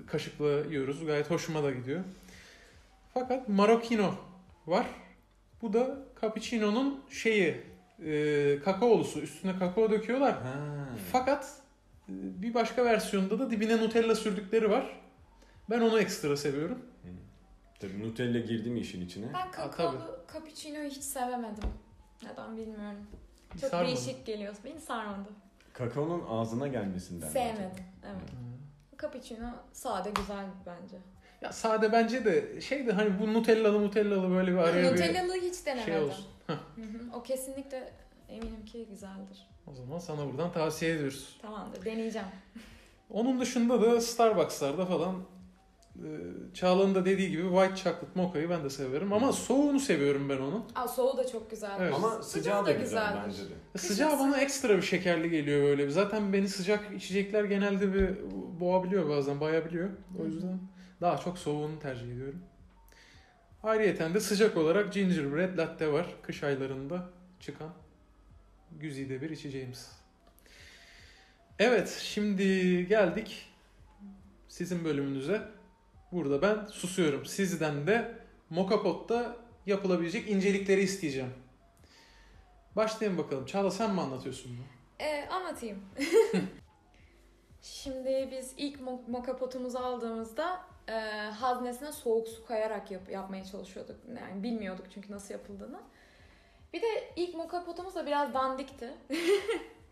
kaşıkla 0.06 0.48
yiyoruz. 0.48 1.06
Gayet 1.06 1.30
hoşuma 1.30 1.62
da 1.62 1.70
gidiyor. 1.70 2.00
Fakat 3.14 3.48
Marokino 3.48 4.14
var. 4.66 4.86
Bu 5.62 5.72
da 5.72 5.98
cappuccino'nun 6.20 7.04
şeyi 7.10 7.60
e, 8.06 8.58
kakaolusu. 8.64 9.20
Üstüne 9.20 9.58
kakao 9.58 9.90
döküyorlar. 9.90 10.32
Ha. 10.42 10.88
Fakat 11.12 11.44
e, 12.08 12.12
bir 12.42 12.54
başka 12.54 12.84
versiyonda 12.84 13.38
da 13.38 13.50
dibine 13.50 13.76
Nutella 13.76 14.14
sürdükleri 14.14 14.70
var. 14.70 15.00
Ben 15.70 15.80
onu 15.80 16.00
ekstra 16.00 16.36
seviyorum. 16.36 16.78
Tabii 17.80 18.02
Nutella 18.02 18.38
girdi 18.38 18.70
mi 18.70 18.80
işin 18.80 19.06
içine? 19.06 19.26
Ben 19.34 19.50
kakaolu 19.50 20.24
cappuccino'yu 20.32 20.90
hiç 20.90 21.02
sevemedim. 21.02 21.68
Neden 22.22 22.56
bilmiyorum. 22.56 23.06
Çok 23.60 23.70
Sarmadı. 23.70 23.86
değişik 23.88 24.26
geliyor. 24.26 24.54
Beni 24.64 24.80
sarmadı. 24.80 25.28
Kakaonun 25.72 26.22
ağzına 26.28 26.68
gelmesinden. 26.68 27.28
bence. 27.28 27.32
Sevmedim. 27.40 27.84
Evet. 28.04 28.30
Cappuccino 29.02 29.50
sade 29.72 30.10
güzel 30.10 30.46
bence. 30.66 30.96
Ya 31.42 31.52
sade 31.52 31.92
bence 31.92 32.24
de 32.24 32.60
şeydi 32.60 32.92
hani 32.92 33.18
bu 33.20 33.34
Nutellalı 33.34 33.82
Nutellalı 33.82 34.30
böyle 34.30 34.52
bir 34.52 34.56
araya 34.58 34.82
bir 34.84 34.92
Nutellalı 34.92 35.34
hiç 35.34 35.66
denemedim. 35.66 35.92
şey 35.92 36.02
olsun. 36.02 36.24
Heh, 36.46 36.54
Hı 36.76 36.80
hı. 36.82 37.16
O 37.18 37.22
kesinlikle 37.22 37.92
eminim 38.28 38.64
ki 38.64 38.86
güzeldir. 38.90 39.48
o 39.66 39.74
zaman 39.74 39.98
sana 39.98 40.26
buradan 40.26 40.52
tavsiye 40.52 40.94
ediyoruz. 40.94 41.38
Tamamdır 41.42 41.84
deneyeceğim. 41.84 42.28
Onun 43.10 43.40
dışında 43.40 43.82
da 43.82 44.00
Starbucks'larda 44.00 44.86
falan 44.86 45.14
e, 45.96 46.08
Çağla'nın 46.54 46.94
da 46.94 47.04
dediği 47.04 47.30
gibi 47.30 47.42
White 47.42 47.76
Chocolate 47.76 48.06
Mocha'yı 48.14 48.50
ben 48.50 48.64
de 48.64 48.70
severim. 48.70 49.12
Ama 49.12 49.32
soğuğunu 49.32 49.80
seviyorum 49.80 50.28
ben 50.28 50.36
onun. 50.38 50.64
Aa 50.74 50.88
soğuğu 50.88 51.16
da 51.16 51.26
çok 51.26 51.50
güzel. 51.50 51.70
Evet. 51.80 51.94
Ama 51.94 52.22
sıcağı 52.22 52.66
da 52.66 52.72
güzel 52.72 53.14
bence 53.26 53.42
de. 53.42 53.54
Kışın 53.72 53.88
Sıcağı 53.88 54.18
bana 54.18 54.40
ekstra 54.40 54.76
bir 54.76 54.82
şekerli 54.82 55.30
geliyor 55.30 55.62
böyle. 55.62 55.90
Zaten 55.90 56.32
beni 56.32 56.48
sıcak 56.48 56.92
içecekler 56.96 57.44
genelde 57.44 57.94
bir 57.94 58.10
boğabiliyor 58.60 59.08
bazen, 59.08 59.40
bayabiliyor. 59.40 59.90
O 60.20 60.22
Hı 60.22 60.26
hı. 60.28 60.58
Daha 61.02 61.18
çok 61.18 61.38
soğuğunu 61.38 61.78
tercih 61.78 62.12
ediyorum. 62.12 62.42
Ayrıyeten 63.62 64.14
de 64.14 64.20
sıcak 64.20 64.56
olarak 64.56 64.92
gingerbread 64.92 65.58
latte 65.58 65.92
var. 65.92 66.06
Kış 66.22 66.42
aylarında 66.42 67.10
çıkan 67.40 67.72
güzide 68.70 69.20
bir 69.20 69.30
içeceğimiz. 69.30 69.92
Evet, 71.58 71.98
şimdi 72.02 72.44
geldik 72.88 73.48
sizin 74.48 74.84
bölümünüze. 74.84 75.42
Burada 76.12 76.42
ben 76.42 76.66
susuyorum. 76.66 77.26
Sizden 77.26 77.86
de 77.86 78.18
Moka 78.50 78.82
Pot'ta 78.82 79.36
yapılabilecek 79.66 80.30
incelikleri 80.30 80.80
isteyeceğim. 80.80 81.32
Başlayalım 82.76 83.18
bakalım. 83.18 83.46
Çağla 83.46 83.70
sen 83.70 83.94
mi 83.94 84.00
anlatıyorsun 84.00 84.56
bunu? 84.56 84.66
Ee, 85.06 85.28
anlatayım. 85.30 85.78
Şimdi 87.62 88.28
biz 88.32 88.54
ilk 88.56 88.80
mo- 88.80 89.10
moka 89.10 89.36
potumuzu 89.36 89.78
aldığımızda 89.78 90.71
e, 90.88 90.92
haznesine 91.30 91.92
soğuk 91.92 92.28
su 92.28 92.46
kayarak 92.46 92.90
yap- 92.90 93.10
yapmaya 93.10 93.44
çalışıyorduk. 93.44 93.96
Yani 94.08 94.42
bilmiyorduk 94.42 94.86
çünkü 94.94 95.12
nasıl 95.12 95.34
yapıldığını. 95.34 95.78
Bir 96.72 96.82
de 96.82 96.86
ilk 97.16 97.34
moka 97.34 97.64
potumuz 97.64 97.94
da 97.94 98.06
biraz 98.06 98.34
dandikti. 98.34 98.90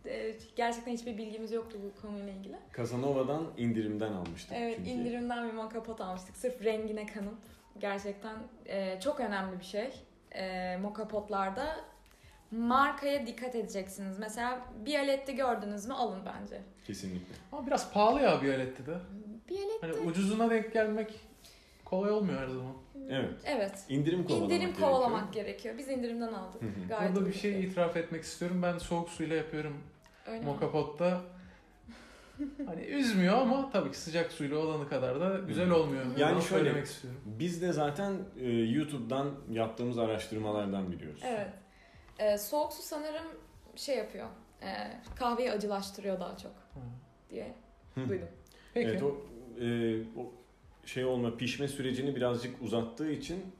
E, 0.06 0.34
Gerçekten 0.56 0.92
hiçbir 0.92 1.18
bilgimiz 1.18 1.52
yoktu 1.52 1.78
bu 1.84 2.02
konuyla 2.02 2.32
ilgili. 2.32 2.56
Casanova'dan 2.76 3.46
indirimden 3.56 4.12
almıştık. 4.12 4.52
Evet 4.56 4.74
çünkü. 4.76 4.90
indirimden 4.90 5.48
bir 5.48 5.52
moka 5.52 5.82
pot 5.82 6.00
almıştık. 6.00 6.36
Sırf 6.36 6.64
rengine 6.64 7.06
kanıp. 7.06 7.34
Gerçekten 7.78 8.36
e, 8.66 9.00
çok 9.00 9.20
önemli 9.20 9.58
bir 9.60 9.64
şey. 9.64 9.90
E, 10.34 10.76
moka 10.76 11.08
potlarda 11.08 11.76
markaya 12.50 13.26
dikkat 13.26 13.54
edeceksiniz. 13.54 14.18
Mesela 14.18 14.60
Bialetti 14.86 15.36
gördünüz 15.36 15.86
mü 15.86 15.94
alın 15.94 16.20
bence. 16.26 16.60
Kesinlikle. 16.86 17.34
Ama 17.52 17.66
biraz 17.66 17.92
pahalı 17.92 18.20
ya 18.22 18.42
bir 18.42 18.54
aletti 18.54 18.86
de. 18.86 18.94
Bialetti 19.50 19.80
Hani 19.80 19.92
ucuzuna 19.92 20.50
denk 20.50 20.72
gelmek 20.72 21.20
kolay 21.84 22.10
olmuyor 22.10 22.40
her 22.40 22.48
zaman. 22.48 22.72
Evet. 23.10 23.30
Evet. 23.44 23.84
İndirim 23.88 24.24
kovalamak 24.24 24.44
İndirim 24.50 24.60
gerekiyor. 24.66 24.88
kovalamak 24.88 25.32
gerekiyor. 25.32 25.78
Biz 25.78 25.88
indirimden 25.88 26.32
aldık. 26.32 26.62
Hı 26.62 26.66
hı. 26.66 26.88
Gayet 26.88 27.14
Burada 27.16 27.28
bir 27.28 27.32
şey 27.32 27.64
itiraf 27.64 27.96
etmek 27.96 28.22
istiyorum. 28.24 28.62
Ben 28.62 28.78
soğuk 28.78 29.08
suyla 29.08 29.36
yapıyorum 29.36 29.76
Öyle 30.26 30.38
mi? 30.40 30.44
Moka 30.46 30.70
Pot'ta. 30.72 31.20
hani 32.66 32.82
üzmüyor 32.82 33.34
ama 33.38 33.70
tabii 33.70 33.90
ki 33.90 33.98
sıcak 33.98 34.32
suyla 34.32 34.58
olanı 34.58 34.88
kadar 34.88 35.20
da 35.20 35.38
güzel 35.38 35.70
olmuyor. 35.70 36.04
Yani 36.04 36.20
Yani 36.20 36.42
şöyle- 36.42 36.64
söylemek 36.64 36.86
istiyorum. 36.86 37.20
Biz 37.26 37.62
de 37.62 37.72
zaten 37.72 38.12
e, 38.40 38.48
YouTube'dan 38.50 39.30
yaptığımız 39.50 39.98
araştırmalardan 39.98 40.92
biliyoruz. 40.92 41.20
Evet. 41.24 41.48
Ee, 42.18 42.38
soğuk 42.38 42.72
su 42.72 42.82
sanırım 42.82 43.26
şey 43.76 43.96
yapıyor. 43.96 44.26
e, 44.62 44.90
kahveyi 45.16 45.52
acılaştırıyor 45.52 46.20
daha 46.20 46.36
çok 46.36 46.52
Hı. 46.52 46.80
diye 47.30 47.54
duydum. 48.08 48.28
Peki. 48.74 48.88
Evet 48.88 49.02
o, 49.02 49.16
e, 49.60 49.98
o 50.20 50.32
şey 50.86 51.04
olma 51.04 51.36
pişme 51.36 51.68
sürecini 51.68 52.16
birazcık 52.16 52.62
uzattığı 52.62 53.10
için 53.10 53.54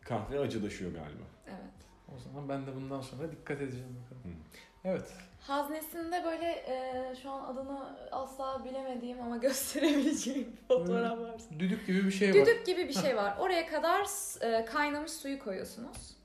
kahve 0.00 0.40
acılaşıyor 0.40 0.92
galiba. 0.92 1.24
Evet. 1.46 1.78
O 2.16 2.18
zaman 2.18 2.48
ben 2.48 2.66
de 2.66 2.76
bundan 2.76 3.00
sonra 3.00 3.32
dikkat 3.32 3.60
edeceğim 3.60 3.96
bakalım. 4.04 4.22
Hı. 4.24 4.58
Evet. 4.84 5.12
Haznesinde 5.40 6.24
böyle 6.24 6.46
e, 6.46 7.14
şu 7.22 7.30
an 7.30 7.44
adını 7.44 7.96
asla 8.12 8.64
bilemediğim 8.64 9.20
ama 9.22 9.36
gösterebileceğim 9.46 10.52
bir 10.52 10.66
fotoğraf 10.68 11.18
var. 11.18 11.40
Düdük 11.58 11.86
gibi 11.86 12.06
bir 12.06 12.10
şey 12.10 12.28
var. 12.28 12.34
Düdük 12.34 12.66
gibi 12.66 12.88
bir 12.88 12.92
şey 12.92 13.16
var. 13.16 13.36
Oraya 13.38 13.66
kadar 13.66 14.06
e, 14.40 14.64
kaynamış 14.64 15.10
suyu 15.10 15.38
koyuyorsunuz. 15.38 16.16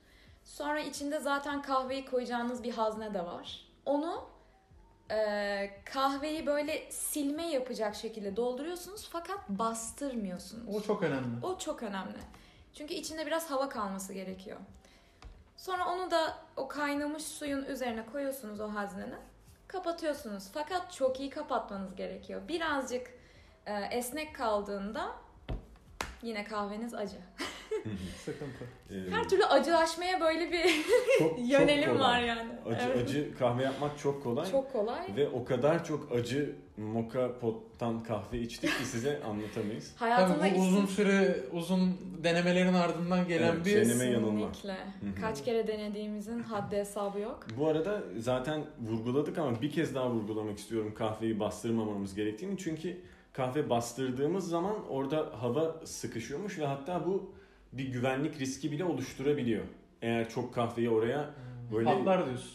Sonra 0.44 0.80
içinde 0.80 1.20
zaten 1.20 1.62
kahveyi 1.62 2.06
koyacağınız 2.06 2.64
bir 2.64 2.72
hazne 2.72 3.14
de 3.14 3.26
var. 3.26 3.68
Onu 3.86 4.26
e, 5.12 5.82
kahveyi 5.86 6.46
böyle 6.46 6.92
silme 6.92 7.48
yapacak 7.48 7.96
şekilde 7.96 8.36
dolduruyorsunuz 8.36 9.10
fakat 9.12 9.50
bastırmıyorsunuz. 9.50 10.76
O 10.76 10.82
çok 10.82 11.04
önemli. 11.04 11.46
O 11.46 11.58
çok 11.58 11.84
önemli. 11.84 12.18
Çünkü 12.74 12.94
içinde 12.94 13.26
biraz 13.26 13.52
hava 13.52 13.70
kalması 13.70 14.14
gerekiyor. 14.14 14.58
Sonra 15.58 15.88
onu 15.88 16.12
da 16.12 16.38
o 16.58 16.68
kaynamış 16.68 17.24
suyun 17.24 17.66
üzerine 17.66 18.06
koyuyorsunuz 18.06 18.60
o 18.60 18.74
haznenin. 18.74 19.16
Kapatıyorsunuz. 19.68 20.50
Fakat 20.54 20.94
çok 20.94 21.20
iyi 21.20 21.30
kapatmanız 21.30 21.96
gerekiyor. 21.96 22.42
Birazcık 22.48 23.08
e, 23.66 23.74
esnek 23.92 24.36
kaldığında 24.36 25.12
yine 26.24 26.44
kahveniz 26.44 26.94
acı. 26.94 27.16
Sıkıntı. 28.26 28.64
Ee, 28.92 29.12
Her 29.12 29.30
türlü 29.30 29.46
acılaşmaya 29.46 30.22
böyle 30.22 30.52
bir 30.52 30.64
çok, 31.20 31.30
çok 31.38 31.40
yönelim 31.50 31.90
kolay. 31.94 32.00
var 32.02 32.22
yani. 32.22 32.50
Acı 32.66 32.86
Evet. 32.86 32.98
acı 33.04 33.38
kahve 33.40 33.64
yapmak 33.64 33.98
çok 34.00 34.24
kolay. 34.24 34.52
Çok 34.52 34.74
kolay. 34.74 35.08
Ve 35.18 35.28
o 35.30 35.46
kadar 35.46 35.86
çok 35.86 36.12
acı 36.12 36.56
moka 36.78 37.40
pottan 37.40 38.04
kahve 38.04 38.40
içtik 38.40 38.78
ki 38.78 38.86
size 38.86 39.22
anlatamayız. 39.24 39.94
Hayatımda 40.00 40.40
Tabii 40.40 40.50
bu 40.50 40.56
içtim. 40.56 40.64
uzun 40.68 40.86
süre, 40.86 41.38
uzun 41.52 41.98
denemelerin 42.24 42.74
ardından 42.74 43.28
gelen 43.28 43.54
Evet, 43.56 43.66
bir 43.66 43.76
deneme 43.90 44.06
yanılma. 44.06 44.48
Kaç 45.22 45.44
kere 45.44 45.68
denediğimizin 45.68 46.40
haddi 46.44 46.76
hesabı 46.76 47.20
yok. 47.20 47.48
Bu 47.58 47.68
arada 47.68 48.04
zaten 48.18 48.64
vurguladık 48.82 49.38
ama 49.38 49.62
bir 49.62 49.72
kez 49.72 49.96
daha 49.96 50.10
vurgulamak 50.10 50.58
istiyorum 50.58 50.94
kahveyi 50.98 51.40
bastırmamamız 51.40 52.16
gerektiğini. 52.16 52.58
Çünkü 52.58 52.98
kahve 53.34 53.70
bastırdığımız 53.70 54.50
zaman 54.50 54.88
orada 54.90 55.30
hava 55.42 55.76
sıkışıyormuş 55.86 56.60
ve 56.60 56.66
hatta 56.66 57.06
bu 57.06 57.34
bir 57.74 57.88
güvenlik 57.88 58.40
riski 58.40 58.72
bile 58.72 58.84
oluşturabiliyor. 58.86 59.64
Eğer 60.02 60.30
çok 60.30 60.54
kahveyi 60.54 60.90
oraya 60.90 61.30
böyle 61.74 61.86
patlar 61.86 62.26
diyorsun. 62.26 62.52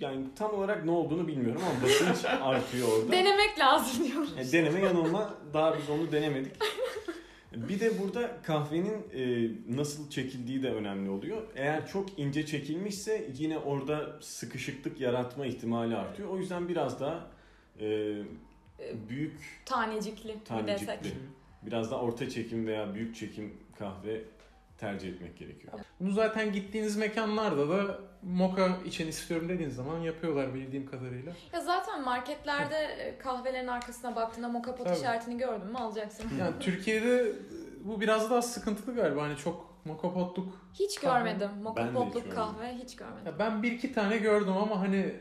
yani 0.00 0.26
tam 0.36 0.54
olarak 0.54 0.84
ne 0.84 0.90
olduğunu 0.90 1.28
bilmiyorum 1.28 1.62
ama 1.70 1.82
basınç 1.82 2.24
artıyor 2.40 2.88
orada. 2.88 3.12
Denemek 3.12 3.58
lazım 3.58 4.04
diyorum. 4.04 4.28
E, 4.38 4.52
deneme 4.52 4.80
yanılma 4.80 5.34
daha 5.54 5.78
biz 5.78 5.90
onu 5.90 6.12
denemedik. 6.12 6.52
Bir 7.56 7.80
de 7.80 8.02
burada 8.02 8.42
kahvenin 8.42 9.06
e, 9.14 9.50
nasıl 9.76 10.10
çekildiği 10.10 10.62
de 10.62 10.72
önemli 10.72 11.10
oluyor. 11.10 11.42
Eğer 11.54 11.88
çok 11.88 12.18
ince 12.18 12.46
çekilmişse 12.46 13.30
yine 13.38 13.58
orada 13.58 14.16
sıkışıklık 14.20 15.00
yaratma 15.00 15.46
ihtimali 15.46 15.96
artıyor. 15.96 16.28
O 16.28 16.38
yüzden 16.38 16.68
biraz 16.68 17.00
daha 17.00 17.26
e, 17.80 18.16
büyük 19.08 19.40
Tanecikli, 19.64 20.34
bir 20.40 20.44
tanecikli, 20.44 20.86
desek. 20.88 21.14
biraz 21.62 21.90
daha 21.90 22.00
orta 22.00 22.28
çekim 22.30 22.66
veya 22.66 22.94
büyük 22.94 23.16
çekim 23.16 23.54
kahve 23.78 24.20
tercih 24.78 25.08
etmek 25.08 25.38
gerekiyor. 25.38 25.72
Bunu 26.00 26.10
zaten 26.12 26.52
gittiğiniz 26.52 26.96
mekanlarda 26.96 27.68
da 27.68 27.98
moka 28.22 28.68
için 28.84 29.08
istiyorum 29.08 29.48
dediğiniz 29.48 29.76
zaman 29.76 29.98
yapıyorlar 29.98 30.54
bildiğim 30.54 30.86
kadarıyla. 30.90 31.32
Ya 31.52 31.60
zaten 31.60 32.04
marketlerde 32.04 32.76
e, 32.76 33.18
kahvelerin 33.18 33.66
arkasına 33.66 34.16
baktığında 34.16 34.48
moka 34.48 34.74
pot 34.74 34.86
Tabii. 34.86 34.98
işaretini 34.98 35.38
gördün 35.38 35.66
mü 35.66 35.78
alacaksın. 35.78 36.24
Yani 36.40 36.54
Türkiye'de 36.60 37.32
bu 37.84 38.00
biraz 38.00 38.30
daha 38.30 38.42
sıkıntılı 38.42 38.94
galiba. 38.96 39.22
Hani 39.22 39.36
çok 39.36 39.76
moka 39.84 40.12
potluk. 40.14 40.48
Hiç 40.74 41.00
Kahve. 41.00 41.18
görmedim. 41.30 41.50
Moka 41.62 41.82
Ben 41.82 41.86
hiç 41.88 41.94
potluk 41.94 42.14
görmedim. 42.14 42.34
kahve 42.36 42.74
hiç 42.74 42.96
görmedim. 42.96 43.26
Ya 43.26 43.38
ben 43.38 43.62
bir 43.62 43.72
iki 43.72 43.92
tane 43.94 44.16
gördüm 44.16 44.52
ama 44.56 44.80
hani 44.80 45.14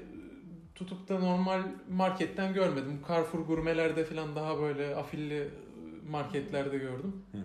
tutup 0.75 1.09
da 1.09 1.19
normal 1.19 1.61
marketten 1.89 2.53
görmedim. 2.53 3.01
Carrefour 3.07 3.39
gurmelerde 3.39 4.05
falan 4.05 4.35
daha 4.35 4.59
böyle 4.59 4.95
afilli 4.95 5.49
marketlerde 6.09 6.77
gördüm. 6.77 7.25
Hı 7.31 7.37
hı. 7.37 7.43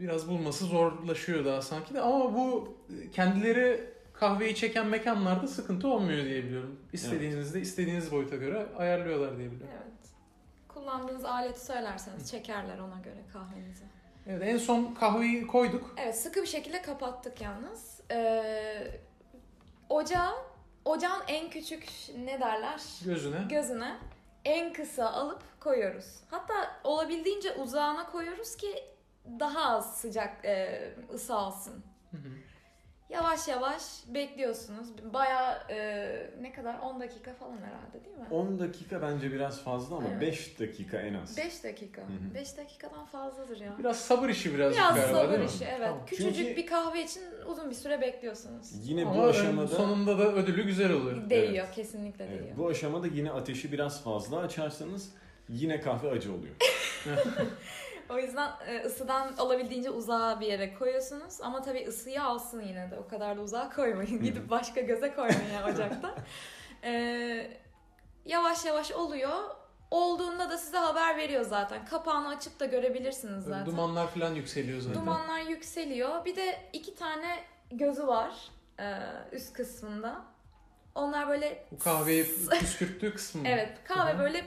Biraz 0.00 0.28
bulması 0.28 0.64
zorlaşıyor 0.64 1.44
daha 1.44 1.62
sanki 1.62 1.94
de 1.94 2.00
ama 2.00 2.34
bu 2.34 2.76
kendileri 3.12 3.90
kahveyi 4.12 4.54
çeken 4.54 4.86
mekanlarda 4.86 5.46
sıkıntı 5.46 5.88
olmuyor 5.88 6.24
diye 6.24 6.44
biliyorum. 6.44 6.80
İstediğinizde 6.92 7.60
istediğiniz 7.60 8.12
boyuta 8.12 8.36
göre 8.36 8.66
ayarlıyorlar 8.76 9.38
diye 9.38 9.50
biliyorum. 9.50 9.74
Evet. 9.82 10.10
Kullandığınız 10.68 11.24
aleti 11.24 11.64
söylerseniz 11.64 12.30
çekerler 12.30 12.78
ona 12.78 13.00
göre 13.00 13.20
kahvenizi. 13.32 13.84
Evet 14.26 14.42
en 14.42 14.56
son 14.58 14.94
kahveyi 14.94 15.46
koyduk. 15.46 15.94
Evet 15.96 16.18
sıkı 16.18 16.42
bir 16.42 16.46
şekilde 16.46 16.82
kapattık 16.82 17.40
yalnız. 17.40 18.00
Ee, 18.10 19.00
ocağı, 19.88 20.32
ocağın 20.84 21.22
en 21.28 21.50
küçük 21.50 21.86
ne 22.18 22.40
derler 22.40 22.80
Gözüne. 23.04 23.44
gözüne 23.48 23.96
en 24.44 24.72
kısa 24.72 25.10
alıp 25.10 25.42
koyuyoruz. 25.60 26.06
Hatta 26.30 26.80
olabildiğince 26.84 27.52
uzağına 27.52 28.06
koyuyoruz 28.10 28.56
ki 28.56 28.84
daha 29.40 29.64
az 29.76 29.96
sıcak 30.00 30.44
e, 30.44 30.80
ısı 31.14 31.34
alsın. 31.34 31.84
Hı 32.10 32.16
hı. 32.16 32.30
Yavaş 33.10 33.48
yavaş 33.48 33.82
bekliyorsunuz. 34.08 34.88
Bayağı 35.14 35.58
e, 35.70 35.76
ne 36.40 36.52
kadar 36.52 36.78
10 36.78 37.00
dakika 37.00 37.34
falan 37.34 37.56
herhalde 37.58 38.04
değil 38.04 38.16
mi? 38.16 38.26
10 38.30 38.58
dakika 38.58 39.02
bence 39.02 39.32
biraz 39.32 39.62
fazla 39.62 39.96
ama 39.96 40.08
Evet. 40.12 40.20
5 40.20 40.60
dakika 40.60 40.98
en 40.98 41.14
az. 41.14 41.36
5 41.36 41.64
dakika. 41.64 42.00
Hı 42.02 42.06
hı. 42.06 42.34
5 42.34 42.56
dakikadan 42.56 43.06
fazladır 43.06 43.60
ya. 43.60 43.76
Biraz 43.78 44.00
sabır 44.00 44.28
işi 44.28 44.54
birazcık 44.54 44.80
Biraz 44.82 44.94
galiba 44.96 45.14
sabır 45.18 45.28
değil 45.28 45.40
mi? 45.40 45.46
işi 45.54 45.64
evet. 45.64 45.80
Tamam. 45.88 46.06
Küçücük 46.06 46.34
Çünkü- 46.36 46.56
bir 46.56 46.66
kahve 46.66 47.04
için 47.04 47.22
uzun 47.46 47.70
bir 47.70 47.74
süre 47.74 48.00
bekliyorsunuz. 48.00 48.88
Yine 48.88 49.06
bu 49.06 49.10
Ama 49.10 49.26
aşamada 49.26 49.68
sonunda 49.68 50.18
da 50.18 50.32
ödülü 50.32 50.62
güzel 50.66 50.92
oluyor. 50.92 51.30
Değiyor 51.30 51.66
kesinlikle 51.74 52.24
Evet, 52.24 52.40
değiyor. 52.40 52.56
bu 52.56 52.68
aşamada 52.68 53.06
yine 53.06 53.30
ateşi 53.32 53.72
biraz 53.72 54.04
fazla 54.04 54.38
açarsanız 54.38 55.12
yine 55.48 55.80
kahve 55.80 56.10
acı 56.10 56.32
oluyor. 56.34 56.54
O 58.10 58.18
yüzden 58.18 58.50
e, 58.66 58.80
ısıdan 58.80 59.38
olabildiğince 59.38 59.90
uzağa 59.90 60.40
bir 60.40 60.46
yere 60.46 60.74
koyuyorsunuz. 60.74 61.40
Ama 61.40 61.62
tabii 61.62 61.86
ısıyı 61.88 62.22
alsın 62.22 62.60
yine 62.60 62.90
de. 62.90 62.98
O 62.98 63.08
kadar 63.08 63.36
da 63.36 63.40
uzağa 63.40 63.70
koymayın. 63.70 64.22
Gidip 64.22 64.50
başka 64.50 64.80
göze 64.80 65.14
koymayın 65.14 65.52
yani 65.54 65.72
ocakta. 65.72 66.14
E, 66.84 67.60
yavaş 68.24 68.64
yavaş 68.64 68.92
oluyor. 68.92 69.30
Olduğunda 69.90 70.50
da 70.50 70.58
size 70.58 70.78
haber 70.78 71.16
veriyor 71.16 71.44
zaten. 71.44 71.84
Kapağını 71.84 72.28
açıp 72.28 72.60
da 72.60 72.66
görebilirsiniz 72.66 73.44
zaten. 73.44 73.66
Dumanlar 73.66 74.06
falan 74.06 74.34
yükseliyor 74.34 74.80
zaten. 74.80 75.02
Dumanlar 75.02 75.40
yükseliyor. 75.40 76.24
Bir 76.24 76.36
de 76.36 76.58
iki 76.72 76.94
tane 76.94 77.44
gözü 77.70 78.06
var 78.06 78.30
e, 78.80 78.96
üst 79.32 79.52
kısmında. 79.52 80.24
Onlar 80.94 81.28
böyle 81.28 81.66
Bu 81.72 81.78
kahveyi 81.78 82.26
püskürttüğü 82.60 83.14
kısmı 83.14 83.42
mı? 83.42 83.48
Evet 83.50 83.78
kahve 83.84 84.18
böyle 84.18 84.44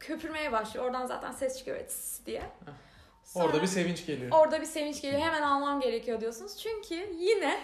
köpürmeye 0.00 0.52
başlıyor. 0.52 0.86
Oradan 0.86 1.06
zaten 1.06 1.32
ses 1.32 1.58
çıkıyor 1.58 1.78
diye. 2.26 2.42
Sonra 3.24 3.44
Orada 3.44 3.62
bir 3.62 3.66
sevinç 3.66 4.06
geliyor. 4.06 4.30
orada 4.32 4.60
bir 4.60 4.66
sevinç 4.66 5.02
geliyor. 5.02 5.22
Hemen 5.22 5.42
almam 5.42 5.80
gerekiyor 5.80 6.20
diyorsunuz. 6.20 6.56
Çünkü 6.58 6.94
yine 7.18 7.60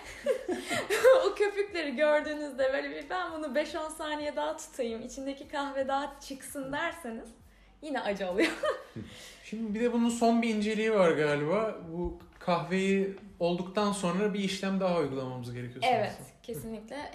o 1.27 1.35
köpükleri 1.35 1.97
gördüğünüzde 1.97 2.73
böyle 2.73 2.91
bir 2.91 3.11
ben 3.11 3.33
bunu 3.33 3.47
5-10 3.47 3.91
saniye 3.91 4.37
daha 4.37 4.57
tutayım. 4.57 5.03
içindeki 5.03 5.49
kahve 5.49 5.89
daha 5.89 6.21
çıksın 6.21 6.73
derseniz 6.73 7.29
yine 7.83 8.01
acı 8.01 8.31
oluyor. 8.31 8.53
Şimdi 9.45 9.75
bir 9.75 9.81
de 9.81 9.93
bunun 9.93 10.09
son 10.09 10.43
bir 10.43 10.55
inceliği 10.55 10.95
var 10.95 11.11
galiba. 11.11 11.79
Bu 11.93 12.19
kahveyi 12.39 13.17
olduktan 13.41 13.93
sonra 13.93 14.35
bir 14.35 14.41
işlem 14.41 14.81
daha 14.81 14.99
uygulamamız 14.99 15.55
gerekiyor. 15.55 15.85
evet 15.89 16.17
kesinlikle. 16.43 17.11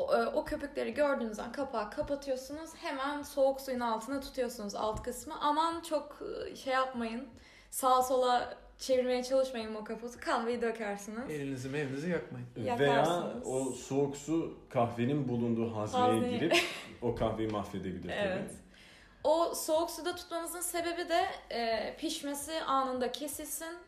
O, 0.00 0.14
e, 0.16 0.26
o 0.26 0.44
köpükleri 0.44 0.94
gördüğünüz 0.94 1.38
an 1.38 1.52
kapağı 1.52 1.90
kapatıyorsunuz. 1.90 2.70
Hemen 2.82 3.22
soğuk 3.22 3.60
suyun 3.60 3.80
altına 3.80 4.20
tutuyorsunuz 4.20 4.74
alt 4.74 5.02
kısmı. 5.02 5.34
Aman 5.40 5.80
çok 5.80 6.22
e, 6.50 6.56
şey 6.56 6.72
yapmayın. 6.74 7.28
Sağa 7.70 8.02
sola 8.02 8.54
çevirmeye 8.78 9.24
çalışmayın 9.24 9.74
o 9.74 9.84
kaputu. 9.84 10.20
Kahveyi 10.20 10.62
dökersiniz. 10.62 11.30
Elinizi 11.30 11.68
mevinizi 11.68 12.10
yakmayın. 12.10 12.46
Veya 12.56 12.76
Yakarsınız. 12.76 13.46
o 13.46 13.64
soğuk 13.72 14.16
su 14.16 14.58
kahvenin 14.70 15.28
bulunduğu 15.28 15.76
hazneye 15.76 16.04
Hazneye. 16.04 16.38
girip 16.38 16.56
o 17.02 17.14
kahveyi 17.14 17.48
mahvedebilir 17.48 18.02
tabii. 18.02 18.12
Evet. 18.12 18.50
O 19.24 19.54
soğuk 19.54 19.90
suda 19.90 20.14
tutmanızın 20.16 20.60
sebebi 20.60 21.08
de 21.08 21.24
e, 21.50 21.96
pişmesi 21.96 22.60
anında 22.60 23.12
kesilsin 23.12 23.78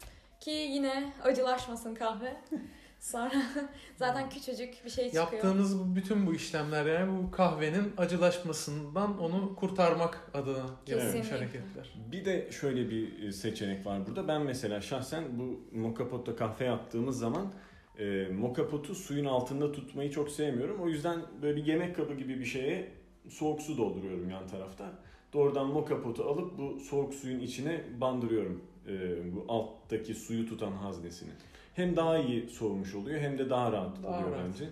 ki 0.40 0.50
yine 0.50 1.12
acılaşmasın 1.24 1.94
kahve. 1.94 2.36
Sonra 3.02 3.32
zaten 3.96 4.30
küçücük 4.30 4.84
bir 4.84 4.90
şey 4.90 5.04
çıkıyor. 5.04 5.32
Yaptığımız 5.32 5.78
bu- 5.78 5.96
bütün 5.96 6.26
bu 6.26 6.34
işlemler 6.34 6.86
yani 6.86 7.22
bu 7.22 7.30
kahvenin 7.30 7.92
acılaşmasından 7.96 9.18
onu 9.18 9.54
kurtarmak 9.56 10.30
adına 10.34 10.66
yapılmış 10.86 11.32
hareketler. 11.32 11.94
Bir 12.12 12.24
de 12.24 12.48
şöyle 12.52 12.90
bir 12.90 13.22
e, 13.22 13.32
seçenek 13.32 13.86
var 13.86 14.06
burada. 14.06 14.28
Ben 14.28 14.42
mesela 14.42 14.80
şahsen 14.80 15.24
bu 15.38 15.60
moka 15.78 16.08
potta 16.08 16.36
kahve 16.36 16.64
yaptığımız 16.64 17.18
zaman 17.18 17.52
e, 17.98 18.28
moka 18.28 18.68
potu 18.68 18.94
suyun 18.94 19.24
altında 19.24 19.72
tutmayı 19.72 20.10
çok 20.10 20.30
sevmiyorum. 20.30 20.80
O 20.80 20.88
yüzden 20.88 21.20
böyle 21.42 21.56
bir 21.56 21.66
yemek 21.66 21.96
kabı 21.96 22.14
gibi 22.14 22.38
bir 22.38 22.44
şeye 22.44 22.92
soğuk 23.28 23.62
su 23.62 23.78
dolduruyorum 23.78 24.30
yan 24.30 24.46
tarafta. 24.48 24.92
Doğrudan 25.32 25.66
moka 25.66 26.02
potu 26.02 26.24
alıp 26.24 26.58
bu 26.58 26.80
soğuk 26.80 27.14
suyun 27.14 27.40
içine 27.40 27.80
bandırıyorum 28.00 28.62
e, 28.88 28.92
bu 29.36 29.44
alttaki 29.48 30.14
suyu 30.14 30.48
tutan 30.48 30.72
haznesini. 30.72 31.30
Hem 31.74 31.96
daha 31.96 32.18
iyi 32.18 32.48
soğumuş 32.48 32.94
oluyor 32.94 33.20
hem 33.20 33.38
de 33.38 33.50
daha 33.50 33.72
rahat 33.72 34.02
Daha 34.02 34.18
oluyor 34.18 34.30
rahat. 34.36 34.44
bence. 34.46 34.64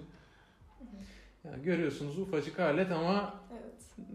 Yani 1.45 1.63
görüyorsunuz 1.63 2.19
ufacık 2.19 2.61
alet 2.61 2.93
ama 2.93 3.35
Evet. 3.53 4.07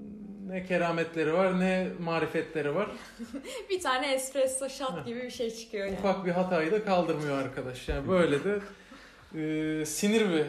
ne 0.47 0.65
kerametleri 0.65 1.33
var 1.33 1.59
ne 1.59 1.87
marifetleri 1.99 2.75
var. 2.75 2.89
Bir 3.69 3.81
tane 3.81 4.13
espresso 4.13 4.69
shot 4.69 5.05
gibi 5.05 5.21
bir 5.23 5.29
şey 5.29 5.51
çıkıyor 5.55 5.85
yani. 5.85 5.97
Ufak 5.99 6.25
bir 6.25 6.31
hatayı 6.31 6.71
da 6.71 6.85
kaldırmıyor 6.85 7.37
arkadaş. 7.37 7.89
Yani 7.89 8.07
böyle 8.07 8.39
de 8.43 8.59
e, 9.81 9.85
sinir 9.85 10.29
bir 10.29 10.45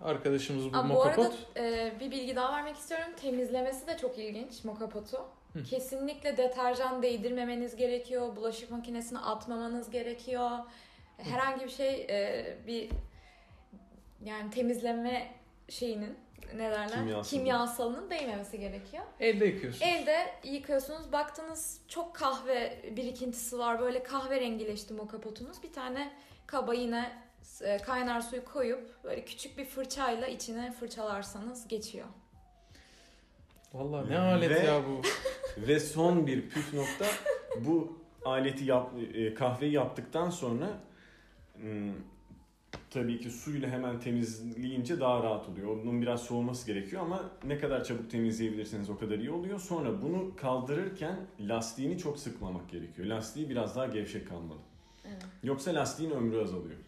arkadaşımız 0.00 0.72
bu 0.72 0.76
Aa, 0.76 0.84
bu 0.84 0.88
mokapot. 0.88 1.26
arada 1.56 1.68
e, 1.68 1.92
bir 2.00 2.10
bilgi 2.10 2.36
daha 2.36 2.52
vermek 2.56 2.76
istiyorum. 2.76 3.06
Temizlemesi 3.20 3.86
de 3.86 3.96
çok 4.00 4.18
ilginç 4.18 4.64
moka 4.64 4.88
potu. 4.88 5.18
Hı. 5.52 5.62
Kesinlikle 5.64 6.36
deterjan 6.36 7.02
değdirmemeniz 7.02 7.76
gerekiyor. 7.76 8.36
Bulaşık 8.36 8.70
makinesine 8.70 9.18
atmamanız 9.18 9.90
gerekiyor. 9.90 10.50
Herhangi 11.18 11.64
bir 11.64 11.70
şey 11.70 12.06
e, 12.10 12.56
bir 12.66 12.90
yani 14.24 14.50
temizleme 14.50 15.34
şeyinin 15.68 16.16
ne 16.56 16.70
derler? 16.70 16.88
Kimyasalı. 16.88 17.30
Kimyasalının 17.30 18.10
değmemesi 18.10 18.58
gerekiyor. 18.58 19.04
Elde 19.20 19.46
yıkıyorsun. 19.46 19.86
Elde 19.86 20.26
yıkıyorsunuz. 20.44 21.12
Baktınız 21.12 21.80
çok 21.88 22.14
kahve 22.14 22.82
birikintisi 22.96 23.58
var. 23.58 23.80
Böyle 23.80 24.02
kahverengileşti 24.02 24.94
moka 24.94 25.20
potunuz. 25.20 25.62
Bir 25.62 25.72
tane 25.72 26.12
kaba 26.46 26.74
yine 26.74 27.12
e, 27.62 27.78
kaynar 27.78 28.20
suyu 28.20 28.44
koyup 28.44 29.04
böyle 29.04 29.24
küçük 29.24 29.58
bir 29.58 29.64
fırçayla 29.64 30.26
içine 30.26 30.72
fırçalarsanız 30.72 31.68
geçiyor. 31.68 32.06
Vallahi 33.72 34.10
ne 34.10 34.18
alet 34.18 34.50
Ve- 34.50 34.66
ya 34.66 34.82
bu. 34.88 35.02
Ve 35.68 35.80
son 35.80 36.26
bir 36.26 36.48
püf 36.48 36.74
nokta 36.74 37.06
bu 37.60 37.98
aleti 38.24 38.64
yap, 38.64 38.90
e, 39.14 39.34
kahveyi 39.34 39.72
yaptıktan 39.72 40.30
sonra 40.30 40.68
tabii 42.90 43.18
ki 43.20 43.30
suyla 43.30 43.68
hemen 43.68 44.00
temizleyince 44.00 45.00
daha 45.00 45.22
rahat 45.22 45.48
oluyor. 45.48 45.68
Onun 45.68 46.02
biraz 46.02 46.22
soğuması 46.22 46.66
gerekiyor 46.66 47.02
ama 47.02 47.30
ne 47.44 47.58
kadar 47.58 47.84
çabuk 47.84 48.10
temizleyebilirseniz 48.10 48.90
o 48.90 48.98
kadar 48.98 49.18
iyi 49.18 49.30
oluyor. 49.30 49.58
Sonra 49.60 50.02
bunu 50.02 50.36
kaldırırken 50.36 51.16
lastiğini 51.40 51.98
çok 51.98 52.18
sıkmamak 52.18 52.70
gerekiyor. 52.70 53.08
Lastiği 53.08 53.50
biraz 53.50 53.76
daha 53.76 53.86
gevşek 53.86 54.28
kalmalı. 54.28 54.58
Evet. 55.04 55.22
Yoksa 55.42 55.74
lastiğin 55.74 56.10
ömrü 56.10 56.42
azalıyor. 56.42 56.78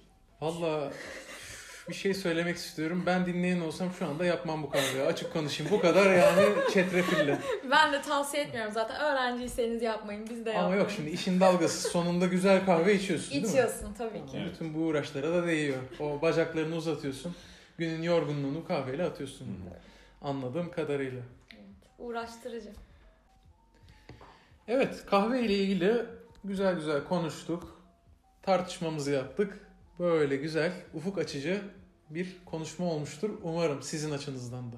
Vallahi 0.41 0.95
bir 1.89 1.95
şey 1.95 2.15
söylemek 2.15 2.57
istiyorum. 2.57 3.03
Ben 3.07 3.27
dinleyen 3.27 3.61
olsam 3.61 3.89
şu 3.99 4.07
anda 4.07 4.25
yapmam 4.25 4.63
bu 4.63 4.71
kahveyi. 4.71 5.05
Açık 5.05 5.33
konuşayım. 5.33 5.73
Bu 5.73 5.81
kadar 5.81 6.13
yani 6.15 6.43
çetrefilli. 6.73 7.39
Ben 7.71 7.93
de 7.93 8.03
tavsiye 8.03 8.43
etmiyorum 8.43 8.73
zaten. 8.73 9.01
Öğrenciyseniz 9.01 9.83
yapmayın. 9.83 10.27
Biz 10.31 10.47
de 10.47 10.51
Ama 10.51 10.59
yapmayın. 10.59 10.81
yok 10.83 10.91
şimdi 10.91 11.11
işin 11.11 11.41
dalgası 11.41 11.89
sonunda 11.91 12.27
güzel 12.27 12.65
kahve 12.67 12.95
içiyorsun 12.95 13.31
değil 13.33 13.43
mi? 13.43 13.49
İçiyorsun 13.49 13.95
tabii 13.99 14.27
ki. 14.27 14.45
Bütün 14.53 14.75
bu 14.75 14.79
uğraşlara 14.79 15.33
da 15.35 15.47
değiyor. 15.47 15.77
O 16.01 16.23
bacaklarını 16.23 16.75
uzatıyorsun. 16.77 17.35
Günün 17.79 18.03
yorgunluğunu 18.03 18.65
kahveyle 18.69 19.05
atıyorsun. 19.05 19.47
Anladığım 20.23 20.71
kadarıyla. 20.71 21.21
Evet. 21.55 21.65
Uğraştırıcı. 21.99 22.71
Evet 24.69 25.07
kahve 25.07 25.41
ile 25.41 25.55
ilgili 25.55 26.05
güzel 26.45 26.75
güzel 26.75 27.05
konuştuk. 27.05 27.83
Tartışmamızı 28.43 29.11
yaptık. 29.11 29.64
Böyle 29.99 30.37
güzel, 30.37 30.73
ufuk 30.95 31.19
açıcı 31.19 31.63
bir 32.11 32.37
konuşma 32.45 32.87
olmuştur. 32.87 33.31
Umarım 33.43 33.83
sizin 33.83 34.11
açınızdan 34.11 34.73
da. 34.73 34.77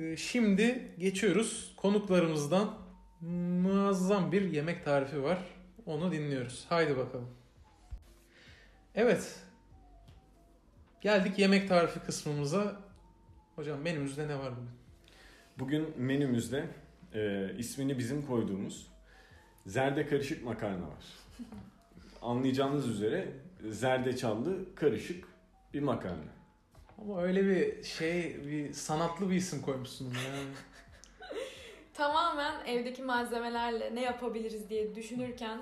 Ee, 0.00 0.16
Şimdi 0.16 0.92
geçiyoruz 0.98 1.74
konuklarımızdan 1.76 2.78
muazzam 3.20 4.32
bir 4.32 4.52
yemek 4.52 4.84
tarifi 4.84 5.22
var. 5.22 5.38
Onu 5.86 6.12
dinliyoruz. 6.12 6.66
Haydi 6.68 6.96
bakalım. 6.96 7.28
Evet. 8.94 9.40
Geldik 11.00 11.38
yemek 11.38 11.68
tarifi 11.68 12.00
kısmımıza. 12.00 12.80
Hocam 13.56 13.80
menümüzde 13.80 14.28
ne 14.28 14.38
var 14.38 14.52
bugün? 14.56 14.70
Bugün 15.58 16.04
menümüzde 16.04 16.66
e, 17.14 17.50
ismini 17.58 17.98
bizim 17.98 18.26
koyduğumuz 18.26 18.86
zerde 19.66 20.06
karışık 20.06 20.44
makarna 20.44 20.82
var. 20.82 21.04
Anlayacağınız 22.22 22.88
üzere 22.88 23.28
zerdeçallı 23.70 24.74
karışık 24.74 25.24
bir 25.74 25.80
makarna. 25.80 26.34
Ama 26.98 27.22
öyle 27.22 27.46
bir 27.46 27.84
şey, 27.84 28.36
bir 28.46 28.72
sanatlı 28.72 29.30
bir 29.30 29.36
isim 29.36 29.62
koymuşsun 29.62 30.04
yani. 30.04 30.44
Tamamen 31.94 32.66
evdeki 32.66 33.02
malzemelerle 33.02 33.94
ne 33.94 34.02
yapabiliriz 34.02 34.68
diye 34.68 34.94
düşünürken 34.94 35.58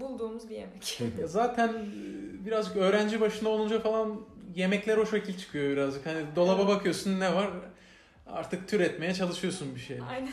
bulduğumuz 0.00 0.48
bir 0.48 0.56
yemek. 0.56 1.00
Ya 1.20 1.26
zaten 1.26 1.68
e, 1.68 2.46
birazcık 2.46 2.76
öğrenci 2.76 3.20
başında 3.20 3.48
olunca 3.48 3.80
falan 3.80 4.20
yemekler 4.54 4.96
o 4.96 5.06
şekil 5.06 5.38
çıkıyor 5.38 5.72
birazcık. 5.72 6.06
Hani 6.06 6.24
dolaba 6.36 6.68
bakıyorsun 6.68 7.20
ne 7.20 7.34
var? 7.34 7.50
Artık 8.26 8.68
türetmeye 8.68 9.14
çalışıyorsun 9.14 9.74
bir 9.74 9.80
şey. 9.80 9.98
Aynen. 10.10 10.32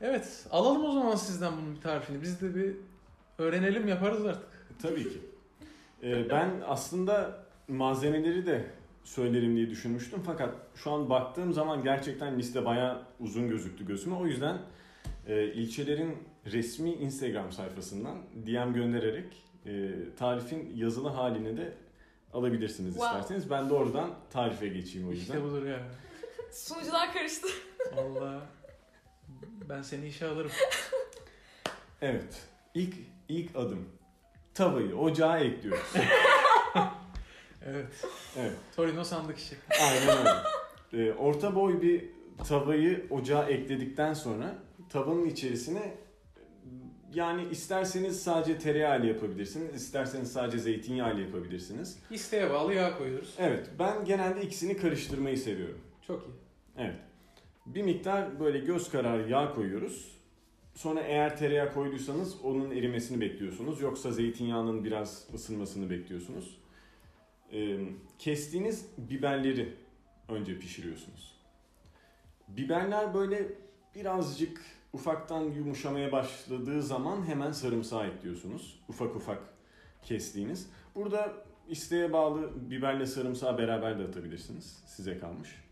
Evet, 0.00 0.46
alalım 0.50 0.84
o 0.84 0.92
zaman 0.92 1.16
sizden 1.16 1.52
bunun 1.56 1.76
bir 1.76 1.80
tarifini. 1.80 2.22
Biz 2.22 2.40
de 2.40 2.54
bir 2.54 2.76
öğrenelim 3.38 3.88
yaparız 3.88 4.26
artık. 4.26 4.48
Tabii 4.82 5.04
ki. 5.04 5.20
E, 6.02 6.30
ben 6.30 6.50
aslında 6.66 7.44
malzemeleri 7.68 8.46
de 8.46 8.64
söylerim 9.04 9.56
diye 9.56 9.70
düşünmüştüm 9.70 10.20
fakat 10.26 10.54
şu 10.74 10.90
an 10.90 11.10
baktığım 11.10 11.52
zaman 11.52 11.82
gerçekten 11.82 12.38
liste 12.38 12.64
bayağı 12.64 13.02
uzun 13.20 13.48
gözüktü 13.48 13.86
gözüme. 13.86 14.16
O 14.16 14.26
yüzden 14.26 14.58
e, 15.26 15.44
ilçelerin 15.52 16.16
resmi 16.52 16.92
Instagram 16.92 17.52
sayfasından 17.52 18.16
DM 18.46 18.72
göndererek 18.74 19.42
e, 19.66 19.90
tarifin 20.18 20.72
yazılı 20.76 21.08
halini 21.08 21.56
de 21.56 21.72
alabilirsiniz 22.32 22.94
Wow. 22.94 23.18
isterseniz. 23.18 23.50
Ben 23.50 23.70
de 23.70 23.74
oradan 23.74 24.10
tarife 24.30 24.68
geçeyim 24.68 25.08
o 25.08 25.10
yüzden. 25.10 25.34
İşte 25.34 25.44
budur 25.44 25.66
ya. 25.66 25.80
Sunucular 26.52 27.12
karıştı. 27.12 27.48
Allah. 27.98 28.42
Ben 29.68 29.82
seni 29.82 30.06
işe 30.06 30.26
alırım. 30.26 30.50
Evet. 32.02 32.42
İlk 32.74 32.94
ilk 33.28 33.56
adım. 33.56 33.88
Tavayı 34.56 34.96
ocağa 34.96 35.38
ekliyoruz. 35.38 35.92
Evet. 37.68 37.86
Evet. 38.38 38.52
Torino 38.76 39.04
sandık 39.04 39.38
işi. 39.38 39.56
Aynen 39.82 40.18
öyle. 40.18 40.30
Ee, 40.92 41.12
orta 41.12 41.54
boy 41.54 41.82
bir 41.82 42.04
tavayı 42.48 43.06
ocağa 43.10 43.44
ekledikten 43.44 44.14
sonra 44.14 44.54
tavanın 44.88 45.26
içerisine 45.26 45.94
yani 47.14 47.44
isterseniz 47.50 48.22
sadece 48.22 48.58
tereyağı 48.58 49.00
ile 49.00 49.06
yapabilirsiniz, 49.06 49.74
isterseniz 49.74 50.32
sadece 50.32 50.58
zeytinyağı 50.58 51.14
ile 51.14 51.22
yapabilirsiniz. 51.22 51.98
İsteğe 52.10 52.50
bağlı 52.50 52.74
yağ 52.74 52.98
koyuyoruz. 52.98 53.34
Evet, 53.38 53.70
ben 53.78 54.04
genelde 54.04 54.42
ikisini 54.42 54.76
karıştırmayı 54.76 55.38
seviyorum. 55.38 55.80
Çok 56.06 56.22
iyi. 56.22 56.34
Evet. 56.78 56.96
Bir 57.66 57.82
miktar 57.82 58.40
böyle 58.40 58.58
göz 58.58 58.90
kararı 58.90 59.30
yağ 59.30 59.54
koyuyoruz. 59.54 60.15
Sonra 60.76 61.00
eğer 61.00 61.36
tereyağı 61.36 61.74
koyduysanız 61.74 62.44
onun 62.44 62.70
erimesini 62.70 63.20
bekliyorsunuz. 63.20 63.80
Yoksa 63.80 64.10
zeytinyağının 64.10 64.84
biraz 64.84 65.28
ısınmasını 65.34 65.90
bekliyorsunuz. 65.90 66.60
Ee, 67.52 67.78
kestiğiniz 68.18 68.86
biberleri 68.98 69.74
önce 70.28 70.58
pişiriyorsunuz. 70.58 71.36
Biberler 72.48 73.14
böyle 73.14 73.48
birazcık 73.94 74.60
ufaktan 74.92 75.40
yumuşamaya 75.40 76.12
başladığı 76.12 76.82
zaman 76.82 77.26
hemen 77.26 77.52
sarımsağı 77.52 78.06
ekliyorsunuz. 78.06 78.80
Ufak 78.88 79.16
ufak 79.16 79.38
kestiğiniz. 80.02 80.70
Burada 80.94 81.34
isteğe 81.68 82.12
bağlı 82.12 82.70
biberle 82.70 83.06
sarımsağı 83.06 83.58
beraber 83.58 83.98
de 83.98 84.02
atabilirsiniz. 84.04 84.82
Size 84.86 85.18
kalmış. 85.18 85.65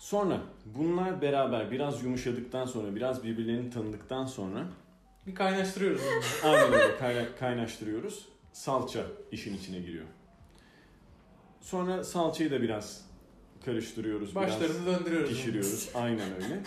Sonra 0.00 0.40
bunlar 0.64 1.22
beraber 1.22 1.70
biraz 1.70 2.02
yumuşadıktan 2.04 2.66
sonra, 2.66 2.96
biraz 2.96 3.24
birbirlerini 3.24 3.70
tanıdıktan 3.70 4.26
sonra 4.26 4.66
Bir 5.26 5.34
kaynaştırıyoruz 5.34 6.02
aynen 6.44 6.72
öyle 6.72 6.96
kayna- 6.98 7.36
kaynaştırıyoruz. 7.38 8.28
Salça 8.52 9.06
işin 9.32 9.56
içine 9.56 9.78
giriyor. 9.78 10.04
Sonra 11.60 12.04
salçayı 12.04 12.50
da 12.50 12.62
biraz 12.62 13.06
karıştırıyoruz. 13.64 14.36
biraz 14.36 14.48
Başlarını 14.60 14.86
döndürüyoruz. 14.86 15.28
pişiriyoruz. 15.30 15.90
Aynen 15.94 16.34
öyle. 16.34 16.62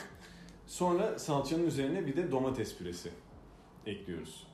Sonra 0.68 1.20
salçanın 1.20 1.68
üzerine 1.68 2.08
bir 2.08 2.16
de 2.18 2.32
domates 2.32 2.78
püresi 2.78 3.10
ekliyoruz. 3.86 4.48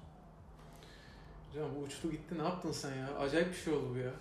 Hocam 1.49 1.69
bu 1.75 1.79
uçtu 1.83 2.11
gitti 2.11 2.37
ne 2.37 2.43
yaptın 2.43 2.71
sen 2.71 2.95
ya? 2.95 3.07
Acayip 3.19 3.49
bir 3.51 3.57
şey 3.57 3.73
oldu 3.73 3.87
bu 3.93 3.97
ya. 3.97 4.11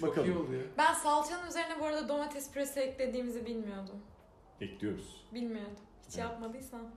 Çok 0.00 0.10
Bakalım. 0.10 0.30
iyi 0.30 0.36
oldu 0.36 0.52
ya. 0.52 0.60
Ben 0.78 0.94
salçanın 0.94 1.48
üzerine 1.48 1.80
bu 1.80 1.84
arada 1.84 2.08
domates 2.08 2.50
püresi 2.52 2.80
eklediğimizi 2.80 3.46
bilmiyordum. 3.46 3.96
Ekliyoruz. 4.60 5.24
Bilmiyordum. 5.34 5.76
Hiç 6.08 6.14
Evet. 6.18 6.30
yapmadıysam. 6.30 6.80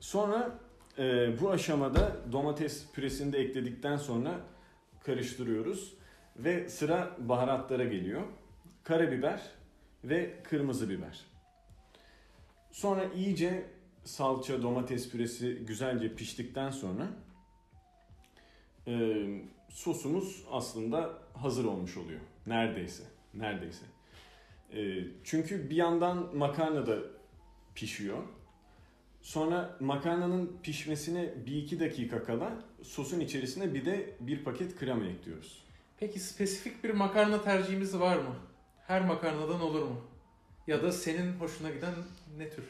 Sonra 0.00 0.58
e, 0.98 1.32
bu 1.40 1.50
aşamada 1.50 2.16
domates 2.32 2.92
püresini 2.92 3.32
de 3.32 3.38
ekledikten 3.38 3.96
sonra 3.96 4.40
karıştırıyoruz. 5.04 5.94
Ve 6.36 6.68
sıra 6.68 7.16
baharatlara 7.18 7.84
geliyor. 7.84 8.22
Karabiber 8.84 9.42
ve 10.04 10.42
kırmızı 10.42 10.88
biber. 10.90 11.20
Sonra 12.72 13.04
iyice 13.04 13.66
salça, 14.04 14.62
domates 14.62 15.10
püresi 15.10 15.54
güzelce 15.54 16.14
piştikten 16.14 16.70
sonra 16.70 17.06
e, 18.86 18.92
sosumuz 19.74 20.44
aslında 20.50 21.18
hazır 21.34 21.64
olmuş 21.64 21.96
oluyor. 21.96 22.20
Neredeyse. 22.46 23.02
Neredeyse. 23.34 23.84
E, 24.72 25.04
çünkü 25.24 25.70
bir 25.70 25.76
yandan 25.76 26.36
makarna 26.36 26.86
da 26.86 26.98
pişiyor. 27.74 28.22
Sonra 29.22 29.76
makarnanın 29.80 30.58
pişmesine 30.62 31.34
bir 31.46 31.56
iki 31.56 31.80
dakika 31.80 32.22
kala 32.24 32.52
sosun 32.82 33.20
içerisine 33.20 33.74
bir 33.74 33.84
de 33.84 34.16
bir 34.20 34.44
paket 34.44 34.76
krema 34.76 35.04
ekliyoruz. 35.04 35.64
Peki 35.98 36.20
spesifik 36.20 36.84
bir 36.84 36.90
makarna 36.90 37.42
tercihimiz 37.42 38.00
var 38.00 38.16
mı? 38.16 38.36
Her 38.86 39.04
makarnadan 39.04 39.60
olur 39.60 39.82
mu? 39.82 40.00
Ya 40.66 40.82
da 40.82 40.92
senin 40.92 41.32
hoşuna 41.32 41.70
giden 41.70 41.94
ne 42.38 42.50
tür 42.50 42.64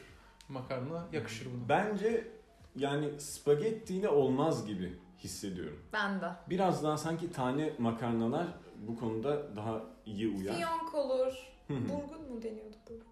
makarna 0.49 1.07
yakışır 1.13 1.45
buna? 1.45 1.69
Bence 1.69 2.27
yani 2.75 3.19
spagettiyle 3.19 4.09
olmaz 4.09 4.67
gibi 4.67 4.93
hissediyorum. 5.19 5.79
Ben 5.93 6.21
de. 6.21 6.29
Biraz 6.49 6.83
daha 6.83 6.97
sanki 6.97 7.31
tane 7.31 7.73
makarnalar 7.77 8.47
bu 8.87 8.95
konuda 8.99 9.55
daha 9.55 9.81
iyi 10.05 10.27
uyar. 10.27 10.55
Fiyonk 10.55 10.95
olur. 10.95 11.33
Hı 11.67 11.73
hı. 11.73 11.89
Burgun 11.89 12.31
mu 12.33 12.41
deniyordu 12.41 12.75
burgun? 12.89 13.07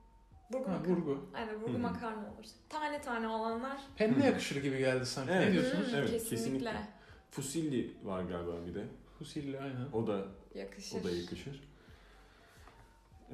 Burgu 0.54 0.68
Ha, 0.68 0.72
makarna. 0.72 0.95
burgu. 0.95 1.30
Aynen 1.34 1.62
burgu 1.62 1.74
Hı 1.74 1.78
hı. 1.78 1.82
makarna 1.82 2.20
olur. 2.34 2.45
Tane 2.70 3.01
tane 3.01 3.28
olanlar. 3.28 3.78
Penne 3.95 4.16
Hı. 4.16 4.26
yakışır 4.26 4.64
gibi 4.64 4.78
geldi 4.78 5.06
sanki. 5.06 5.32
Evet. 5.32 5.47
Ne 5.47 5.54
diyorsunuz? 5.54 5.88
Hmm, 5.88 5.95
Evet, 5.97 6.12
kesinlikle. 6.12 6.36
kesinlikle. 6.36 6.88
Fusilli 7.32 7.93
var 8.04 8.24
galiba 8.24 8.66
bir 8.68 8.76
de. 8.76 8.86
Fusilli 9.20 9.60
aynen. 9.60 9.91
O 9.93 10.08
da 10.08 10.26
Yakışır. 10.56 11.01
o 11.01 11.04
da 11.04 11.12
yakışır. 11.12 11.64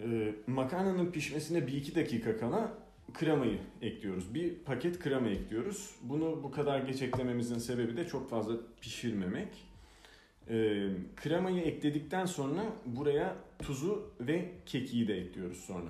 Ee, 0.04 0.36
makarnanın 0.48 1.12
pişmesine 1.12 1.68
bir 1.68 1.74
iki 1.74 1.96
dakika 1.96 2.38
kala 2.38 2.72
kremayı 3.14 3.60
ekliyoruz. 3.82 4.34
Bir 4.34 4.56
paket 4.56 5.00
krema 5.00 5.30
ekliyoruz. 5.30 5.96
Bunu 6.02 6.44
bu 6.44 6.52
kadar 6.52 6.80
geç 6.80 7.02
eklememizin 7.02 7.58
sebebi 7.58 7.98
de 7.98 8.08
çok 8.08 8.30
fazla 8.30 8.54
pişirmemek. 8.82 9.48
Ee, 10.50 10.88
kremayı 11.16 11.62
ekledikten 11.62 12.26
sonra 12.26 12.64
buraya 12.86 13.36
tuzu 13.64 14.14
ve 14.20 14.52
kekiği 14.66 15.08
de 15.08 15.18
ekliyoruz 15.18 15.58
sonra 15.58 15.90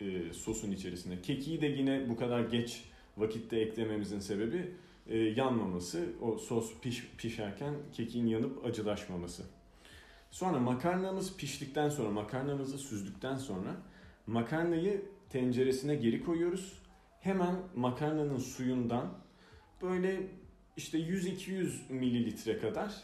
e, 0.00 0.32
sosun 0.32 0.72
içerisine. 0.72 1.22
Kekiği 1.22 1.60
de 1.60 1.66
yine 1.66 2.08
bu 2.08 2.16
kadar 2.16 2.40
geç 2.40 2.84
vakitte 3.16 3.60
eklememizin 3.60 4.20
sebebi 4.20 4.74
e, 5.06 5.18
yanmaması. 5.18 6.06
O 6.20 6.38
sos 6.38 6.80
piş, 6.80 7.10
pişerken 7.18 7.74
kekiğin 7.92 8.26
yanıp 8.26 8.64
acılaşmaması. 8.66 9.42
Sonra 10.30 10.58
makarnamız 10.58 11.36
piştikten 11.36 11.88
sonra, 11.88 12.10
makarnamızı 12.10 12.78
süzdükten 12.78 13.36
sonra 13.36 13.76
makarnayı 14.26 15.02
tenceresine 15.32 15.94
geri 15.94 16.24
koyuyoruz. 16.24 16.72
Hemen 17.20 17.54
makarnanın 17.76 18.38
suyundan 18.38 19.14
böyle 19.82 20.20
işte 20.76 20.98
100-200 20.98 21.70
mililitre 21.88 22.58
kadar 22.58 22.94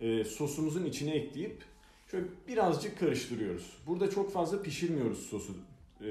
e, 0.00 0.24
sosumuzun 0.24 0.84
içine 0.84 1.10
ekleyip 1.14 1.62
şöyle 2.10 2.26
birazcık 2.48 2.98
karıştırıyoruz. 2.98 3.76
Burada 3.86 4.10
çok 4.10 4.32
fazla 4.32 4.62
pişirmiyoruz 4.62 5.18
sosu 5.26 5.52
e, 6.04 6.08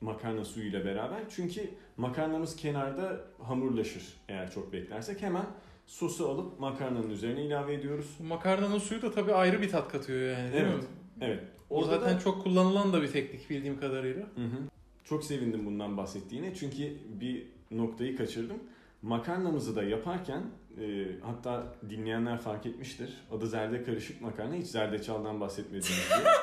makarna 0.00 0.44
suyuyla 0.44 0.84
beraber. 0.84 1.18
Çünkü 1.36 1.70
makarnamız 1.96 2.56
kenarda 2.56 3.20
hamurlaşır 3.42 4.02
eğer 4.28 4.50
çok 4.50 4.72
beklersek. 4.72 5.22
Hemen 5.22 5.46
sosu 5.86 6.28
alıp 6.28 6.60
makarnanın 6.60 7.10
üzerine 7.10 7.44
ilave 7.44 7.74
ediyoruz. 7.74 8.16
Makarnanın 8.28 8.78
suyu 8.78 9.02
da 9.02 9.10
tabii 9.12 9.34
ayrı 9.34 9.62
bir 9.62 9.70
tat 9.70 9.92
katıyor 9.92 10.38
yani 10.38 10.52
değil 10.52 10.64
Evet. 10.64 10.76
mi? 10.76 10.84
Evet. 11.20 11.44
O 11.70 11.78
Orada 11.80 11.98
zaten 11.98 12.16
da- 12.16 12.20
çok 12.20 12.42
kullanılan 12.42 12.92
da 12.92 13.02
bir 13.02 13.12
teknik 13.12 13.50
bildiğim 13.50 13.80
kadarıyla. 13.80 14.22
Hı 14.22 14.44
hı. 14.44 14.56
Çok 15.04 15.24
sevindim 15.24 15.66
bundan 15.66 15.96
bahsettiğine 15.96 16.54
çünkü 16.54 16.96
bir 17.20 17.46
noktayı 17.70 18.16
kaçırdım. 18.16 18.56
Makarnamızı 19.02 19.76
da 19.76 19.82
yaparken 19.82 20.42
e, 20.80 21.06
hatta 21.22 21.74
dinleyenler 21.90 22.38
fark 22.38 22.66
etmiştir. 22.66 23.14
Adı 23.32 23.46
zerde 23.46 23.84
karışık 23.84 24.20
makarna. 24.20 24.54
Hiç 24.54 24.66
zerdeçaldan 24.66 25.40
bahsetmediğimiz 25.40 25.88
gibi. 26.18 26.28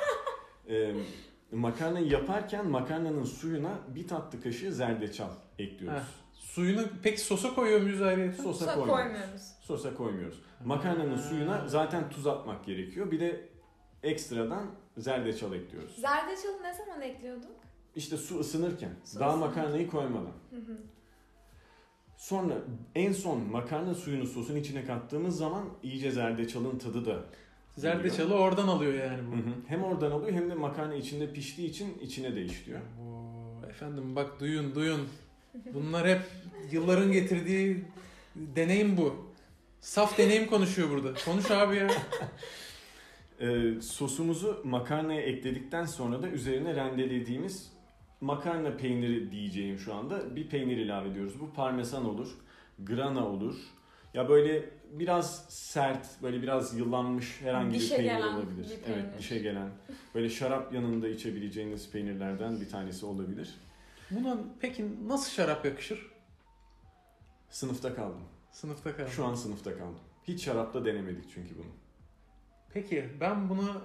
E, 0.70 0.94
makarnayı 1.52 2.08
yaparken 2.08 2.68
makarnanın 2.70 3.24
suyuna 3.24 3.80
bir 3.96 4.08
tatlı 4.08 4.42
kaşığı 4.42 4.74
zerdeçal 4.74 5.30
ekliyoruz. 5.60 6.00
Heh. 6.00 6.04
Suyunu 6.34 6.82
peki 7.04 7.22
sosa 7.22 7.54
koyuyor 7.56 7.82
muyuz 7.82 8.02
ayrıca? 8.02 8.34
Sosa 8.44 8.54
Sosa 8.66 8.74
koymuyoruz. 8.76 9.04
koymuyoruz. 9.04 9.42
Sosa 9.62 9.94
koymuyoruz. 9.94 10.42
Makarnanın 10.66 11.18
suyuna 11.18 11.68
zaten 11.68 12.10
tuz 12.10 12.28
atmak 12.28 12.66
gerekiyor. 12.66 13.12
Bir 13.12 13.20
de 13.20 13.50
ekstradan 14.04 14.66
zerdeçal 14.98 15.54
ekliyoruz. 15.54 15.96
Zerdeçalı 15.96 16.64
ne 16.64 16.74
zaman 16.74 17.02
ekliyorduk? 17.02 17.52
İşte 17.96 18.18
su 18.18 18.40
ısınırken, 18.40 18.92
Su 19.06 19.20
daha 19.20 19.30
ısınırken. 19.30 19.50
makarnayı 19.56 19.90
koymadan. 19.90 20.32
Hı 20.50 20.56
hı. 20.56 20.78
Sonra 22.18 22.54
en 22.96 23.12
son 23.14 23.40
makarna 23.40 23.94
suyunu 23.96 24.26
sosun 24.28 24.56
içine 24.56 24.86
kattığımız 24.86 25.38
zaman 25.38 25.64
iyice 25.84 26.12
zerdeçalın 26.12 26.78
tadı 26.78 27.06
da 27.06 27.24
Zerdeçalı 27.78 28.34
oradan 28.36 28.68
alıyor 28.68 28.94
yani 28.94 29.20
bu. 29.32 29.36
hı. 29.36 29.54
hem 29.68 29.84
oradan 29.84 30.12
alıyor 30.12 30.32
hem 30.32 30.50
de 30.50 30.54
makarna 30.54 30.96
içinde 30.96 31.34
piştiği 31.34 31.70
için 31.70 31.98
içine 32.02 32.36
de 32.36 32.46
işliyor. 32.46 32.80
Oo, 32.80 33.66
efendim 33.70 34.16
bak 34.16 34.40
duyun 34.40 34.76
duyun. 34.76 35.08
Bunlar 35.74 36.08
hep 36.08 36.22
yılların 36.72 37.12
getirdiği 37.12 37.86
deneyim 38.36 38.98
bu. 38.98 39.16
Saf 39.82 40.18
deneyim 40.18 40.48
konuşuyor 40.50 40.90
burada. 40.90 41.14
Konuş 41.26 41.52
abi 41.52 41.76
ya. 41.76 41.88
Ee, 43.44 43.82
sosumuzu 43.82 44.62
makarnaya 44.64 45.22
ekledikten 45.22 45.86
sonra 45.86 46.22
da 46.22 46.28
üzerine 46.30 46.76
rendelediğimiz 46.76 47.74
makarna 48.22 48.78
peyniri 48.78 49.32
diyeceğim 49.32 49.80
şu 49.80 49.94
anda. 49.94 50.36
Bir 50.36 50.50
peynir 50.50 50.78
ilave 50.78 51.10
ediyoruz. 51.10 51.40
Bu 51.40 51.54
parmesan 51.54 52.06
olur, 52.06 52.38
grana 52.80 53.28
olur. 53.28 53.56
Ya 54.14 54.30
böyle 54.30 54.70
biraz 54.92 55.46
sert, 55.50 56.08
böyle 56.24 56.42
biraz 56.42 56.78
yıllanmış 56.78 57.42
herhangi 57.42 57.74
bir 57.74 57.80
Dişe 57.80 57.96
peynir 57.96 58.12
gelen 58.12 58.34
olabilir. 58.34 58.70
bir 58.70 58.84
peynir. 58.86 59.04
Evet, 59.04 59.18
dişe 59.20 59.40
gelen. 59.40 59.70
Böyle 60.16 60.30
şarap 60.30 60.74
yanında 60.74 61.08
içebileceğiniz 61.08 61.92
peynirlerden 61.92 62.62
bir 62.62 62.70
tanesi 62.70 63.06
olabilir. 63.06 63.56
Buna 64.12 64.38
peki 64.60 64.86
nasıl 65.08 65.32
şarap 65.32 65.66
yakışır? 65.66 66.12
Sınıfta 67.50 67.96
kaldım. 67.96 68.24
Sınıfta 68.52 68.96
kaldı. 68.96 69.10
Şu 69.10 69.26
an 69.26 69.36
sınıfta 69.36 69.78
kaldım. 69.78 70.00
Hiç 70.28 70.44
şarapta 70.44 70.86
denemedik 70.86 71.26
çünkü 71.34 71.56
bunu. 71.58 71.83
Peki 72.74 73.06
ben 73.22 73.50
bunu 73.50 73.82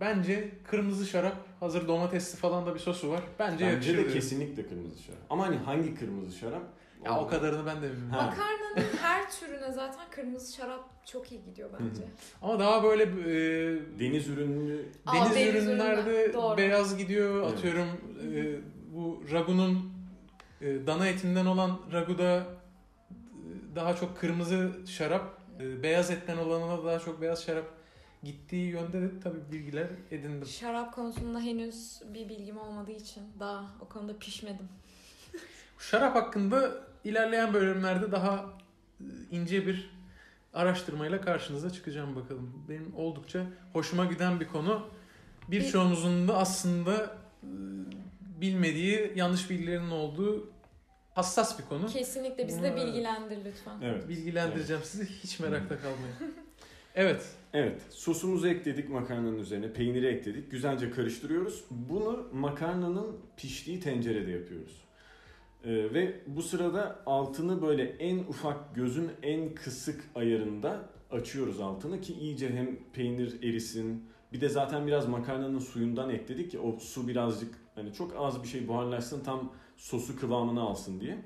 bence 0.00 0.50
kırmızı 0.64 1.06
şarap 1.06 1.36
hazır 1.60 1.88
domatesli 1.88 2.38
falan 2.38 2.66
da 2.66 2.74
bir 2.74 2.80
sosu 2.80 3.10
var. 3.10 3.22
Bence, 3.38 3.66
Bence 3.76 3.96
de 3.96 4.08
kesinlikle 4.08 4.66
kırmızı 4.66 5.02
şarap. 5.02 5.18
Ama 5.30 5.46
hani 5.46 5.56
hangi 5.56 5.94
kırmızı 5.94 6.38
şarap? 6.38 6.62
Ya 7.04 7.18
o 7.20 7.28
kadarını 7.28 7.66
ben 7.66 7.76
de 7.76 7.82
bilmiyorum. 7.82 8.10
Ha. 8.10 8.22
Makarnanın 8.22 8.96
her 9.02 9.30
türüne 9.30 9.72
zaten 9.72 10.10
kırmızı 10.10 10.54
şarap 10.56 11.06
çok 11.06 11.32
iyi 11.32 11.44
gidiyor 11.44 11.70
bence. 11.80 12.02
Ama 12.42 12.58
daha 12.58 12.82
böyle 12.82 13.02
e, 13.02 13.78
Deniz 14.00 14.28
ürünlü 14.28 14.88
Aa, 15.06 15.14
deniz, 15.14 15.34
deniz 15.34 15.66
ürünlerde 15.66 16.10
ürünler, 16.10 16.32
doğru. 16.34 16.56
beyaz 16.56 16.98
gidiyor. 16.98 17.42
Evet. 17.42 17.52
Atıyorum 17.58 17.88
e, 18.34 18.56
bu 18.94 19.22
ragunun 19.32 19.92
e, 20.60 20.86
dana 20.86 21.06
etinden 21.08 21.46
olan 21.46 21.80
raguda 21.92 22.36
e, 22.36 22.44
daha 23.76 23.96
çok 23.96 24.16
kırmızı 24.18 24.70
şarap, 24.86 25.39
beyaz 25.82 26.10
etten 26.10 26.36
olanına 26.36 26.84
daha 26.84 26.98
çok 26.98 27.22
beyaz 27.22 27.44
şarap 27.44 27.66
gittiği 28.22 28.70
yönde 28.70 29.02
de 29.02 29.20
tabii 29.20 29.52
bilgiler 29.52 29.86
edindim. 30.10 30.46
Şarap 30.46 30.94
konusunda 30.94 31.40
henüz 31.40 32.02
bir 32.14 32.28
bilgim 32.28 32.58
olmadığı 32.58 32.92
için 32.92 33.22
daha 33.40 33.66
o 33.80 33.88
konuda 33.88 34.18
pişmedim. 34.18 34.68
Şarap 35.78 36.14
hakkında 36.14 36.70
ilerleyen 37.04 37.54
bölümlerde 37.54 38.12
daha 38.12 38.44
e, 39.00 39.04
ince 39.30 39.66
bir 39.66 39.90
araştırmayla 40.54 41.20
karşınıza 41.20 41.70
çıkacağım 41.70 42.16
bakalım. 42.16 42.64
Benim 42.68 42.96
oldukça 42.96 43.46
hoşuma 43.72 44.04
giden 44.04 44.40
bir 44.40 44.48
konu. 44.48 44.86
Birçoğumuzun 45.48 46.28
da 46.28 46.36
aslında 46.36 47.16
e, 47.42 47.50
bilmediği, 48.40 49.12
yanlış 49.16 49.50
bilgilerin 49.50 49.90
olduğu 49.90 50.50
hassas 51.14 51.58
bir 51.58 51.64
konu. 51.64 51.86
Kesinlikle 51.86 52.48
bizi 52.48 52.62
de 52.62 52.76
bilgilendir 52.76 53.44
lütfen. 53.44 53.80
Evet. 53.82 54.08
Bilgilendireceğim 54.08 54.82
sizi. 54.84 55.04
Hiç 55.04 55.40
merakta 55.40 55.76
kalmayın. 55.78 56.34
Evet. 56.94 57.22
Evet, 57.52 57.82
sosumuzu 57.90 58.48
ekledik 58.48 58.90
makarnanın 58.90 59.38
üzerine, 59.38 59.72
peyniri 59.72 60.06
ekledik. 60.06 60.50
Güzelce 60.50 60.90
karıştırıyoruz. 60.90 61.64
Bunu 61.70 62.28
makarnanın 62.32 63.16
piştiği 63.36 63.80
tencerede 63.80 64.30
yapıyoruz. 64.30 64.84
Ee, 65.64 65.70
ve 65.70 66.20
bu 66.26 66.42
sırada 66.42 67.02
altını 67.06 67.62
böyle 67.62 67.84
en 67.84 68.18
ufak 68.18 68.74
gözün 68.74 69.10
en 69.22 69.54
kısık 69.54 70.04
ayarında 70.14 70.88
açıyoruz 71.10 71.60
altını 71.60 72.00
ki 72.00 72.14
iyice 72.14 72.50
hem 72.50 72.78
peynir 72.92 73.42
erisin. 73.42 74.04
Bir 74.32 74.40
de 74.40 74.48
zaten 74.48 74.86
biraz 74.86 75.08
makarnanın 75.08 75.58
suyundan 75.58 76.10
ekledik 76.10 76.50
ki 76.50 76.58
o 76.58 76.78
su 76.78 77.08
birazcık 77.08 77.54
hani 77.74 77.92
çok 77.92 78.14
az 78.18 78.42
bir 78.42 78.48
şey 78.48 78.68
buharlaşsın 78.68 79.24
tam 79.24 79.52
sosu 79.80 80.20
kıvamını 80.20 80.60
alsın 80.60 81.00
diye. 81.00 81.18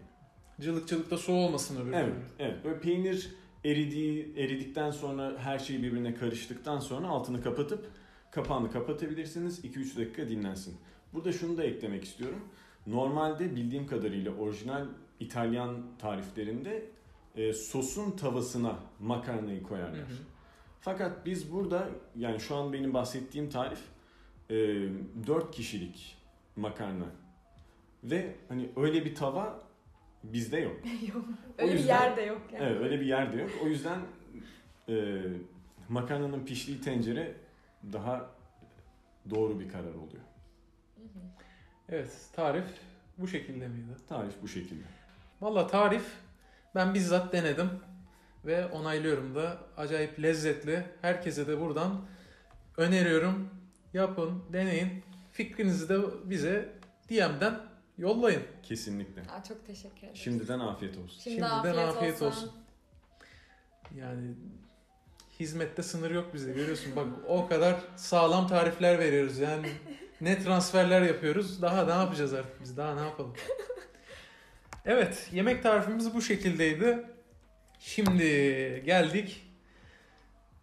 Cılık 0.60 0.88
cılıkta 0.88 1.18
su 1.18 1.32
olmasın 1.32 1.80
öbür 1.82 1.92
Evet, 1.92 2.04
türlü. 2.06 2.24
evet. 2.38 2.64
Böyle 2.64 2.80
peynir 2.80 3.30
eridiği, 3.64 4.34
eridikten 4.36 4.90
sonra 4.90 5.38
her 5.38 5.58
şey 5.58 5.82
birbirine 5.82 6.14
karıştıktan 6.14 6.78
sonra 6.78 7.08
altını 7.08 7.42
kapatıp 7.42 7.90
kapağını 8.30 8.70
kapatabilirsiniz. 8.70 9.64
2-3 9.64 9.96
dakika 9.98 10.28
dinlensin. 10.28 10.76
Burada 11.12 11.32
şunu 11.32 11.56
da 11.56 11.64
eklemek 11.64 12.04
istiyorum. 12.04 12.40
Normalde 12.86 13.56
bildiğim 13.56 13.86
kadarıyla 13.86 14.32
orijinal 14.34 14.86
İtalyan 15.20 15.82
tariflerinde 15.98 16.86
e, 17.36 17.52
sosun 17.52 18.10
tavasına 18.10 18.78
makarnayı 19.00 19.60
Hı 19.60 19.66
koyarlar. 19.68 19.98
hı. 20.08 20.14
Fakat 20.80 21.26
biz 21.26 21.52
burada 21.52 21.88
yani 22.16 22.40
şu 22.40 22.54
an 22.56 22.72
benim 22.72 22.94
bahsettiğim 22.94 23.50
tarif 23.50 23.78
e, 24.50 24.54
4 25.26 25.50
kişilik 25.50 26.16
makarna 26.56 27.04
ve 28.04 28.34
hani 28.48 28.70
öyle 28.76 29.04
bir 29.04 29.14
tava 29.14 29.60
bizde 30.24 30.58
yok. 30.58 30.76
yok. 31.14 31.24
O 31.58 31.62
Öyle 31.62 31.72
bir 31.72 31.78
yüzden- 31.78 32.02
yer 32.02 32.16
de 32.16 32.22
yok 32.22 32.42
yani. 32.52 32.64
Evet 32.64 32.80
öyle 32.80 33.00
bir 33.00 33.06
yer 33.06 33.32
de 33.32 33.40
yok. 33.40 33.50
O 33.64 33.66
yüzden 33.66 33.98
e, 34.88 35.22
makarnanın 35.88 36.44
piştiği 36.44 36.80
tencere 36.80 37.32
daha 37.92 38.30
doğru 39.30 39.60
bir 39.60 39.68
karar 39.68 39.94
oluyor. 39.94 40.22
Evet, 41.88 42.10
tarif 42.32 42.64
bu 43.18 43.28
şekilde 43.28 43.68
miydi? 43.68 43.92
Tarif 44.08 44.34
bu 44.42 44.48
şekilde. 44.48 44.84
Valla 45.40 45.66
tarif 45.66 46.04
ben 46.74 46.94
bizzat 46.94 47.32
denedim 47.32 47.70
ve 48.44 48.66
onaylıyorum 48.66 49.34
da 49.34 49.58
acayip 49.76 50.22
lezzetli. 50.22 50.84
Herkese 51.02 51.46
de 51.46 51.60
buradan 51.60 52.00
öneriyorum. 52.76 53.48
Yapın, 53.94 54.42
deneyin. 54.52 55.02
Fikrinizi 55.32 55.88
de 55.88 55.98
bize 56.24 56.72
DM'den 57.10 57.54
yollayın. 57.98 58.42
Kesinlikle. 58.62 59.22
Aa, 59.22 59.42
çok 59.44 59.66
teşekkür 59.66 59.98
ederim. 59.98 60.16
Şimdiden 60.16 60.58
afiyet 60.60 60.96
olsun. 60.98 61.20
Şimdi 61.20 61.36
Şimdiden 61.36 61.50
afiyet, 61.50 61.78
afiyet 61.78 62.22
olsun. 62.22 62.26
olsun. 62.48 62.52
Yani 63.96 64.34
hizmette 65.40 65.82
sınır 65.82 66.10
yok 66.10 66.34
bizde 66.34 66.52
görüyorsun. 66.52 66.96
Bak 66.96 67.06
o 67.28 67.48
kadar 67.48 67.76
sağlam 67.96 68.48
tarifler 68.48 68.98
veriyoruz. 68.98 69.38
Yani 69.38 69.66
ne 70.20 70.42
transferler 70.42 71.02
yapıyoruz. 71.02 71.62
Daha 71.62 71.84
ne 71.84 71.90
yapacağız 71.92 72.34
artık 72.34 72.60
biz? 72.60 72.76
Daha 72.76 72.94
ne 72.94 73.00
yapalım? 73.00 73.34
Evet, 74.86 75.28
yemek 75.32 75.62
tarifimiz 75.62 76.14
bu 76.14 76.22
şekildeydi. 76.22 77.06
Şimdi 77.78 78.24
geldik 78.86 79.46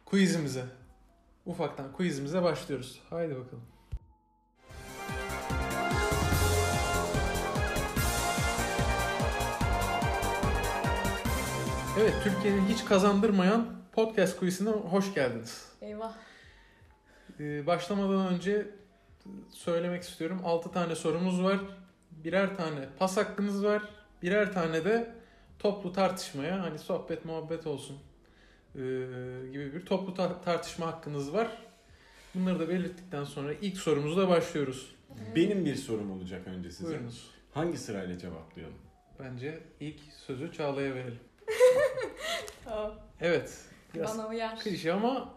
quizimize. 0.05 0.63
Ufaktan 1.45 1.91
quizimize 1.93 2.43
başlıyoruz. 2.43 3.01
Haydi 3.09 3.36
bakalım. 3.36 3.63
Evet, 12.02 12.14
Türkiye'nin 12.24 12.66
hiç 12.66 12.86
kazandırmayan 12.86 13.68
podcast 13.91 14.39
quizine 14.39 14.70
hoş 14.70 15.14
geldiniz. 15.14 15.66
Eyvah. 15.82 16.14
Ee, 17.39 17.68
başlamadan 17.68 18.34
önce 18.34 18.68
söylemek 19.49 20.04
istiyorum. 20.04 20.41
6 20.43 20.72
tane 20.72 20.95
sorumuz 20.95 21.43
var. 21.43 21.60
Birer 22.12 22.58
tane 22.58 22.89
pas 22.99 23.18
hakkınız 23.18 23.64
var. 23.64 23.84
Birer 24.22 24.54
tane 24.54 24.86
de 24.86 25.16
toplu 25.60 25.93
tartışmaya 25.93 26.62
hani 26.64 26.80
sohbet 26.80 27.26
muhabbet 27.26 27.68
olsun 27.68 27.97
ee, 28.76 28.80
gibi 29.52 29.74
bir 29.74 29.86
toplu 29.86 30.14
ta- 30.14 30.41
tartışma 30.41 30.88
hakkınız 30.88 31.34
var. 31.34 31.58
Bunları 32.36 32.60
da 32.60 32.70
belirttikten 32.70 33.24
sonra 33.24 33.54
ilk 33.54 33.78
sorumuzla 33.78 34.28
başlıyoruz. 34.30 34.95
Benim 35.36 35.66
bir 35.66 35.76
sorum 35.76 36.12
olacak 36.12 36.41
önce 36.47 36.72
size. 36.72 36.89
Buyurunuz. 36.89 37.32
Hangi 37.54 37.78
sırayla 37.78 38.18
cevaplayalım? 38.18 38.78
Bence 39.20 39.60
ilk 39.80 39.99
sözü 40.28 40.52
Çağla'ya 40.54 40.95
verelim. 40.95 41.30
Tamam. 42.66 42.93
Evet. 43.22 43.52
Biraz 43.95 44.18
Bana 44.18 44.28
uyar. 44.28 44.60
klişe 44.60 44.93
ama 44.93 45.34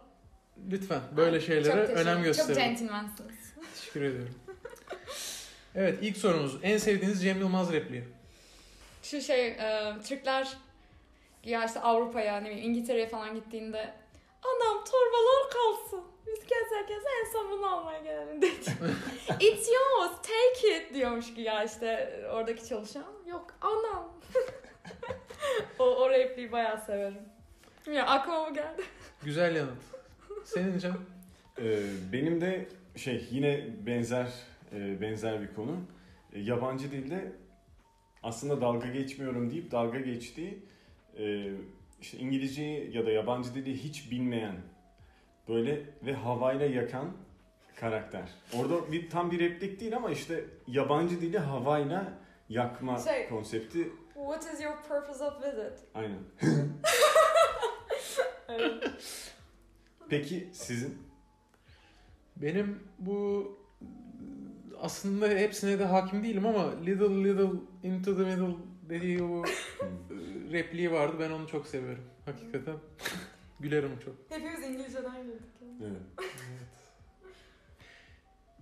lütfen 0.71 1.01
böyle 1.17 1.39
Çok 1.41 1.47
şeylere 1.47 1.81
teşekkür- 1.87 2.01
önem 2.01 2.23
gösterin. 2.23 2.47
Çok 2.49 2.57
centilmansınız. 2.57 3.35
Teşekkür 3.75 4.03
ediyorum. 4.03 4.35
Evet 5.75 5.99
ilk 6.03 6.17
sorumuz. 6.17 6.57
En 6.63 6.79
sevdiğiniz 6.79 7.23
Cem 7.23 7.41
Yılmaz 7.41 7.73
repliği. 7.73 8.05
Şu 9.03 9.21
şey 9.21 9.47
e, 9.47 9.95
Türkler 10.09 10.57
ya 11.45 11.65
işte 11.65 11.81
Avrupa'ya 11.81 12.41
ne 12.41 12.51
bileyim 12.51 12.71
İngiltere'ye 12.71 13.09
falan 13.09 13.35
gittiğinde 13.35 13.95
anam 14.43 14.85
torbalar 14.85 15.51
kalsın. 15.53 16.01
Biz 16.27 16.41
gezerken 16.41 17.01
en 17.21 17.33
son 17.33 17.51
bunu 17.51 17.67
almaya 17.75 18.01
gelelim 18.01 18.43
dedi. 18.43 18.55
It's 19.41 19.69
yours 19.69 20.13
take 20.23 20.77
it 20.77 20.95
diyormuş 20.95 21.35
ki 21.35 21.41
ya 21.41 21.65
işte 21.65 22.21
oradaki 22.33 22.69
çalışan. 22.69 23.05
Yok 23.27 23.47
anam. 23.61 24.13
o, 25.79 25.85
o 25.85 26.11
repliği 26.11 26.53
bayağı 26.53 26.81
severim. 26.81 27.23
Ya 27.93 28.07
aklıma 28.07 28.41
o 28.47 28.55
geldi. 28.55 28.83
Güzel 29.25 29.57
yanıt. 29.57 29.83
Senin 30.45 30.79
Can? 30.79 30.97
Ee, 31.59 31.79
benim 32.13 32.41
de 32.41 32.67
şey 32.97 33.25
yine 33.31 33.67
benzer 33.87 34.29
e, 34.73 35.01
benzer 35.01 35.43
bir 35.43 35.55
konu. 35.55 35.77
E, 36.33 36.41
yabancı 36.41 36.93
dilde 36.93 37.33
aslında 38.23 38.61
dalga 38.61 38.87
geçmiyorum 38.89 39.51
deyip 39.51 39.71
dalga 39.71 40.01
geçtiği 40.01 40.59
e, 41.19 41.51
işte 42.01 42.19
İngilizceyi 42.19 42.97
ya 42.97 43.07
da 43.07 43.11
yabancı 43.11 43.55
dili 43.55 43.85
hiç 43.85 44.11
bilmeyen 44.11 44.57
böyle 45.49 45.81
ve 46.07 46.13
havayla 46.13 46.67
yakan 46.67 47.13
karakter. 47.77 48.29
Orada 48.59 48.93
bir 48.93 49.11
tam 49.11 49.31
bir 49.31 49.39
replik 49.39 49.81
değil 49.81 49.97
ama 49.97 50.11
işte 50.11 50.45
yabancı 50.67 51.21
dili 51.21 51.39
havayla 51.39 52.13
yakma 52.49 52.99
Şey- 52.99 53.29
konsepti 53.29 53.89
What 54.15 54.55
is 54.55 54.61
your 54.61 54.77
purpose 54.89 55.25
of 55.25 55.43
visit? 55.43 55.79
aynen. 55.95 56.19
Evet. 58.49 58.91
Peki 60.09 60.49
sizin 60.53 60.99
Benim 62.37 62.83
bu 62.99 63.53
aslında 64.81 65.29
hepsine 65.29 65.79
de 65.79 65.85
hakim 65.85 66.23
değilim 66.25 66.47
ama 66.47 66.81
little 66.81 67.25
little 67.25 67.61
into 67.83 68.17
the 68.17 68.23
middle 68.23 68.57
dediği 68.89 69.23
o 69.23 69.45
e, 69.45 69.49
repliği 70.53 70.93
vardı. 70.93 71.17
Ben 71.21 71.31
onu 71.31 71.49
çok 71.49 71.67
seviyorum. 71.67 72.05
Hakikaten. 72.25 72.75
Gülerim 73.61 73.99
çok. 74.05 74.15
Hepimiz 74.29 74.63
İngilizceden 74.63 75.23
girdik. 75.23 75.43
ya. 75.81 75.87
evet. 75.87 76.31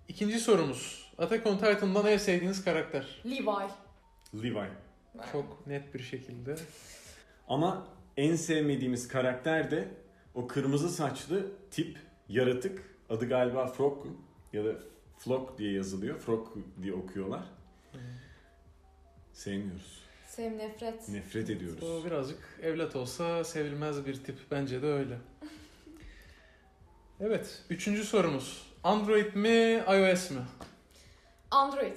İkinci 0.09 0.39
sorumuz. 0.41 1.13
Attack 1.19 1.47
on 1.47 1.57
Titan'dan 1.59 2.07
en 2.07 2.17
sevdiğiniz 2.17 2.65
karakter. 2.65 3.23
Levi. 3.27 3.69
Levi. 4.35 4.69
Çok 5.33 5.67
net 5.67 5.95
bir 5.95 6.03
şekilde. 6.03 6.57
Ama 7.49 7.87
en 8.17 8.37
sevmediğimiz 8.37 9.09
karakter 9.09 9.71
de 9.71 9.89
o 10.35 10.47
kırmızı 10.47 10.91
saçlı 10.91 11.47
tip, 11.71 11.99
yaratık. 12.29 12.93
Adı 13.11 13.29
galiba 13.29 13.67
Frog 13.67 14.07
ya 14.53 14.65
da 14.65 14.73
Flock 15.19 15.59
diye 15.59 15.73
yazılıyor. 15.73 16.19
Frog 16.19 16.49
diye 16.83 16.95
okuyorlar. 16.95 17.43
Sevmiyoruz. 19.33 20.03
Sev 20.29 20.59
nefret. 20.59 21.09
Nefret 21.09 21.51
ediyoruz. 21.51 21.83
O 21.83 22.05
birazcık 22.05 22.39
evlat 22.63 22.97
olsa 22.97 23.45
sevilmez 23.45 24.07
bir 24.07 24.25
tip. 24.25 24.37
Bence 24.51 24.83
de 24.83 24.87
öyle. 24.87 25.19
Evet. 27.21 27.63
Üçüncü 27.71 28.05
sorumuz. 28.05 28.67
Android 28.85 29.35
mi 29.35 29.85
iOS 29.89 30.31
mi? 30.31 30.41
Android. 31.51 31.97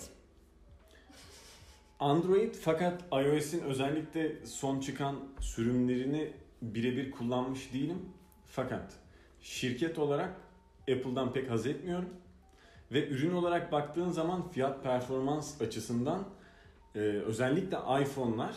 Android 2.00 2.54
fakat 2.54 3.02
iOS'in 3.12 3.62
özellikle 3.62 4.46
son 4.46 4.80
çıkan 4.80 5.16
sürümlerini 5.40 6.34
birebir 6.62 7.12
kullanmış 7.12 7.74
değilim. 7.74 8.00
Fakat 8.46 8.94
şirket 9.42 10.00
olarak 10.00 10.34
Apple'dan 10.82 11.34
pek 11.34 11.50
haz 11.50 11.68
etmiyorum. 11.68 12.10
Ve 12.92 13.08
ürün 13.08 13.34
olarak 13.34 13.72
baktığın 13.72 14.10
zaman 14.10 14.50
fiyat 14.50 14.84
performans 14.84 15.62
açısından 15.62 16.24
e, 16.96 17.00
özellikle 17.00 17.78
iPhone'lar 18.02 18.56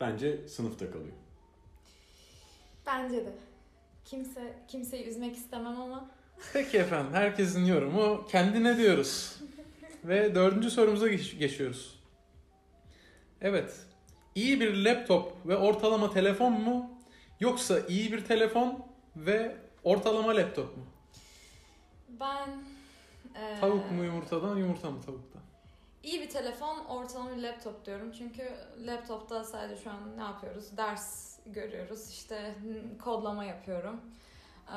bence 0.00 0.48
sınıfta 0.48 0.90
kalıyor. 0.90 1.14
Bence 2.86 3.16
de. 3.16 3.32
Kimse 4.04 4.54
kimseyi 4.68 5.04
üzmek 5.06 5.36
istemem 5.36 5.80
ama 5.80 6.10
Peki 6.52 6.78
efendim. 6.78 7.12
Herkesin 7.12 7.64
yorumu 7.64 8.26
kendine 8.30 8.76
diyoruz. 8.76 9.40
Ve 10.04 10.34
dördüncü 10.34 10.70
sorumuza 10.70 11.08
geç- 11.08 11.38
geçiyoruz. 11.38 12.03
Evet. 13.44 13.80
İyi 14.34 14.60
bir 14.60 14.84
laptop 14.84 15.46
ve 15.46 15.56
ortalama 15.56 16.10
telefon 16.10 16.52
mu? 16.52 16.90
Yoksa 17.40 17.80
iyi 17.88 18.12
bir 18.12 18.24
telefon 18.24 18.84
ve 19.16 19.56
ortalama 19.84 20.36
laptop 20.36 20.76
mu? 20.76 20.82
ben 22.20 22.48
eee, 23.34 23.60
Tavuk 23.60 23.90
mu 23.90 24.04
yumurtadan, 24.04 24.56
yumurta 24.56 24.90
mı 24.90 25.02
tavuktan? 25.06 25.42
İyi 26.02 26.20
bir 26.20 26.28
telefon, 26.28 26.84
ortalama 26.84 27.36
bir 27.36 27.42
laptop 27.42 27.86
diyorum. 27.86 28.12
Çünkü 28.12 28.52
laptopta 28.86 29.44
sadece 29.44 29.82
şu 29.82 29.90
an 29.90 30.16
ne 30.16 30.22
yapıyoruz? 30.22 30.76
Ders 30.76 31.38
görüyoruz. 31.46 32.10
İşte 32.10 32.54
kodlama 33.04 33.44
yapıyorum. 33.44 34.00
Eee, 34.68 34.74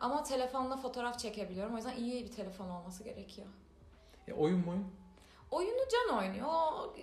ama 0.00 0.22
telefonla 0.22 0.76
fotoğraf 0.76 1.18
çekebiliyorum. 1.18 1.74
O 1.74 1.76
yüzden 1.76 1.96
iyi 1.96 2.24
bir 2.24 2.32
telefon 2.32 2.68
olması 2.68 3.04
gerekiyor. 3.04 3.46
E, 4.28 4.32
oyun 4.32 4.58
mu 4.58 4.70
oyun? 4.70 4.86
Oyunu 5.50 5.80
Can 5.92 6.18
oynuyor. 6.18 6.46
O, 6.48 6.94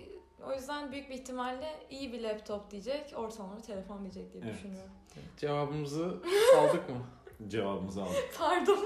o 0.48 0.54
yüzden 0.54 0.92
büyük 0.92 1.10
bir 1.10 1.14
ihtimalle 1.14 1.68
iyi 1.90 2.12
bir 2.12 2.20
laptop 2.22 2.70
diyecek, 2.70 3.12
ortalama 3.16 3.56
bir 3.56 3.62
telefon 3.62 4.00
diyecek 4.02 4.32
diye 4.32 4.42
Evet. 4.44 4.54
düşünüyorum. 4.54 4.90
Cevabımızı 5.36 6.04
aldık 6.58 6.88
mı? 6.88 6.96
Cevabımızı 7.48 8.02
aldık. 8.02 8.34
Pardon. 8.38 8.78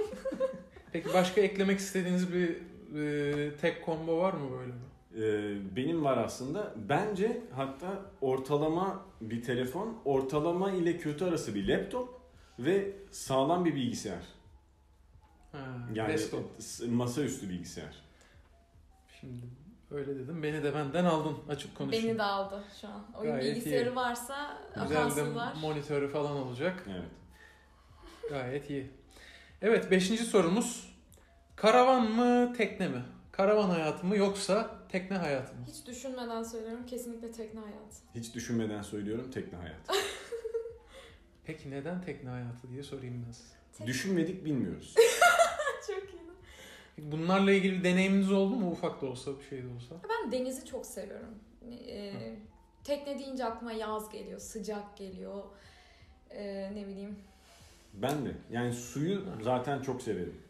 Peki 0.93 1.15
başka 1.15 1.41
eklemek 1.41 1.79
istediğiniz 1.79 2.33
bir 2.33 2.57
e, 3.01 3.57
tek 3.57 3.87
combo 3.87 4.19
var 4.19 4.33
mı 4.33 4.51
böyle? 4.59 4.73
Ee, 5.17 5.77
benim 5.77 6.05
var 6.05 6.17
aslında. 6.17 6.75
Bence 6.77 7.43
hatta 7.55 8.03
ortalama 8.21 9.07
bir 9.21 9.43
telefon, 9.43 9.99
ortalama 10.05 10.71
ile 10.71 10.99
kötü 10.99 11.25
arası 11.25 11.55
bir 11.55 11.69
laptop 11.69 12.21
ve 12.59 12.93
sağlam 13.11 13.65
bir 13.65 13.75
bilgisayar. 13.75 14.25
Ha, 15.53 15.59
Yani 15.95 16.13
desktop. 16.13 16.45
masaüstü 16.89 17.49
bilgisayar. 17.49 18.05
Şimdi 19.21 19.47
öyle 19.95 20.17
dedim. 20.17 20.43
Beni 20.43 20.63
de 20.63 20.75
benden 20.75 21.05
aldın 21.05 21.37
açık 21.49 21.77
konuşayım. 21.77 22.09
Beni 22.09 22.19
de 22.19 22.23
aldı 22.23 22.65
şu 22.81 22.89
an. 22.89 23.05
Oyun 23.21 23.33
Gayet 23.37 23.57
bilgisayarı 23.57 23.89
iyi. 23.91 23.97
varsa 23.97 24.59
Güzel 24.83 25.17
de 25.17 25.25
monitörü 25.61 26.09
falan 26.09 26.33
olacak. 26.37 26.85
Evet. 26.91 27.11
Gayet 28.31 28.71
iyi. 28.71 28.91
Evet 29.63 29.91
beşinci 29.91 30.25
sorumuz. 30.25 30.95
Karavan 31.57 32.11
mı 32.11 32.53
tekne 32.57 32.89
mi? 32.89 33.03
Karavan 33.33 33.71
hayatı 33.71 34.07
mı 34.07 34.17
yoksa 34.17 34.71
tekne 34.89 35.17
hayatı 35.17 35.55
mı? 35.55 35.61
Hiç 35.67 35.87
düşünmeden 35.87 36.43
söylüyorum 36.43 36.87
kesinlikle 36.87 37.33
tekne 37.33 37.61
hayatı. 37.61 37.97
Hiç 38.15 38.35
düşünmeden 38.35 38.83
söylüyorum 38.83 39.31
tekne 39.31 39.59
hayat. 39.59 39.81
Peki 41.45 41.71
neden 41.71 42.03
tekne 42.03 42.31
hayatı 42.31 42.69
diye 42.71 42.83
sorayım 42.83 43.25
ben 43.27 43.33
size. 43.33 43.55
Tek- 43.79 43.87
Düşünmedik 43.87 44.45
bilmiyoruz. 44.45 44.95
Bunlarla 46.99 47.53
ilgili 47.53 47.79
bir 47.79 47.85
deneyiminiz 47.85 48.33
oldu 48.33 48.55
mu? 48.57 48.71
Ufak 48.71 49.03
da 49.03 49.07
olsa 49.07 49.31
bir 49.39 49.45
şey 49.45 49.63
de 49.63 49.67
olsa. 49.77 49.95
Ben 50.09 50.33
denizi 50.33 50.67
çok 50.67 50.87
seviyorum. 50.87 51.35
Ee, 51.89 52.13
tekne 52.85 53.19
deyince 53.19 53.45
aklıma 53.45 53.73
yaz 53.73 54.11
geliyor, 54.11 54.41
sıcak 54.41 54.97
geliyor. 54.97 55.43
Ee, 56.31 56.71
ne 56.75 56.87
bileyim. 56.87 57.17
Ben 57.95 58.27
de. 58.27 58.31
Yani 58.51 58.73
suyu 58.73 59.25
zaten 59.43 59.83
çok 59.83 60.03
severim. 60.03 60.43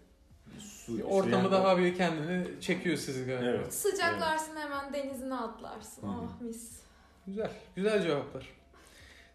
Su, 0.58 1.02
Ortamı 1.02 1.50
daha 1.50 1.78
bir 1.78 1.96
kendini 1.96 2.60
çekiyor 2.60 2.96
sizi 2.96 3.24
galiba. 3.26 3.50
Evet. 3.50 3.74
Sıcaklarsın 3.74 4.56
hemen 4.56 4.92
denizine 4.92 5.34
atlarsın. 5.34 6.02
Hı 6.02 6.06
hı. 6.06 6.10
Oh 6.10 6.40
mis. 6.40 6.80
Güzel. 7.26 7.50
Güzel 7.76 8.02
cevaplar. 8.02 8.48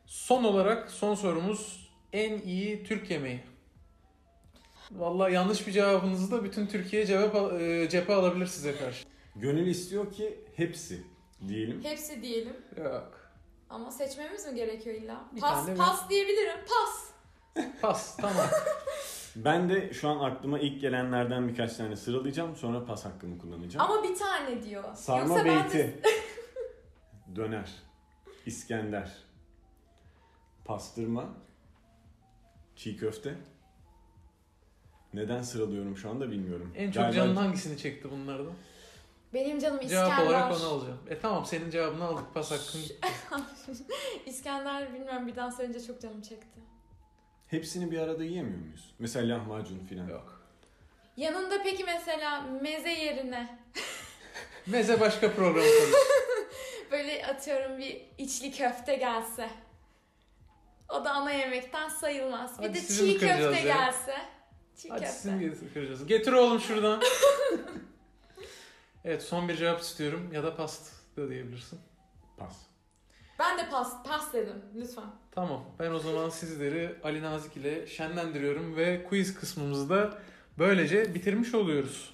Son 0.05 0.43
olarak 0.43 0.91
son 0.91 1.15
sorumuz 1.15 1.89
en 2.13 2.41
iyi 2.41 2.83
Türk 2.83 3.11
yemeği. 3.11 3.43
Vallahi 4.91 5.33
yanlış 5.33 5.67
bir 5.67 5.71
cevabınızı 5.71 6.31
da 6.31 6.43
bütün 6.43 6.67
Türkiye 6.67 7.05
cevap 7.05 7.53
e, 7.61 7.89
cephe 7.89 8.13
alabilir 8.13 8.45
size 8.45 8.75
karşı. 8.77 9.05
Gönül 9.35 9.67
istiyor 9.67 10.11
ki 10.11 10.39
hepsi 10.55 11.03
diyelim. 11.47 11.83
Hepsi 11.83 12.21
diyelim. 12.21 12.55
Yok. 12.77 13.19
Ama 13.69 13.91
seçmemiz 13.91 14.45
mi 14.47 14.55
gerekiyor 14.55 14.95
illa? 14.95 15.25
Bir 15.35 15.41
pas 15.41 15.53
tane 15.53 15.71
mi? 15.71 15.77
pas 15.77 16.09
diyebilirim. 16.09 16.57
Pas. 16.69 17.09
Pas. 17.81 18.17
Tamam. 18.17 18.45
Ben 19.35 19.69
de 19.69 19.93
şu 19.93 20.09
an 20.09 20.19
aklıma 20.19 20.59
ilk 20.59 20.81
gelenlerden 20.81 21.47
birkaç 21.47 21.77
tane 21.77 21.95
sıralayacağım. 21.95 22.55
Sonra 22.55 22.85
pas 22.85 23.05
hakkımı 23.05 23.39
kullanacağım. 23.39 23.91
Ama 23.91 24.03
bir 24.03 24.15
tane 24.15 24.63
diyor. 24.63 24.83
Sarma 24.95 25.19
Yoksa 25.21 25.45
ben 25.45 25.69
de- 25.69 25.73
beyti. 25.73 26.01
Döner. 27.35 27.69
İskender. 28.45 29.11
Pastırma. 30.65 31.29
Çiğ 32.75 32.97
köfte. 32.97 33.35
Neden 35.13 35.41
sıralıyorum 35.41 35.97
şu 35.97 36.09
anda 36.09 36.31
bilmiyorum. 36.31 36.73
en 36.77 36.91
çok 36.91 37.03
Galiba- 37.03 37.15
canın 37.15 37.35
hangisini 37.35 37.77
çekti 37.77 38.11
bunlardan? 38.11 38.53
Benim 39.33 39.59
canım 39.59 39.79
Cevap 39.87 40.11
İskender. 40.11 40.25
olarak 40.31 40.51
onu 40.61 40.67
alacağım. 40.69 40.99
E 41.09 41.19
tamam 41.19 41.45
senin 41.45 41.69
cevabını 41.69 42.03
aldık. 42.03 42.33
Pas 42.33 42.51
hakkın 42.51 42.81
gitti. 42.81 43.07
İskender 44.25 44.93
bilmiyorum 44.93 45.27
bir 45.27 45.35
dans 45.35 45.59
önce 45.59 45.83
çok 45.83 46.01
canım 46.01 46.21
çekti. 46.21 46.59
Hepsini 47.47 47.91
bir 47.91 47.99
arada 47.99 48.23
yiyemiyor 48.23 48.59
muyuz? 48.59 48.93
Mesela 48.99 49.35
lahmacun 49.35 49.79
filan. 49.79 50.07
Yok. 50.07 50.41
Yanında 51.17 51.63
peki 51.63 51.83
mesela 51.83 52.41
meze 52.41 52.89
yerine 52.89 53.59
Meze 54.67 54.99
başka 54.99 55.31
program 55.31 55.63
böyle 56.91 57.25
atıyorum 57.25 57.77
bir 57.77 58.01
içli 58.17 58.51
köfte 58.51 58.95
gelse. 58.95 59.49
O 60.89 61.05
da 61.05 61.11
ana 61.11 61.31
yemekten 61.31 61.89
sayılmaz. 61.89 62.59
Bir 62.61 62.63
Hadi 62.67 62.73
de 62.73 62.79
sizi 62.81 63.03
mi 63.03 63.09
çiğ 63.13 63.19
köfte 63.19 63.43
ya? 63.43 63.61
gelse. 63.75 64.15
Hadi 64.89 65.05
sizin 65.07 65.39
getir- 65.39 65.73
kıracağız. 65.73 66.05
Getir 66.07 66.33
oğlum 66.33 66.59
şuradan. 66.59 67.01
evet 69.05 69.23
son 69.23 69.49
bir 69.49 69.55
cevap 69.55 69.81
istiyorum. 69.81 70.29
Ya 70.33 70.43
da 70.43 70.55
past 70.55 70.91
da 71.17 71.29
diyebilirsin. 71.29 71.79
Pas. 72.37 72.55
Ben 73.39 73.57
de 73.57 73.69
pas 73.69 74.03
pas 74.03 74.33
dedim 74.33 74.61
lütfen. 74.75 75.03
Tamam. 75.31 75.65
Ben 75.79 75.91
o 75.91 75.99
zaman 75.99 76.29
sizleri 76.29 76.95
Ali 77.03 77.21
Nazik 77.21 77.57
ile 77.57 77.87
şenlendiriyorum 77.87 78.75
ve 78.75 79.03
quiz 79.09 79.35
kısmımızı 79.39 79.89
da 79.89 80.17
böylece 80.57 81.13
bitirmiş 81.13 81.53
oluyoruz. 81.53 82.13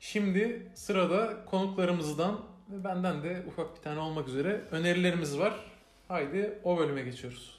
Şimdi 0.00 0.72
sırada 0.74 1.44
konuklarımızdan 1.44 2.40
ve 2.70 2.84
benden 2.84 3.22
de 3.22 3.44
ufak 3.48 3.76
bir 3.76 3.82
tane 3.82 4.00
olmak 4.00 4.28
üzere 4.28 4.64
önerilerimiz 4.70 5.38
var. 5.38 5.54
Haydi 6.08 6.58
o 6.64 6.78
bölüme 6.78 7.02
geçiyoruz. 7.02 7.53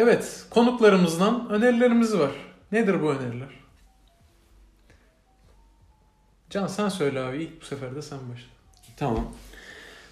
Evet, 0.00 0.46
konuklarımızdan 0.50 1.50
önerilerimiz 1.50 2.18
var. 2.18 2.30
Nedir 2.72 3.02
bu 3.02 3.10
öneriler? 3.12 3.48
Can 6.50 6.66
sen 6.66 6.88
söyle 6.88 7.20
abi. 7.20 7.42
İlk 7.42 7.60
bu 7.60 7.64
sefer 7.64 7.94
de 7.96 8.02
sen 8.02 8.18
başla. 8.32 8.46
Tamam. 8.96 9.32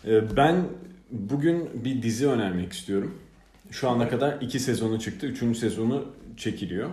Ee, 0.06 0.36
Ben 0.36 0.64
bugün 1.10 1.84
bir 1.84 2.02
dizi 2.02 2.28
önermek 2.28 2.72
istiyorum. 2.72 3.18
Şu 3.70 3.88
ana 3.88 4.08
kadar 4.08 4.40
iki 4.40 4.60
sezonu 4.60 5.00
çıktı. 5.00 5.26
Üçüncü 5.26 5.58
sezonu 5.58 6.04
çekiliyor. 6.36 6.90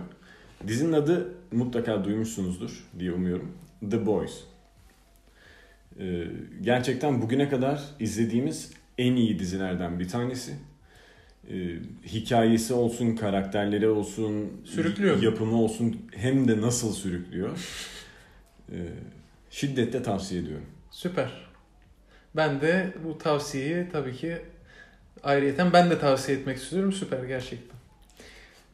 Dizinin 0.66 0.92
adı 0.92 1.34
mutlaka 1.52 2.04
duymuşsunuzdur 2.04 2.84
diye 2.98 3.12
umuyorum. 3.12 3.52
The 3.90 4.06
Boys. 4.06 4.40
Ee, 6.00 6.24
Gerçekten 6.62 7.22
bugüne 7.22 7.48
kadar 7.48 7.82
izlediğimiz 8.00 8.72
en 8.98 9.16
iyi 9.16 9.38
dizilerden 9.38 10.00
bir 10.00 10.08
tanesi. 10.08 10.54
Ee, 11.50 11.76
Hikayesi 12.06 12.74
olsun, 12.74 13.16
karakterleri 13.16 13.88
olsun, 13.88 14.52
Sürüklüyor 14.64 15.22
yapımı 15.22 15.62
olsun 15.62 15.96
hem 16.16 16.48
de 16.48 16.60
nasıl 16.60 16.92
sürüklüyor. 16.92 17.50
Ee, 18.72 18.76
Şiddetle 19.50 20.02
tavsiye 20.02 20.40
ediyorum. 20.40 20.66
Süper. 20.90 21.30
Ben 22.36 22.60
de 22.60 22.94
bu 23.04 23.18
tavsiyeyi 23.18 23.86
tabii 23.92 24.16
ki 24.16 24.38
ayrıyeten 25.22 25.72
ben 25.72 25.90
de 25.90 25.98
tavsiye 25.98 26.38
etmek 26.38 26.58
istiyorum. 26.58 26.92
Süper 26.92 27.22
gerçekten. 27.24 27.76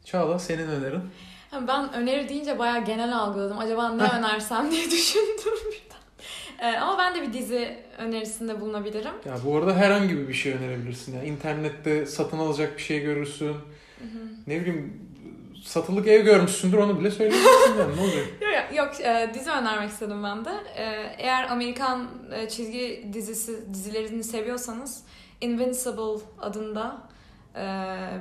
Çağla 0.04 0.38
senin 0.38 0.68
önerin. 0.68 1.02
Ben 1.68 1.92
öneri 1.92 2.28
deyince 2.28 2.58
bayağı 2.58 2.84
genel 2.84 3.16
algıladım. 3.16 3.58
Acaba 3.58 3.88
ne 3.92 4.02
önersem 4.02 4.70
diye 4.70 4.84
düşündüm. 4.90 5.74
Ee, 6.60 6.76
ama 6.76 6.98
ben 6.98 7.14
de 7.14 7.22
bir 7.22 7.32
dizi 7.32 7.76
önerisinde 7.98 8.60
bulunabilirim. 8.60 9.12
Ya 9.26 9.34
bu 9.44 9.56
arada 9.56 9.76
herhangi 9.76 10.28
bir 10.28 10.34
şey 10.34 10.52
önerebilirsin. 10.52 11.16
Yani 11.16 11.28
internette 11.28 12.06
satın 12.06 12.38
alacak 12.38 12.76
bir 12.76 12.82
şey 12.82 13.00
görürsün. 13.00 13.56
Ne 14.46 14.60
bileyim 14.60 15.10
satılık 15.64 16.06
ev 16.06 16.24
görmüşsündür 16.24 16.78
onu 16.78 17.00
bile 17.00 17.10
söyleyebilirsin 17.10 17.78
yani 17.78 17.96
ne 17.96 18.00
olacak? 18.00 18.26
Yok, 18.40 18.76
yok 18.76 19.00
e, 19.00 19.30
dizi 19.34 19.50
önermek 19.50 19.90
istedim 19.90 20.24
ben 20.24 20.44
de. 20.44 20.50
E, 20.76 21.14
eğer 21.18 21.50
Amerikan 21.50 22.08
e, 22.34 22.48
çizgi 22.48 23.10
dizisi 23.12 23.74
dizilerini 23.74 24.24
seviyorsanız 24.24 25.04
Invincible 25.40 26.22
adında 26.40 27.02
e, 27.56 27.62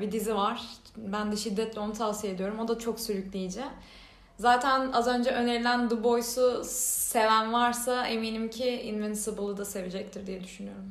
bir 0.01 0.11
dizi 0.11 0.35
var. 0.35 0.61
Ben 0.97 1.31
de 1.31 1.35
şiddetle 1.35 1.79
onu 1.79 1.93
tavsiye 1.93 2.33
ediyorum. 2.33 2.59
O 2.59 2.67
da 2.67 2.79
çok 2.79 2.99
sürükleyici. 2.99 3.61
Zaten 4.39 4.91
az 4.91 5.07
önce 5.07 5.29
önerilen 5.29 5.89
The 5.89 6.03
Boys'u 6.03 6.61
seven 6.65 7.53
varsa 7.53 8.07
eminim 8.07 8.49
ki 8.49 8.81
Invincible'ı 8.81 9.57
da 9.57 9.65
sevecektir 9.65 10.27
diye 10.27 10.43
düşünüyorum. 10.43 10.83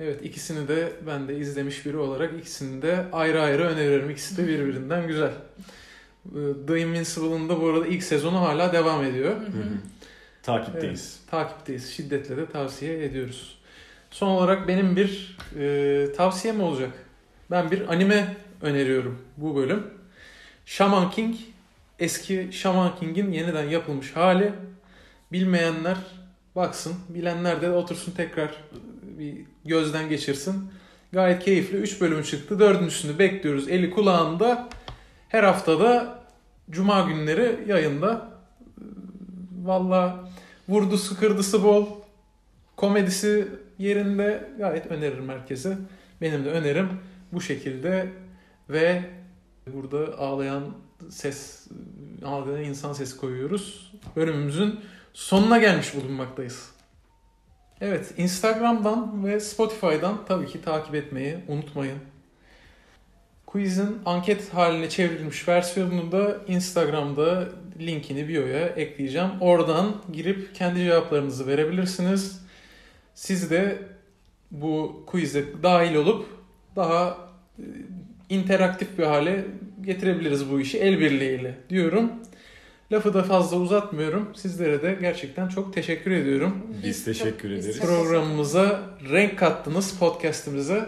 Evet 0.00 0.24
ikisini 0.24 0.68
de 0.68 0.92
ben 1.06 1.28
de 1.28 1.36
izlemiş 1.36 1.86
biri 1.86 1.96
olarak 1.96 2.32
ikisini 2.40 2.82
de 2.82 3.04
ayrı 3.12 3.42
ayrı 3.42 3.62
öneririm. 3.62 4.10
İkisi 4.10 4.36
de 4.36 4.48
birbirinden 4.48 5.06
güzel. 5.06 5.30
Ee, 5.30 6.38
The 6.66 6.80
Invincible'ın 6.80 7.48
da 7.48 7.60
bu 7.60 7.68
arada 7.68 7.86
ilk 7.86 8.02
sezonu 8.02 8.40
hala 8.40 8.72
devam 8.72 9.04
ediyor. 9.04 9.36
Hı 9.36 9.44
hı. 9.44 9.64
Takipteyiz. 10.42 11.20
Takipteyiz. 11.30 11.90
Şiddetle 11.90 12.36
de 12.36 12.46
tavsiye 12.46 13.04
ediyoruz. 13.04 13.58
Son 14.10 14.28
olarak 14.28 14.68
benim 14.68 14.96
bir 14.96 15.36
e, 15.58 16.12
tavsiyem 16.12 16.60
olacak. 16.60 16.90
Ben 17.50 17.70
bir 17.70 17.88
anime 17.88 18.36
öneriyorum 18.62 19.18
bu 19.36 19.56
bölüm. 19.56 19.86
Shaman 20.66 21.10
King 21.10 21.36
eski 22.00 22.48
Shaman 22.52 22.96
King'in 22.96 23.32
yeniden 23.32 23.64
yapılmış 23.64 24.16
hali. 24.16 24.52
Bilmeyenler 25.32 25.96
baksın, 26.56 26.94
bilenler 27.08 27.62
de 27.62 27.70
otursun 27.70 28.12
tekrar 28.12 28.50
bir 29.02 29.34
gözden 29.64 30.08
geçirsin. 30.08 30.70
Gayet 31.12 31.44
keyifli. 31.44 31.76
3 31.76 32.00
bölüm 32.00 32.22
çıktı. 32.22 32.58
Dördüncüsünü 32.58 33.18
bekliyoruz. 33.18 33.68
Eli 33.68 33.90
kulağında. 33.90 34.68
Her 35.28 35.44
haftada 35.44 36.20
Cuma 36.70 37.00
günleri 37.00 37.64
yayında. 37.66 38.30
Valla 39.62 40.30
vurdusu 40.68 41.20
kırdısı 41.20 41.64
bol. 41.64 41.86
Komedisi 42.76 43.48
yerinde 43.78 44.50
gayet 44.58 44.86
öneririm 44.86 45.28
herkese. 45.28 45.78
Benim 46.20 46.44
de 46.44 46.50
önerim 46.50 46.88
bu 47.32 47.40
şekilde 47.40 48.06
ve 48.68 49.02
burada 49.66 50.18
ağlayan 50.18 50.62
ses, 51.10 51.66
ağlayan 52.24 52.64
insan 52.64 52.92
sesi 52.92 53.16
koyuyoruz. 53.16 53.92
Bölümümüzün 54.16 54.80
sonuna 55.12 55.58
gelmiş 55.58 55.94
bulunmaktayız. 55.94 56.70
Evet, 57.80 58.14
Instagram'dan 58.16 59.24
ve 59.24 59.40
Spotify'dan 59.40 60.24
tabii 60.28 60.46
ki 60.46 60.62
takip 60.62 60.94
etmeyi 60.94 61.38
unutmayın. 61.48 61.98
Quiz'in 63.46 63.98
anket 64.06 64.54
haline 64.54 64.88
çevrilmiş 64.88 65.48
versiyonunu 65.48 66.12
da 66.12 66.36
Instagram'da 66.46 67.48
linkini 67.80 68.28
bio'ya 68.28 68.66
ekleyeceğim. 68.66 69.30
Oradan 69.40 69.96
girip 70.12 70.54
kendi 70.54 70.84
cevaplarınızı 70.84 71.46
verebilirsiniz. 71.46 72.40
Siz 73.14 73.50
de 73.50 73.78
bu 74.50 75.02
quiz'e 75.06 75.62
dahil 75.62 75.94
olup 75.94 76.26
daha 76.76 77.18
e, 77.58 77.64
interaktif 78.28 78.98
bir 78.98 79.04
hale 79.04 79.44
getirebiliriz 79.82 80.50
bu 80.50 80.60
işi 80.60 80.78
el 80.78 81.00
birliğiyle 81.00 81.54
diyorum. 81.70 82.12
Lafı 82.92 83.14
da 83.14 83.22
fazla 83.22 83.56
uzatmıyorum. 83.56 84.28
Sizlere 84.36 84.82
de 84.82 84.98
gerçekten 85.00 85.48
çok 85.48 85.74
teşekkür 85.74 86.10
ediyorum. 86.10 86.66
Biz 86.84 87.04
teşekkür 87.04 87.50
ederiz. 87.50 87.80
Programımıza 87.80 88.80
renk 89.10 89.38
kattınız 89.38 89.98
podcast'imize. 89.98 90.86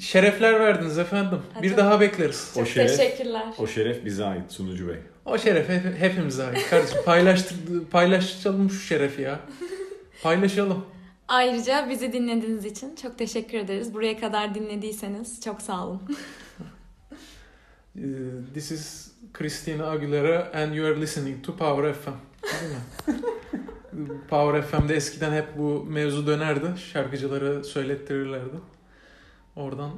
Şerefler 0.00 0.60
verdiniz 0.60 0.98
efendim. 0.98 1.38
Ha, 1.54 1.62
bir 1.62 1.68
çok- 1.68 1.78
daha 1.78 2.00
bekleriz. 2.00 2.50
Çok 2.54 2.62
O 2.62 2.66
şeref- 2.66 2.96
teşekkürler. 2.96 3.44
O 3.58 3.66
şeref 3.66 4.04
bize 4.04 4.24
ait 4.24 4.52
sunucu 4.52 4.88
bey. 4.88 4.96
O 5.24 5.38
şeref 5.38 5.68
hep- 5.68 5.98
hepimize 6.00 6.44
ait. 6.44 6.70
Kardeşim 6.70 6.98
paylaştır, 7.04 7.56
paylaşalım 7.90 8.70
şu 8.70 8.80
şerefi 8.80 9.22
ya. 9.22 9.40
Paylaşalım. 10.22 10.84
Ayrıca 11.28 11.86
bizi 11.90 12.12
dinlediğiniz 12.12 12.64
için 12.64 12.94
çok 13.02 13.18
teşekkür 13.18 13.58
ederiz. 13.58 13.94
Buraya 13.94 14.20
kadar 14.20 14.54
dinlediyseniz 14.54 15.40
çok 15.44 15.62
sağ 15.62 15.86
olun. 15.86 16.02
Ee, 17.96 18.00
This 18.54 18.70
is 18.70 19.10
Christina 19.32 19.86
Aguilera 19.90 20.50
and 20.54 20.74
you 20.74 20.86
are 20.86 21.00
listening 21.00 21.44
to 21.46 21.56
Power 21.56 21.92
FM. 21.92 22.10
Değil 22.42 22.72
mi? 22.72 23.20
Power 24.30 24.62
FM'de 24.62 24.94
eskiden 24.94 25.32
hep 25.32 25.58
bu 25.58 25.84
mevzu 25.84 26.26
dönerdi. 26.26 26.66
Şarkıcılara 26.92 27.64
söylettirirlerdi. 27.64 28.56
Oradan 29.56 29.90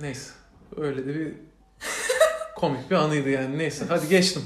neyse 0.00 0.30
öyle 0.76 1.06
de 1.06 1.14
bir 1.14 1.32
komik 2.56 2.90
bir 2.90 2.94
anıydı 2.96 3.30
yani. 3.30 3.58
Neyse 3.58 3.84
hadi 3.88 4.08
geçtim. 4.08 4.42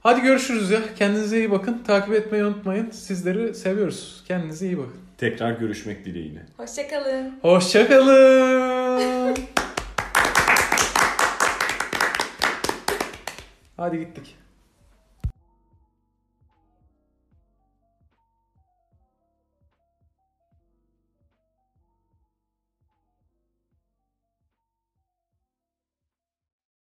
Hadi 0.00 0.20
görüşürüz 0.20 0.70
ya. 0.70 0.80
Kendinize 0.96 1.38
iyi 1.38 1.50
bakın. 1.50 1.82
Takip 1.86 2.14
etmeyi 2.14 2.44
unutmayın. 2.44 2.90
Sizleri 2.90 3.54
seviyoruz. 3.54 4.24
Kendinize 4.28 4.66
iyi 4.66 4.78
bakın. 4.78 4.96
Tekrar 5.18 5.52
görüşmek 5.52 6.04
dileğiyle. 6.04 6.46
Hoşçakalın. 6.56 7.38
Hoşçakalın. 7.42 9.61
Hadi 13.76 13.98
gittik. 13.98 14.41